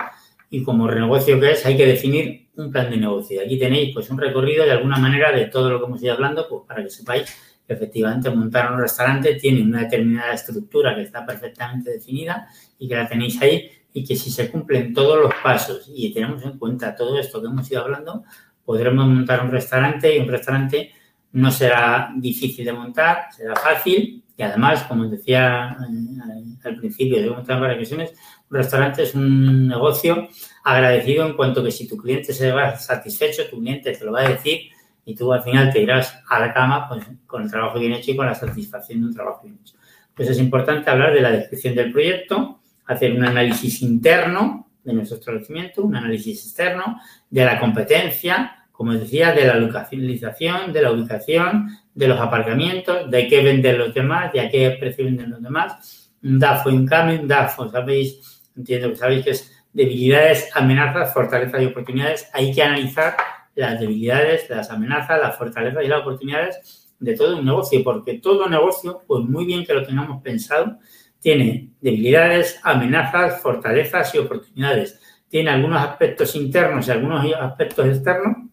[0.49, 3.41] y como negocio que es hay que definir un plan de negocio.
[3.43, 6.49] Aquí tenéis pues un recorrido de alguna manera de todo lo que hemos ido hablando,
[6.49, 7.25] pues para que sepáis
[7.67, 12.49] que efectivamente montar un restaurante tiene una determinada estructura que está perfectamente definida
[12.79, 16.43] y que la tenéis ahí y que si se cumplen todos los pasos y tenemos
[16.45, 18.25] en cuenta todo esto que hemos ido hablando,
[18.65, 20.93] podremos montar un restaurante y un restaurante
[21.33, 27.31] no será difícil de montar, será fácil y además, como decía eh, al principio de
[27.31, 28.07] montar varias un
[28.51, 30.29] restaurante es un negocio
[30.65, 34.21] agradecido en cuanto que si tu cliente se va satisfecho, tu cliente te lo va
[34.21, 34.71] a decir
[35.05, 38.11] y tú al final te irás a la cama pues, con el trabajo bien hecho
[38.13, 39.75] y con la satisfacción de un trabajo bien hecho.
[40.15, 45.19] Pues es importante hablar de la descripción del proyecto, hacer un análisis interno de nuestro
[45.19, 51.67] establecimiento, un análisis externo de la competencia, como decía, de la localización, de la ubicación,
[51.93, 56.13] de los aparcamientos, de qué venden los demás, de a qué precio venden los demás.
[56.23, 56.87] Un DAFO, un
[57.27, 58.41] DAFO, ¿sabéis?
[58.57, 62.31] Entiendo que sabéis que es debilidades, amenazas, fortalezas y oportunidades.
[62.33, 63.17] Hay que analizar
[63.57, 68.49] las debilidades, las amenazas, las fortalezas y las oportunidades de todo un negocio, porque todo
[68.49, 70.79] negocio, pues muy bien que lo tengamos pensado,
[71.19, 75.01] tiene debilidades, amenazas, fortalezas y oportunidades.
[75.29, 78.49] Tiene algunos aspectos internos y algunos aspectos externos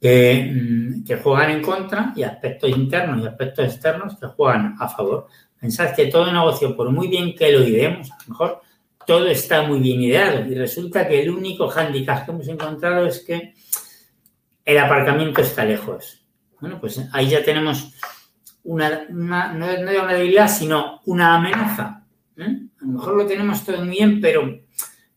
[0.00, 5.26] Mm, que, juegan en contra y aspectos internos y aspectos externos que juegan a favor.
[5.60, 8.60] Pensad que todo negocio, por muy bien que lo ideemos, a lo mejor
[9.04, 13.24] todo está muy bien ideado y resulta que el único hándicap que hemos encontrado es
[13.24, 13.54] que
[14.64, 16.24] el aparcamiento está lejos.
[16.60, 17.92] Bueno, pues ahí ya tenemos
[18.64, 22.04] una, una no, una debilidad, sino una amenaza.
[22.36, 22.68] ¿eh?
[22.80, 24.60] A lo mejor lo tenemos todo muy bien, pero,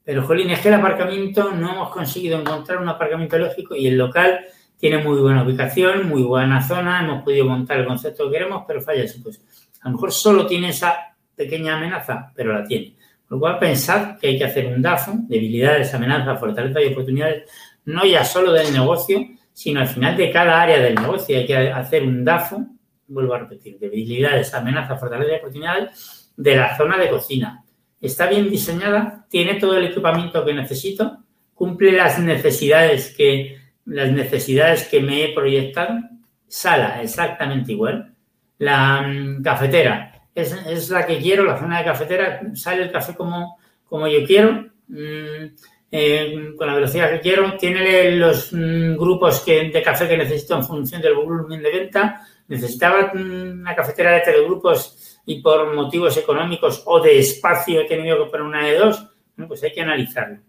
[0.03, 3.97] pero, jolín, es que el aparcamiento no hemos conseguido encontrar un aparcamiento lógico y el
[3.97, 4.39] local
[4.81, 8.81] tiene muy buena ubicación, muy buena zona, hemos podido montar el concepto que queremos, pero
[8.81, 9.19] falla eso.
[9.21, 9.39] Pues
[9.79, 12.95] a lo mejor solo tiene esa pequeña amenaza, pero la tiene.
[13.27, 17.49] Por lo cual, pensad que hay que hacer un DAFO, debilidades, amenazas, fortalezas y oportunidades,
[17.85, 19.19] no ya solo del negocio,
[19.53, 21.37] sino al final de cada área del negocio.
[21.37, 22.65] Hay que hacer un DAFO,
[23.07, 27.63] vuelvo a repetir, debilidades, amenazas, fortalezas y oportunidades de la zona de cocina.
[28.01, 31.19] Está bien diseñada, tiene todo el equipamiento que necesito,
[31.53, 33.60] cumple las necesidades que
[33.91, 35.99] las necesidades que me he proyectado,
[36.47, 38.13] sala exactamente igual,
[38.57, 43.57] la mm, cafetera es, la que quiero, la zona de cafetera, sale el café como,
[43.85, 45.55] como yo quiero, mm,
[45.91, 50.55] eh, con la velocidad que quiero, tiene los mm, grupos que, de café que necesito
[50.55, 52.21] en función del volumen de venta.
[52.47, 58.23] Necesitaba una cafetera de tres grupos y por motivos económicos o de espacio he tenido
[58.23, 59.07] que poner una de dos.
[59.47, 60.39] Pues hay que analizarlo.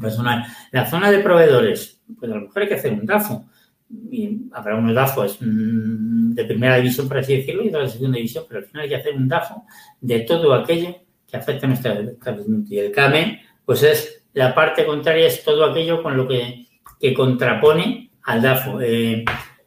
[0.00, 0.44] personal.
[0.70, 3.44] La zona de proveedores, pues a lo mejor hay que hacer un DAFO
[4.10, 8.44] y habrá unos DAFOs mm, de primera división, por así decirlo, y de segunda división,
[8.48, 9.64] pero al final hay que hacer un DAFO
[10.00, 10.96] de todo aquello
[11.28, 12.74] que afecta a nuestra establecimiento.
[12.74, 16.66] Y el CAME, pues es la parte contraria, es todo aquello con lo que,
[17.16, 18.80] contrapone al DAFO.
[18.80, 19.24] Eh,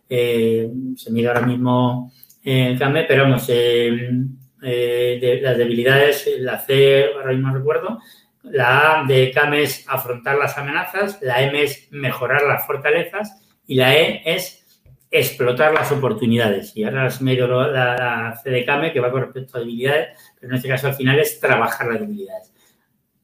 [0.10, 2.12] eh, se mira ahora mismo
[2.44, 8.00] el CAME, pero vamos, eh, las debilidades, la C, ahora mismo recuerdo,
[8.52, 13.76] la A de CAME es afrontar las amenazas, la M es mejorar las fortalezas y
[13.76, 14.66] la E es
[15.12, 16.76] explotar las oportunidades.
[16.76, 20.58] Y ahora has medio la, la CDKM que va con respecto a debilidades, pero en
[20.58, 22.52] este caso al final es trabajar las debilidades.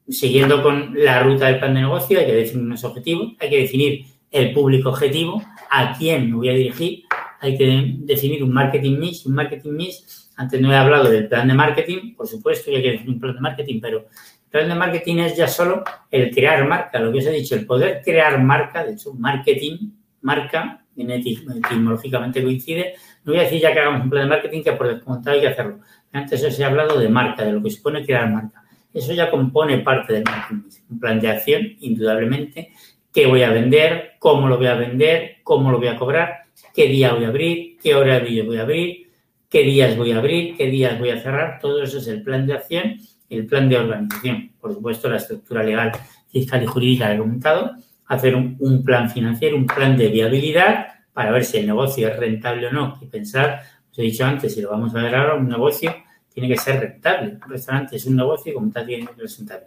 [0.08, 3.58] Siguiendo con la ruta del plan de negocio, hay que definir unos objetivos, hay que
[3.58, 7.04] definir el público objetivo, a quién me voy a dirigir,
[7.40, 10.30] hay que definir un marketing mix, un marketing mix.
[10.36, 13.20] Antes no he hablado del plan de marketing, por supuesto, y hay que definir un
[13.20, 14.06] plan de marketing, pero
[14.52, 17.66] plan de marketing es ya solo el crear marca, lo que os he dicho, el
[17.66, 22.94] poder crear marca, de hecho, marketing marca, etimológicamente coincide.
[23.24, 25.40] No voy a decir ya que hagamos un plan de marketing, que por descontado hay
[25.40, 25.80] que hacerlo.
[26.12, 28.62] Antes os he hablado de marca, de lo que supone crear marca.
[28.92, 30.68] Eso ya compone parte del marketing.
[30.90, 32.72] Un plan de acción, indudablemente.
[33.10, 34.12] ¿Qué voy a vender?
[34.18, 35.38] ¿Cómo lo voy a vender?
[35.42, 36.42] ¿Cómo lo voy a cobrar?
[36.74, 37.78] ¿Qué día voy a abrir?
[37.82, 39.10] ¿Qué horario voy a abrir?
[39.48, 40.56] ¿Qué días voy a abrir?
[40.56, 41.58] ¿Qué días voy a cerrar?
[41.58, 42.98] Todo eso es el plan de acción
[43.34, 44.52] el plan de organización.
[44.60, 45.92] Por supuesto, la estructura legal,
[46.28, 47.72] fiscal y jurídica que he comentado
[48.06, 52.66] hacer un, plan financiero, un plan de viabilidad para ver si el negocio es rentable
[52.66, 52.98] o no.
[53.00, 55.94] Y pensar, os he dicho antes, si lo vamos a ver ahora, un negocio
[56.32, 57.38] tiene que ser rentable.
[57.42, 59.66] Un restaurante es un negocio y como tal tiene que ser rentable.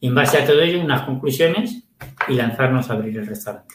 [0.00, 1.84] Y en base a todo ello, unas conclusiones
[2.28, 3.74] y lanzarnos a abrir el restaurante.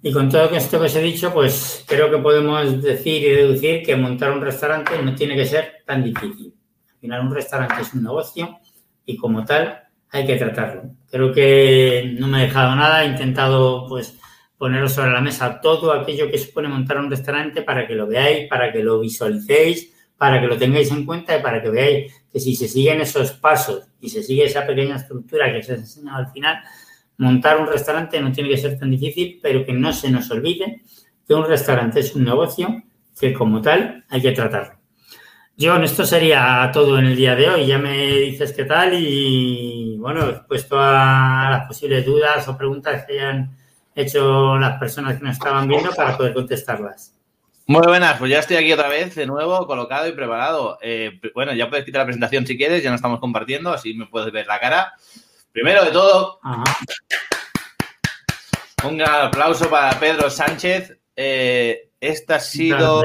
[0.00, 3.82] Y con todo esto que os he dicho, pues creo que podemos decir y deducir
[3.82, 6.54] que montar un restaurante no tiene que ser tan difícil.
[6.98, 8.58] Al final, un restaurante es un negocio
[9.06, 10.90] y como tal hay que tratarlo.
[11.08, 14.18] Creo que no me he dejado nada, he intentado pues
[14.56, 18.48] poneros sobre la mesa todo aquello que supone montar un restaurante para que lo veáis,
[18.48, 22.40] para que lo visualicéis, para que lo tengáis en cuenta y para que veáis que
[22.40, 26.18] si se siguen esos pasos y se sigue esa pequeña estructura que se os enseñado
[26.18, 26.58] al final,
[27.16, 30.82] montar un restaurante no tiene que ser tan difícil, pero que no se nos olvide
[31.26, 32.82] que un restaurante es un negocio
[33.18, 34.77] que como tal hay que tratarlo.
[35.60, 37.66] Yo, esto sería todo en el día de hoy.
[37.66, 43.14] Ya me dices qué tal y, bueno, puesto a las posibles dudas o preguntas que
[43.14, 43.58] hayan
[43.92, 47.12] hecho las personas que nos estaban viendo para poder contestarlas.
[47.66, 50.78] Muy buenas, pues ya estoy aquí otra vez, de nuevo, colocado y preparado.
[50.80, 54.06] Eh, bueno, ya puedes quitar la presentación si quieres, ya no estamos compartiendo, así me
[54.06, 54.92] puedes ver la cara.
[55.50, 56.38] Primero de todo,
[58.84, 60.96] un gran aplauso para Pedro Sánchez.
[61.16, 63.02] Eh, esta ha sido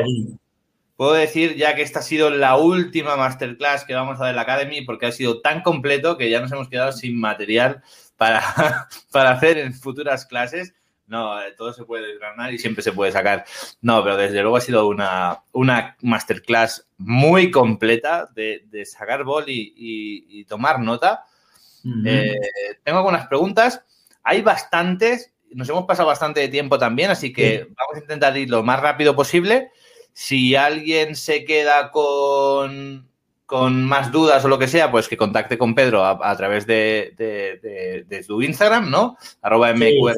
[1.03, 4.37] Puedo decir ya que esta ha sido la última masterclass que vamos a dar en
[4.37, 7.83] la Academy porque ha sido tan completo que ya nos hemos quedado sin material
[8.15, 8.41] para,
[9.11, 10.73] para hacer en futuras clases.
[11.05, 13.43] No, eh, todo se puede desgranar y siempre se puede sacar.
[13.81, 20.45] No, pero desde luego ha sido una, una masterclass muy completa de, sacar bol y,
[20.45, 21.25] tomar nota.
[22.05, 22.39] Eh,
[22.81, 23.83] tengo algunas preguntas.
[24.23, 28.49] Hay bastantes, nos hemos pasado bastante de tiempo también, así que vamos a intentar ir
[28.49, 29.69] lo más rápido posible.
[30.13, 33.09] Si alguien se queda con,
[33.45, 37.13] con más dudas o lo que sea, pues que contacte con Pedro a, través de,
[38.07, 39.17] de, su Instagram, ¿no?
[39.41, 40.15] Arroba MQR.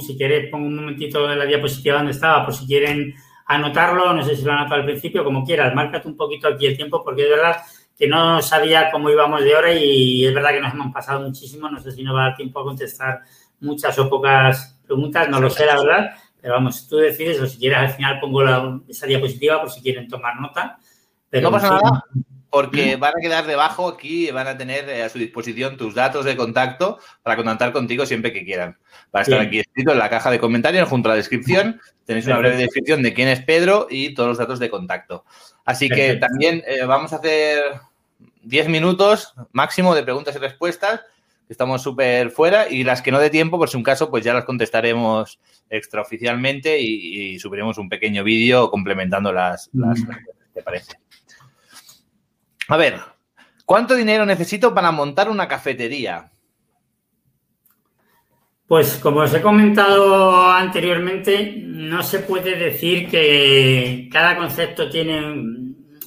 [0.00, 3.14] si, queréis, pongo, un momentito en la diapositiva donde estaba, por si quieren
[3.46, 6.66] anotarlo, no sé si lo han anotado al principio, como quieras, márcate un poquito aquí
[6.66, 7.56] el tiempo, porque es verdad
[7.96, 11.68] que no sabía cómo íbamos de hora y es verdad que nos hemos pasado muchísimo,
[11.68, 13.20] no sé si nos va a dar tiempo a contestar
[13.60, 16.10] muchas o pocas preguntas, no lo sé, la verdad,
[16.42, 20.08] pero vamos, tú decides o si quieres al final pongo esa diapositiva por si quieren
[20.08, 20.78] tomar nota.
[21.30, 22.04] Pero no pasa nada
[22.52, 26.26] porque van a quedar debajo aquí van a tener eh, a su disposición tus datos
[26.26, 28.76] de contacto para contactar contigo siempre que quieran.
[29.14, 31.80] Va a estar aquí escrito en la caja de comentarios junto a la descripción.
[32.04, 35.24] Tenéis una breve descripción de quién es Pedro y todos los datos de contacto.
[35.64, 37.62] Así que también eh, vamos a hacer
[38.42, 41.00] 10 minutos máximo de preguntas y respuestas
[41.52, 44.34] estamos súper fuera y las que no dé tiempo, por si un caso, pues ya
[44.34, 45.38] las contestaremos
[45.70, 50.10] extraoficialmente y, y subiremos un pequeño vídeo complementando las, las mm.
[50.54, 50.98] ¿te parece?
[52.68, 53.00] A ver,
[53.64, 56.30] ¿cuánto dinero necesito para montar una cafetería?
[58.66, 65.20] Pues como os he comentado anteriormente, no se puede decir que cada concepto tiene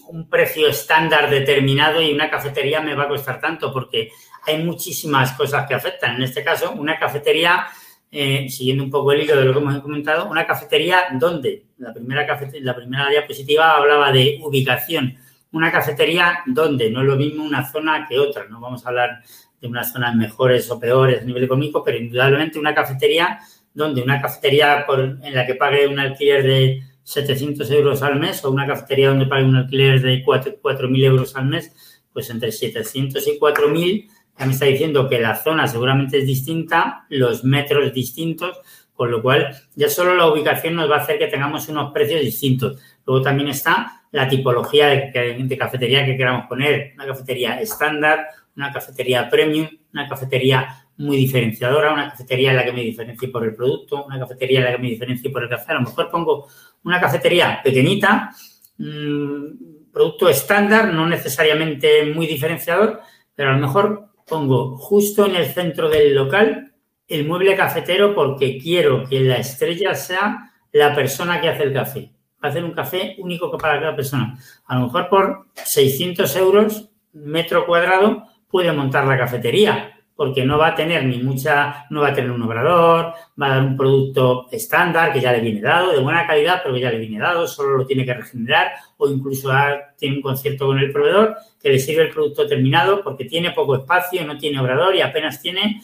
[0.07, 4.09] un precio estándar determinado y una cafetería me va a costar tanto porque
[4.45, 6.15] hay muchísimas cosas que afectan.
[6.15, 7.67] En este caso, una cafetería,
[8.11, 11.93] eh, siguiendo un poco el hilo de lo que hemos comentado, una cafetería donde la
[11.93, 12.25] primera,
[12.61, 15.17] la primera diapositiva hablaba de ubicación.
[15.51, 18.45] Una cafetería donde no es lo mismo una zona que otra.
[18.45, 19.21] No vamos a hablar
[19.61, 23.39] de unas zonas mejores o peores a nivel económico, pero indudablemente una cafetería
[23.73, 24.85] donde una cafetería
[25.21, 29.27] en la que pague un alquiler de 700 euros al mes o una cafetería donde
[29.27, 31.71] pague un alquiler de 4.000 euros al mes,
[32.11, 37.05] pues entre 700 y 4.000 ya me está diciendo que la zona seguramente es distinta,
[37.09, 38.59] los metros distintos,
[38.93, 42.21] con lo cual ya solo la ubicación nos va a hacer que tengamos unos precios
[42.21, 42.81] distintos.
[43.05, 49.29] Luego también está la tipología de, cafetería que queramos poner, una cafetería estándar, una cafetería
[49.29, 54.05] premium, una cafetería muy diferenciadora, una cafetería en la que me diferencie por el producto,
[54.05, 55.73] una cafetería en la que me diferencie por el café.
[55.73, 56.47] A lo mejor pongo
[56.83, 58.31] una cafetería pequeñita,
[58.77, 63.01] mmm, producto estándar, no necesariamente muy diferenciador,
[63.35, 66.73] pero a lo mejor pongo justo en el centro del local
[67.07, 72.11] el mueble cafetero porque quiero que la estrella sea la persona que hace el café.
[72.43, 74.37] Va a hacer un café único para cada persona.
[74.65, 80.67] A lo mejor por 600 euros metro cuadrado puede montar la cafetería porque no va
[80.67, 84.47] a tener ni mucha, no va a tener un obrador, va a dar un producto
[84.51, 87.45] estándar que ya le viene dado, de buena calidad, pero que ya le viene dado,
[87.47, 89.51] solo lo tiene que regenerar o incluso
[89.97, 93.75] tiene un concierto con el proveedor que le sirve el producto terminado porque tiene poco
[93.75, 95.81] espacio, no tiene obrador y apenas tiene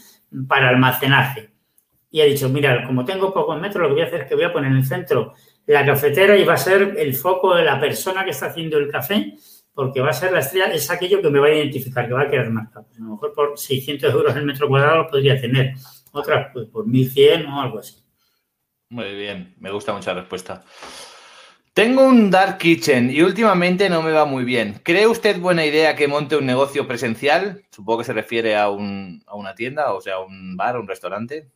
[0.47, 1.49] para almacenaje.
[2.09, 4.35] Y ha dicho, mira, como tengo pocos metros, lo que voy a hacer es que
[4.35, 5.33] voy a poner en el centro
[5.65, 8.89] la cafetera y va a ser el foco de la persona que está haciendo el
[8.89, 9.35] café
[9.73, 12.23] porque va a ser la estrella, es aquello que me va a identificar, que va
[12.23, 12.85] a quedar marcado.
[12.87, 15.73] Pues a lo mejor por 600 euros el metro cuadrado lo podría tener,
[16.11, 17.95] otras pues por 1100 o algo así.
[18.89, 20.63] Muy bien, me gusta mucha respuesta.
[21.73, 24.81] Tengo un dark kitchen y últimamente no me va muy bien.
[24.83, 27.63] ¿Cree usted buena idea que monte un negocio presencial?
[27.71, 30.89] Supongo que se refiere a, un, a una tienda, o sea, a un bar, un
[30.89, 31.49] restaurante.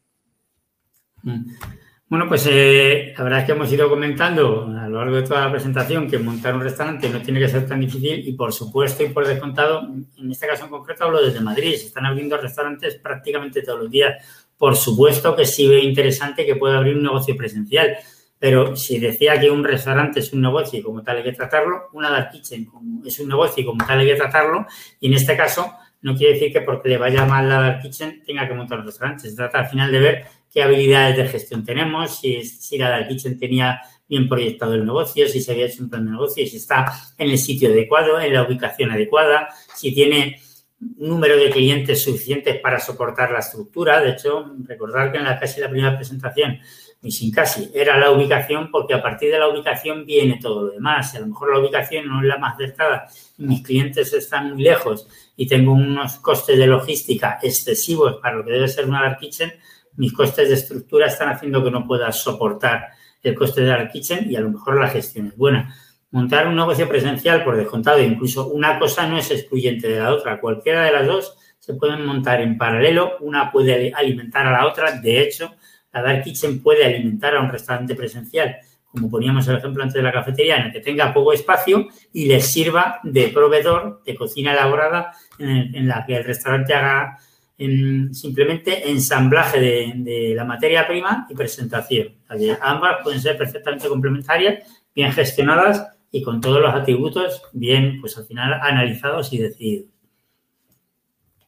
[2.07, 5.45] Bueno, pues eh, la verdad es que hemos ido comentando a lo largo de toda
[5.45, 9.03] la presentación que montar un restaurante no tiene que ser tan difícil y por supuesto
[9.03, 12.95] y por descontado, en este caso en concreto hablo desde Madrid, se están abriendo restaurantes
[12.97, 14.23] prácticamente todos los días.
[14.55, 17.97] Por supuesto que sí veo interesante que pueda abrir un negocio presencial,
[18.37, 21.89] pero si decía que un restaurante es un negocio y como tal hay que tratarlo,
[21.93, 22.69] una dark kitchen
[23.03, 24.67] es un negocio y como tal hay que tratarlo
[24.99, 25.73] y en este caso
[26.03, 28.85] no quiere decir que porque le vaya mal la dark kitchen tenga que montar un
[28.85, 29.27] restaurante.
[29.27, 30.25] Se trata al final de ver
[30.55, 35.27] qué habilidades de gestión tenemos, si, si la Dark Kitchen tenía bien proyectado el negocio,
[35.27, 36.85] si se había hecho un plan de negocio, si está
[37.17, 40.39] en el sitio adecuado, en la ubicación adecuada, si tiene
[40.79, 43.99] número de clientes suficientes para soportar la estructura.
[43.99, 46.57] De hecho, recordar que en la casi la primera presentación,
[47.01, 50.71] y sin casi, era la ubicación porque a partir de la ubicación viene todo lo
[50.71, 51.13] demás.
[51.13, 53.07] Y a lo mejor la ubicación no es la más acertada
[53.37, 58.51] mis clientes están muy lejos y tengo unos costes de logística excesivos para lo que
[58.51, 59.51] debe ser una dark kitchen,
[59.97, 62.89] mis costes de estructura están haciendo que no pueda soportar
[63.23, 65.75] el coste de la kitchen y a lo mejor la gestión es buena.
[66.11, 70.39] Montar un negocio presencial, por descontado, incluso una cosa no es excluyente de la otra.
[70.39, 73.17] Cualquiera de las dos se pueden montar en paralelo.
[73.19, 74.91] Una puede alimentar a la otra.
[74.99, 75.55] De hecho,
[75.91, 80.03] la Dark Kitchen puede alimentar a un restaurante presencial, como poníamos el ejemplo antes de
[80.03, 84.53] la cafetería, en el que tenga poco espacio y les sirva de proveedor de cocina
[84.53, 87.17] elaborada en la que el restaurante haga
[87.57, 92.15] en simplemente ensamblaje de, la materia prima y presentación.
[92.61, 94.63] Ambas pueden ser perfectamente complementarias,
[94.93, 99.89] bien gestionadas y con todos los atributos bien, pues al final, analizados y decididos.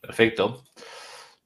[0.01, 0.63] Perfecto.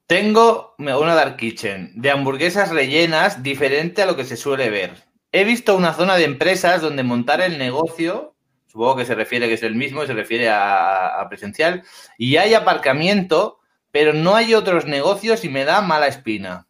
[0.05, 4.91] Tengo una Dark Kitchen de hamburguesas rellenas diferente a lo que se suele ver.
[5.31, 8.35] He visto una zona de empresas donde montar el negocio,
[8.67, 11.83] supongo que se refiere que es el mismo, se refiere a presencial,
[12.17, 13.60] y hay aparcamiento
[13.91, 16.67] pero no hay otros negocios y me da mala espina.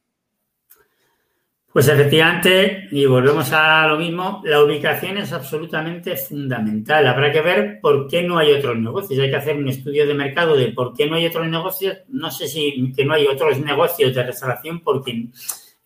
[1.71, 7.07] Pues efectivamente, y volvemos a lo mismo, la ubicación es absolutamente fundamental.
[7.07, 9.17] Habrá que ver por qué no hay otros negocios.
[9.21, 11.99] Hay que hacer un estudio de mercado de por qué no hay otros negocios.
[12.09, 15.29] No sé si que no hay otros negocios de restauración, porque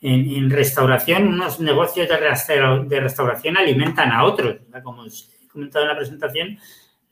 [0.02, 4.56] en, restauración unos negocios de, restauración alimentan a otros.
[4.84, 6.57] Como he comentado en la presentación,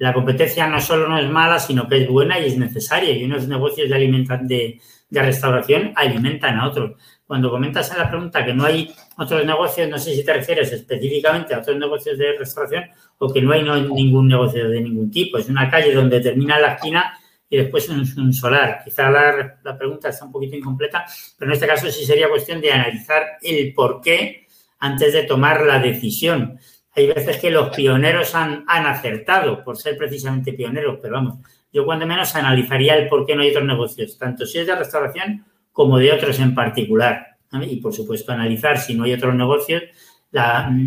[0.04, 3.14] la competencia no solo no es mala, sino que es buena y es necesaria.
[3.14, 7.00] Y unos negocios de, alimentan, de, restauración alimentan a otros.
[7.26, 10.74] Cuando comentas en la pregunta que no hay otros negocios, no sé si te refieres
[10.74, 12.84] específicamente a otros negocios de restauración
[13.18, 15.38] o que no hay, ningún negocio de ningún tipo.
[15.38, 17.18] Es una calle donde termina la esquina
[17.50, 18.82] y después un, un solar.
[18.84, 21.06] Quizá la, la, pregunta está un poquito incompleta,
[21.40, 24.48] pero en este caso sí sería cuestión de analizar el por qué
[24.80, 26.60] antes de tomar la decisión.
[26.96, 31.40] Hay veces que los pioneros han, han acertado por ser precisamente pioneros, pero vamos,
[31.72, 34.76] yo cuando menos analizaría el por qué no hay otros negocios, tanto si es de
[34.76, 37.28] restauración como de otros en particular.
[37.62, 39.84] Y, por supuesto, analizar si no hay otros negocios,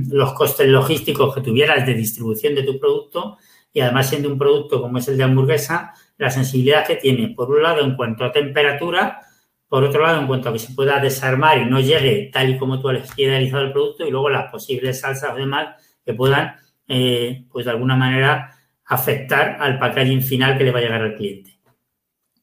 [0.08, 3.38] los costes logísticos que tuvieras de distribución de tu producto
[3.72, 7.50] y además siendo un producto como es el de hamburguesa, la sensibilidad que tiene, por
[7.50, 9.20] un lado, en cuanto a temperatura,
[9.68, 12.58] por otro lado, en cuanto a que se pueda desarmar y no llegue tal y
[12.58, 15.76] como tú has idealizado el producto, y luego las posibles salsas o demás
[16.06, 16.56] que puedan,
[16.88, 18.56] eh, pues de alguna manera,
[18.86, 21.58] afectar al packaging final que le va a llegar al cliente.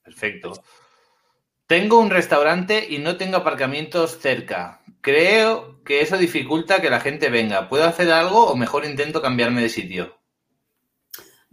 [0.04, 0.54] Perfecto.
[1.66, 4.82] Tengo un restaurante y no tengo aparcamientos cerca.
[5.02, 7.70] Creo que eso dificulta que la gente venga.
[7.70, 10.20] ¿Puedo hacer algo o mejor intento cambiarme de sitio?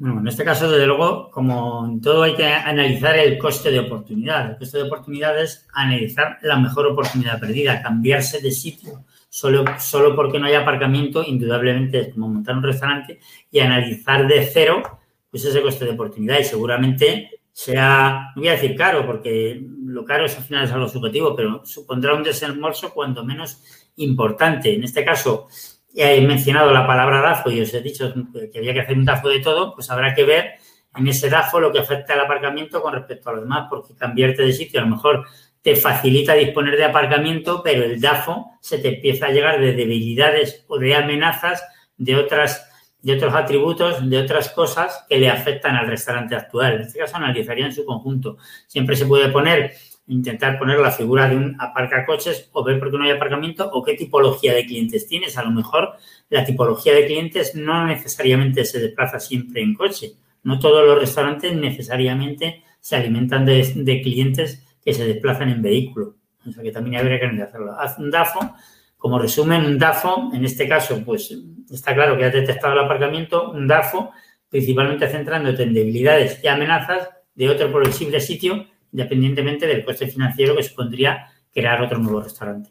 [0.01, 3.81] Bueno, en este caso, desde luego, como en todo hay que analizar el coste de
[3.81, 4.53] oportunidad.
[4.53, 9.05] El coste de oportunidad es analizar la mejor oportunidad perdida, cambiarse de sitio.
[9.29, 13.21] Solo, solo porque no hay aparcamiento, indudablemente es como montar un restaurante
[13.51, 15.01] y analizar de cero
[15.31, 16.39] pues ese coste de oportunidad.
[16.39, 20.73] Y seguramente sea, no voy a decir caro, porque lo caro es al final es
[20.73, 23.63] algo subjetivo, pero supondrá un desembolso cuando menos
[23.97, 24.75] importante.
[24.75, 25.49] En este caso,
[25.95, 28.13] he mencionado la palabra DAFO y os he dicho
[28.53, 30.55] que había que hacer un DAFO de todo, pues habrá que ver
[30.97, 34.43] en ese DAFO lo que afecta al aparcamiento con respecto a los demás, porque cambiarte
[34.43, 35.27] de sitio a lo mejor
[35.63, 40.65] te facilita disponer de aparcamiento, pero el DAFO se te empieza a llegar de debilidades
[40.69, 41.63] o de amenazas
[41.97, 42.67] de otras
[43.03, 46.75] de otros atributos, de otras cosas que le afectan al restaurante actual.
[46.75, 48.37] En este caso analizaría en su conjunto.
[48.67, 49.73] Siempre se puede poner,
[50.11, 53.83] intentar poner la figura de un aparcacoches o ver por qué no hay aparcamiento o
[53.83, 55.39] qué tipología de clientes tienes.
[55.39, 55.95] A lo mejor
[56.29, 60.13] la tipología de clientes no necesariamente se desplaza siempre en coche.
[60.43, 66.17] No todos los restaurantes necesariamente se alimentan de, clientes que se desplazan en vehículo.
[66.47, 67.79] O sea que también habría que hacerlo.
[67.79, 68.55] Haz un DAFO
[68.97, 71.35] como resumen, un DAFO, en este caso, pues
[71.71, 74.11] está claro que ha detectado el aparcamiento, un DAFO,
[74.49, 80.63] principalmente centrándote en debilidades y amenazas de otro posible sitio, independientemente del coste financiero que
[80.63, 82.71] supondría crear otro nuevo restaurante.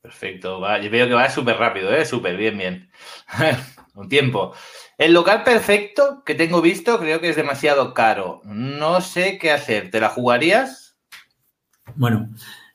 [0.00, 2.04] Perfecto, yo veo que va súper rápido, ¿eh?
[2.04, 2.90] súper bien, bien.
[3.94, 4.54] un tiempo.
[4.96, 8.40] El local perfecto que tengo visto creo que es demasiado caro.
[8.44, 9.90] No sé qué hacer.
[9.90, 10.96] ¿Te la jugarías?
[11.94, 12.30] Bueno,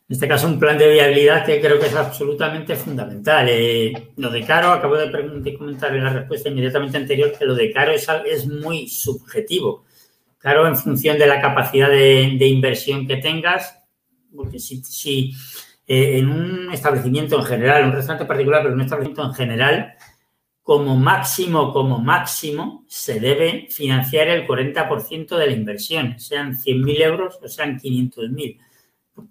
[0.09, 3.47] en este caso, un plan de viabilidad que creo que es absolutamente fundamental.
[3.49, 7.71] Eh, lo de caro, acabo de, comentar en la respuesta inmediatamente anterior que lo de
[7.71, 9.85] caro es, es muy subjetivo.
[10.43, 13.81] Caro en función de la capacidad de, inversión que tengas,
[14.35, 15.33] porque si,
[15.87, 19.93] eh, en un establecimiento en general, un restaurante particular, pero en un establecimiento en general,
[20.61, 27.39] como máximo, como máximo, se debe financiar el 40% de la inversión, sean 100.000 euros
[27.41, 28.59] o sean 500.000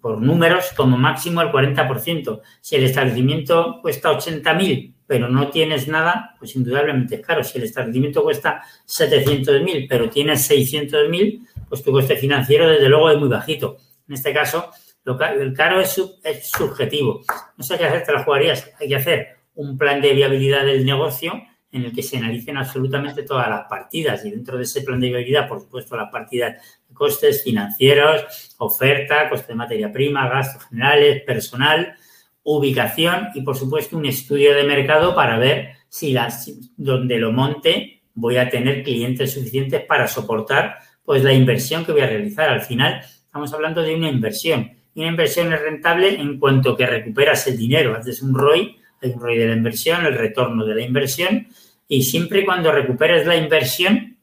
[0.01, 2.41] por números, como máximo el 40%.
[2.59, 7.43] Si el establecimiento cuesta 80.000, pero no tienes nada, pues indudablemente es caro.
[7.43, 13.19] Si el establecimiento cuesta 700.000, pero tienes 600.000, pues tu coste financiero, desde luego, es
[13.19, 13.77] muy bajito.
[14.07, 14.71] En este caso,
[15.05, 16.01] el caro es,
[16.41, 17.21] subjetivo.
[17.55, 18.71] No sé qué hacer, te la jugarías.
[18.79, 21.33] Hay que hacer un plan de viabilidad del negocio
[21.71, 25.09] en el que se analicen absolutamente todas las partidas y dentro de ese plan de
[25.09, 26.59] viabilidad, por supuesto, las partidas
[26.89, 31.95] de costes financieros, oferta, coste de materia prima, gastos generales, personal,
[32.43, 38.01] ubicación y, por supuesto, un estudio de mercado para ver si las, donde lo monte
[38.13, 42.49] voy a tener clientes suficientes para soportar pues la inversión que voy a realizar.
[42.49, 44.71] Al final, estamos hablando de una inversión.
[44.93, 47.95] Y una inversión es rentable en cuanto que recuperas el dinero.
[47.95, 51.47] Haces un ROI, hay un ROI de la inversión, el retorno de la inversión
[51.87, 54.17] y siempre y cuando recuperes la inversión,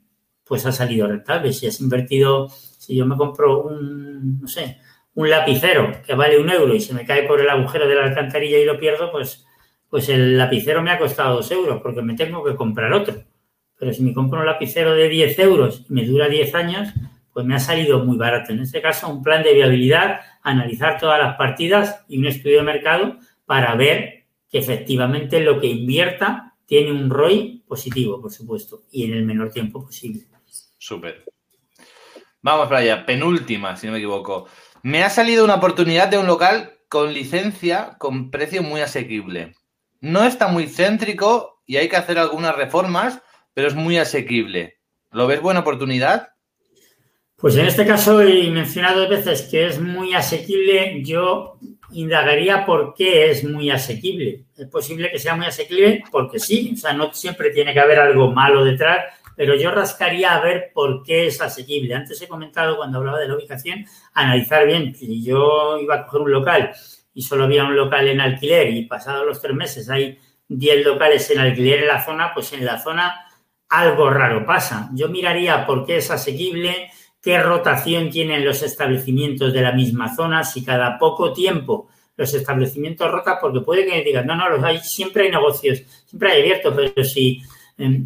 [0.44, 1.52] pues ha salido rentable.
[1.52, 4.78] Si has invertido, si yo me compro un, no sé,
[5.14, 8.04] un lapicero que vale un euro y se me cae por el agujero de la
[8.04, 9.46] alcantarilla y lo pierdo, pues,
[9.88, 13.24] pues el lapicero me ha costado dos euros porque me tengo que comprar otro.
[13.76, 16.90] Pero si me compro un lapicero de 10 euros y me dura 10 años,
[17.32, 18.52] pues me ha salido muy barato.
[18.52, 22.64] En este caso, un plan de viabilidad, analizar todas las partidas y un estudio de
[22.64, 29.04] mercado para ver que efectivamente lo que invierta tiene un ROI positivo, por supuesto, y
[29.04, 30.24] en el menor tiempo posible.
[30.78, 31.24] Súper.
[32.42, 34.46] Vamos para allá, penúltima, si no me equivoco.
[34.82, 39.54] Me ha salido una oportunidad de un local con licencia con precio muy asequible.
[40.00, 43.20] No está muy céntrico y hay que hacer algunas reformas,
[43.52, 44.78] pero es muy asequible.
[45.10, 46.30] ¿Lo ves buena oportunidad?
[47.36, 51.02] Pues en este caso he mencionado dos veces que es muy asequible.
[51.04, 51.58] Yo
[51.92, 54.44] indagaría por qué es muy asequible.
[54.56, 57.98] Es posible que sea muy asequible porque sí, o sea, no siempre tiene que haber
[57.98, 59.04] algo malo detrás,
[59.40, 61.94] pero yo rascaría a ver por qué es asequible.
[61.94, 66.20] Antes he comentado cuando hablaba de la ubicación, analizar bien, si yo iba a coger
[66.20, 66.72] un local
[67.14, 71.30] y solo había un local en alquiler y pasados los tres meses hay 10 locales
[71.30, 73.14] en alquiler en la zona, pues en la zona
[73.70, 74.90] algo raro pasa.
[74.92, 76.90] Yo miraría por qué es asequible,
[77.22, 83.10] qué rotación tienen los establecimientos de la misma zona, si cada poco tiempo los establecimientos
[83.10, 86.76] rotan, porque puede que digan, no, no, los hay, siempre hay negocios, siempre hay abierto,
[86.76, 87.40] pero si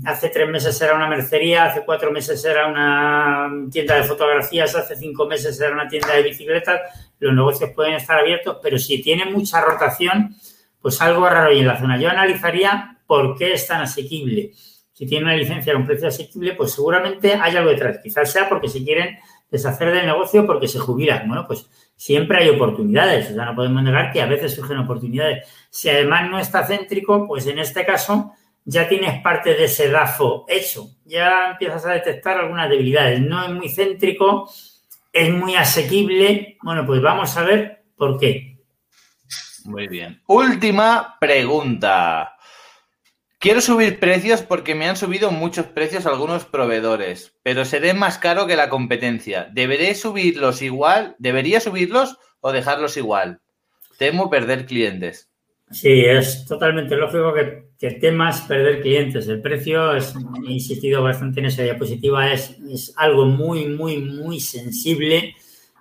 [0.05, 4.97] hace tres meses era una mercería, hace cuatro meses era una tienda de fotografías, hace
[4.97, 6.81] cinco meses era una tienda de bicicletas,
[7.19, 10.37] los negocios pueden estar abiertos, pero si tienen mucha rotación,
[10.81, 11.99] pues algo raro hay en la zona.
[11.99, 14.53] Yo analizaría por qué es tan asequible
[14.95, 17.99] si tiene una licencia a un precio asequible, pues seguramente hay algo detrás.
[18.01, 19.19] Quizás sea porque se quieren
[19.51, 21.27] deshacer del negocio porque se jubilan.
[21.27, 23.33] Bueno, pues siempre hay oportunidades.
[23.33, 25.49] O sea, no podemos negar que a veces surgen oportunidades.
[25.69, 28.35] Si además no está céntrico, pues en este caso
[28.65, 30.89] ya tienes parte de ese DAFO hecho.
[31.05, 33.21] Ya empiezas a detectar algunas debilidades.
[33.21, 34.51] No es muy céntrico,
[35.13, 36.59] es muy asequible.
[36.63, 38.59] Bueno, pues vamos a ver por qué.
[39.65, 40.23] Muy bien.
[40.27, 42.37] Última pregunta.
[43.39, 48.47] Quiero subir precios porque me han subido muchos precios algunos proveedores, pero seré más caro
[48.47, 49.49] que la competencia.
[49.53, 51.15] ¿Deberé subirlos igual?
[51.19, 53.43] ¿Debería subirlos o dejarlos igual?
[53.99, 55.31] Temo perder clientes.
[55.75, 59.29] Sí, es totalmente lógico que, que temas perder clientes.
[59.29, 60.15] El precio, es,
[60.47, 65.35] he insistido bastante en esa diapositiva, es, es algo muy, muy, muy sensible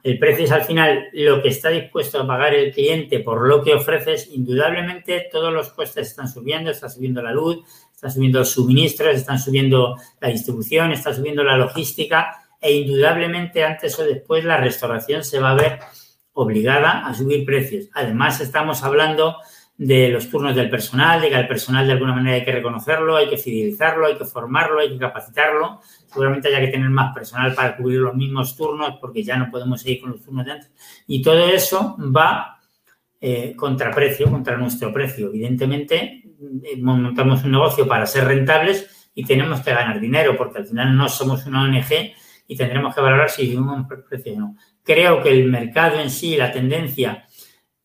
[0.04, 3.64] el precio es al final lo que está dispuesto a pagar el cliente por lo
[3.64, 4.30] que ofreces.
[4.34, 7.60] Indudablemente todos los costes están subiendo, está subiendo la luz,
[7.94, 13.98] están subiendo los suministros, están subiendo la distribución, está subiendo la logística e indudablemente antes
[13.98, 15.80] o después la restauración se va a ver
[16.34, 17.86] obligada a subir precios.
[17.94, 19.38] Además estamos hablando
[19.78, 23.16] de los turnos del personal, de que al personal de alguna manera hay que reconocerlo,
[23.16, 25.82] hay que fidelizarlo, hay que formarlo, hay que capacitarlo.
[26.08, 29.82] Seguramente haya que tener más personal para cubrir los mismos turnos porque ya no podemos
[29.82, 30.72] seguir con los turnos de antes.
[31.08, 32.60] Y todo eso va
[33.20, 35.28] eh, contra precio, contra nuestro precio.
[35.28, 36.24] Evidentemente,
[36.64, 40.96] eh, montamos un negocio para ser rentables y tenemos que ganar dinero porque al final
[40.96, 42.14] no somos una ONG
[42.48, 44.56] y tendremos que valorar si un precio o no.
[44.84, 47.26] Creo que el mercado en sí, la tendencia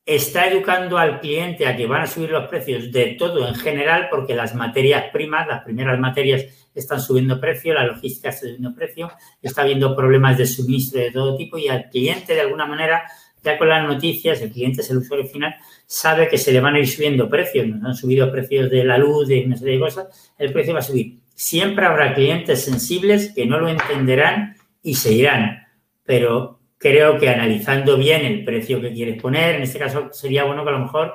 [0.09, 4.09] está educando al cliente a que van a subir los precios de todo en general
[4.11, 9.13] porque las materias primas, las primeras materias están subiendo precio, la logística está subiendo precio,
[9.43, 13.03] está habiendo problemas de suministro de todo tipo y al cliente de alguna manera,
[13.45, 15.55] ya con las noticias, el cliente es el usuario final,
[15.85, 18.97] sabe que se le van a ir subiendo precios, nos han subido precios de la
[18.97, 21.19] luz, de una serie de cosas, el precio va a subir.
[21.35, 25.67] Siempre habrá clientes sensibles que no lo entenderán y se irán,
[26.03, 30.63] pero creo que analizando bien el precio que quieres poner, en este caso sería bueno
[30.63, 31.15] que a lo mejor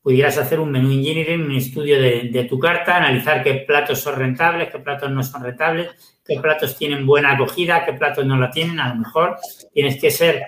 [0.00, 4.70] pudieras hacer un menú engineering, un estudio de, tu carta, analizar qué platos son rentables,
[4.70, 8.78] qué platos no son rentables, qué platos tienen buena acogida, qué platos no la tienen.
[8.80, 9.38] A lo mejor
[9.72, 10.42] tienes que ser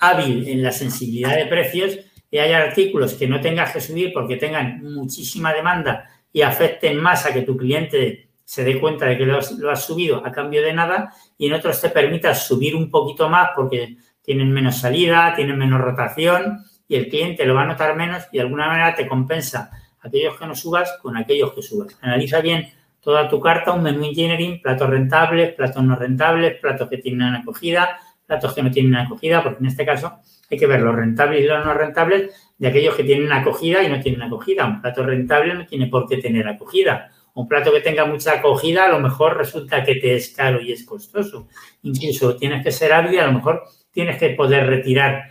[0.00, 1.98] hábil en la sensibilidad de precios
[2.30, 7.24] y hay artículos que no tengas que subir porque tengan muchísima demanda y afecten más
[7.26, 10.72] a que tu cliente se dé cuenta de que lo has, subido a cambio de
[10.72, 15.58] nada y en otros te permitas subir un poquito más porque tienen menos salida, tienen
[15.58, 19.08] menos rotación y el cliente lo va a notar menos y de alguna manera te
[19.08, 21.98] compensa aquellos que no subas con aquellos que subas.
[22.00, 22.68] Analiza bien
[23.00, 27.98] toda tu carta, un menú engineering, platos rentables, platos no rentables, platos que tienen acogida,
[28.24, 31.46] platos que no tienen acogida, porque en este caso hay que ver los rentables y
[31.48, 34.66] los no rentables de aquellos que tienen acogida y no tienen acogida.
[34.66, 38.86] Un plato rentable no tiene por qué tener acogida un plato que tenga mucha acogida,
[38.86, 41.48] a lo mejor resulta que te es caro y es costoso.
[41.82, 45.22] Incluso tienes que ser hábil y a lo mejor tienes que poder retirar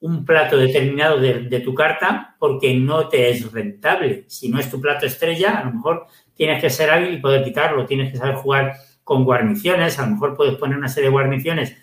[0.00, 4.24] un plato determinado de, tu carta porque no te es rentable.
[4.26, 7.42] Si no es tu plato estrella, a lo mejor tienes que ser hábil y poder
[7.42, 7.86] quitarlo.
[7.86, 9.98] Tienes que saber jugar con guarniciones.
[9.98, 11.78] A lo mejor puedes poner una serie de guarniciones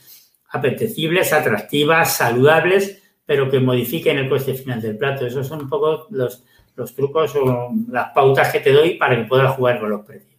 [0.49, 5.25] apetecibles, atractivas, saludables, pero que modifiquen el coste final del plato.
[5.25, 6.43] Esos son un poco los,
[6.75, 10.31] los trucos o las pautas que te doy para que puedas jugar con los precios.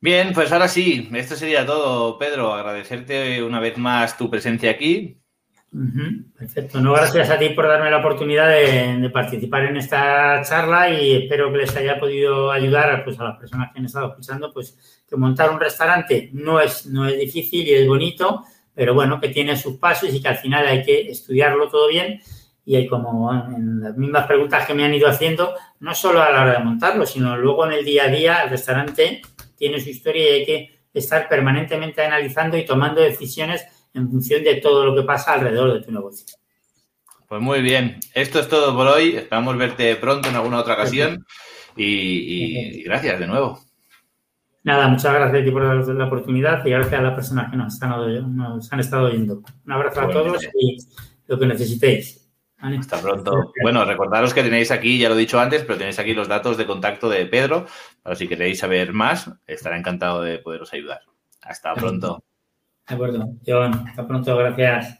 [0.00, 2.54] Bien, pues ahora sí, esto sería todo, Pedro.
[2.54, 5.20] Agradecerte una vez más tu presencia aquí.
[6.36, 6.80] perfecto.
[6.80, 11.50] No, gracias a ti por darme la oportunidad de, participar en esta charla y espero
[11.50, 15.16] que les haya podido ayudar pues, a las personas que han estado escuchando, pues que
[15.16, 19.56] montar un restaurante no es, no es difícil y es bonito, pero bueno, que tiene
[19.56, 22.20] sus pasos y que al final hay que estudiarlo todo bien
[22.68, 26.30] y hay como en las mismas preguntas que me han ido haciendo, no solo a
[26.30, 29.22] la hora de montarlo, sino luego en el día a día el restaurante
[29.56, 33.64] tiene su historia y hay que estar permanentemente analizando y tomando decisiones
[33.94, 36.26] en función de todo lo que pasa alrededor de tu negocio.
[37.26, 39.16] Pues muy bien, esto es todo por hoy.
[39.16, 41.24] Esperamos verte pronto en alguna otra ocasión
[41.74, 43.60] y, gracias de nuevo.
[44.64, 47.82] Nada, muchas gracias a ti por la oportunidad y gracias a las personas que nos,
[48.70, 49.42] han estado oyendo.
[49.64, 50.76] Un abrazo a todos y
[51.26, 52.27] lo que necesitéis.
[52.58, 53.52] Hasta pronto.
[53.62, 56.56] Bueno, recordaros que tenéis aquí, ya lo he dicho antes, pero tenéis aquí los datos
[56.56, 57.66] de contacto de Pedro,
[58.02, 61.00] para si queréis saber más, estará encantado de poderos ayudar.
[61.42, 62.22] Hasta pronto.
[62.88, 63.72] De acuerdo, John.
[63.86, 64.96] Hasta pronto, gracias.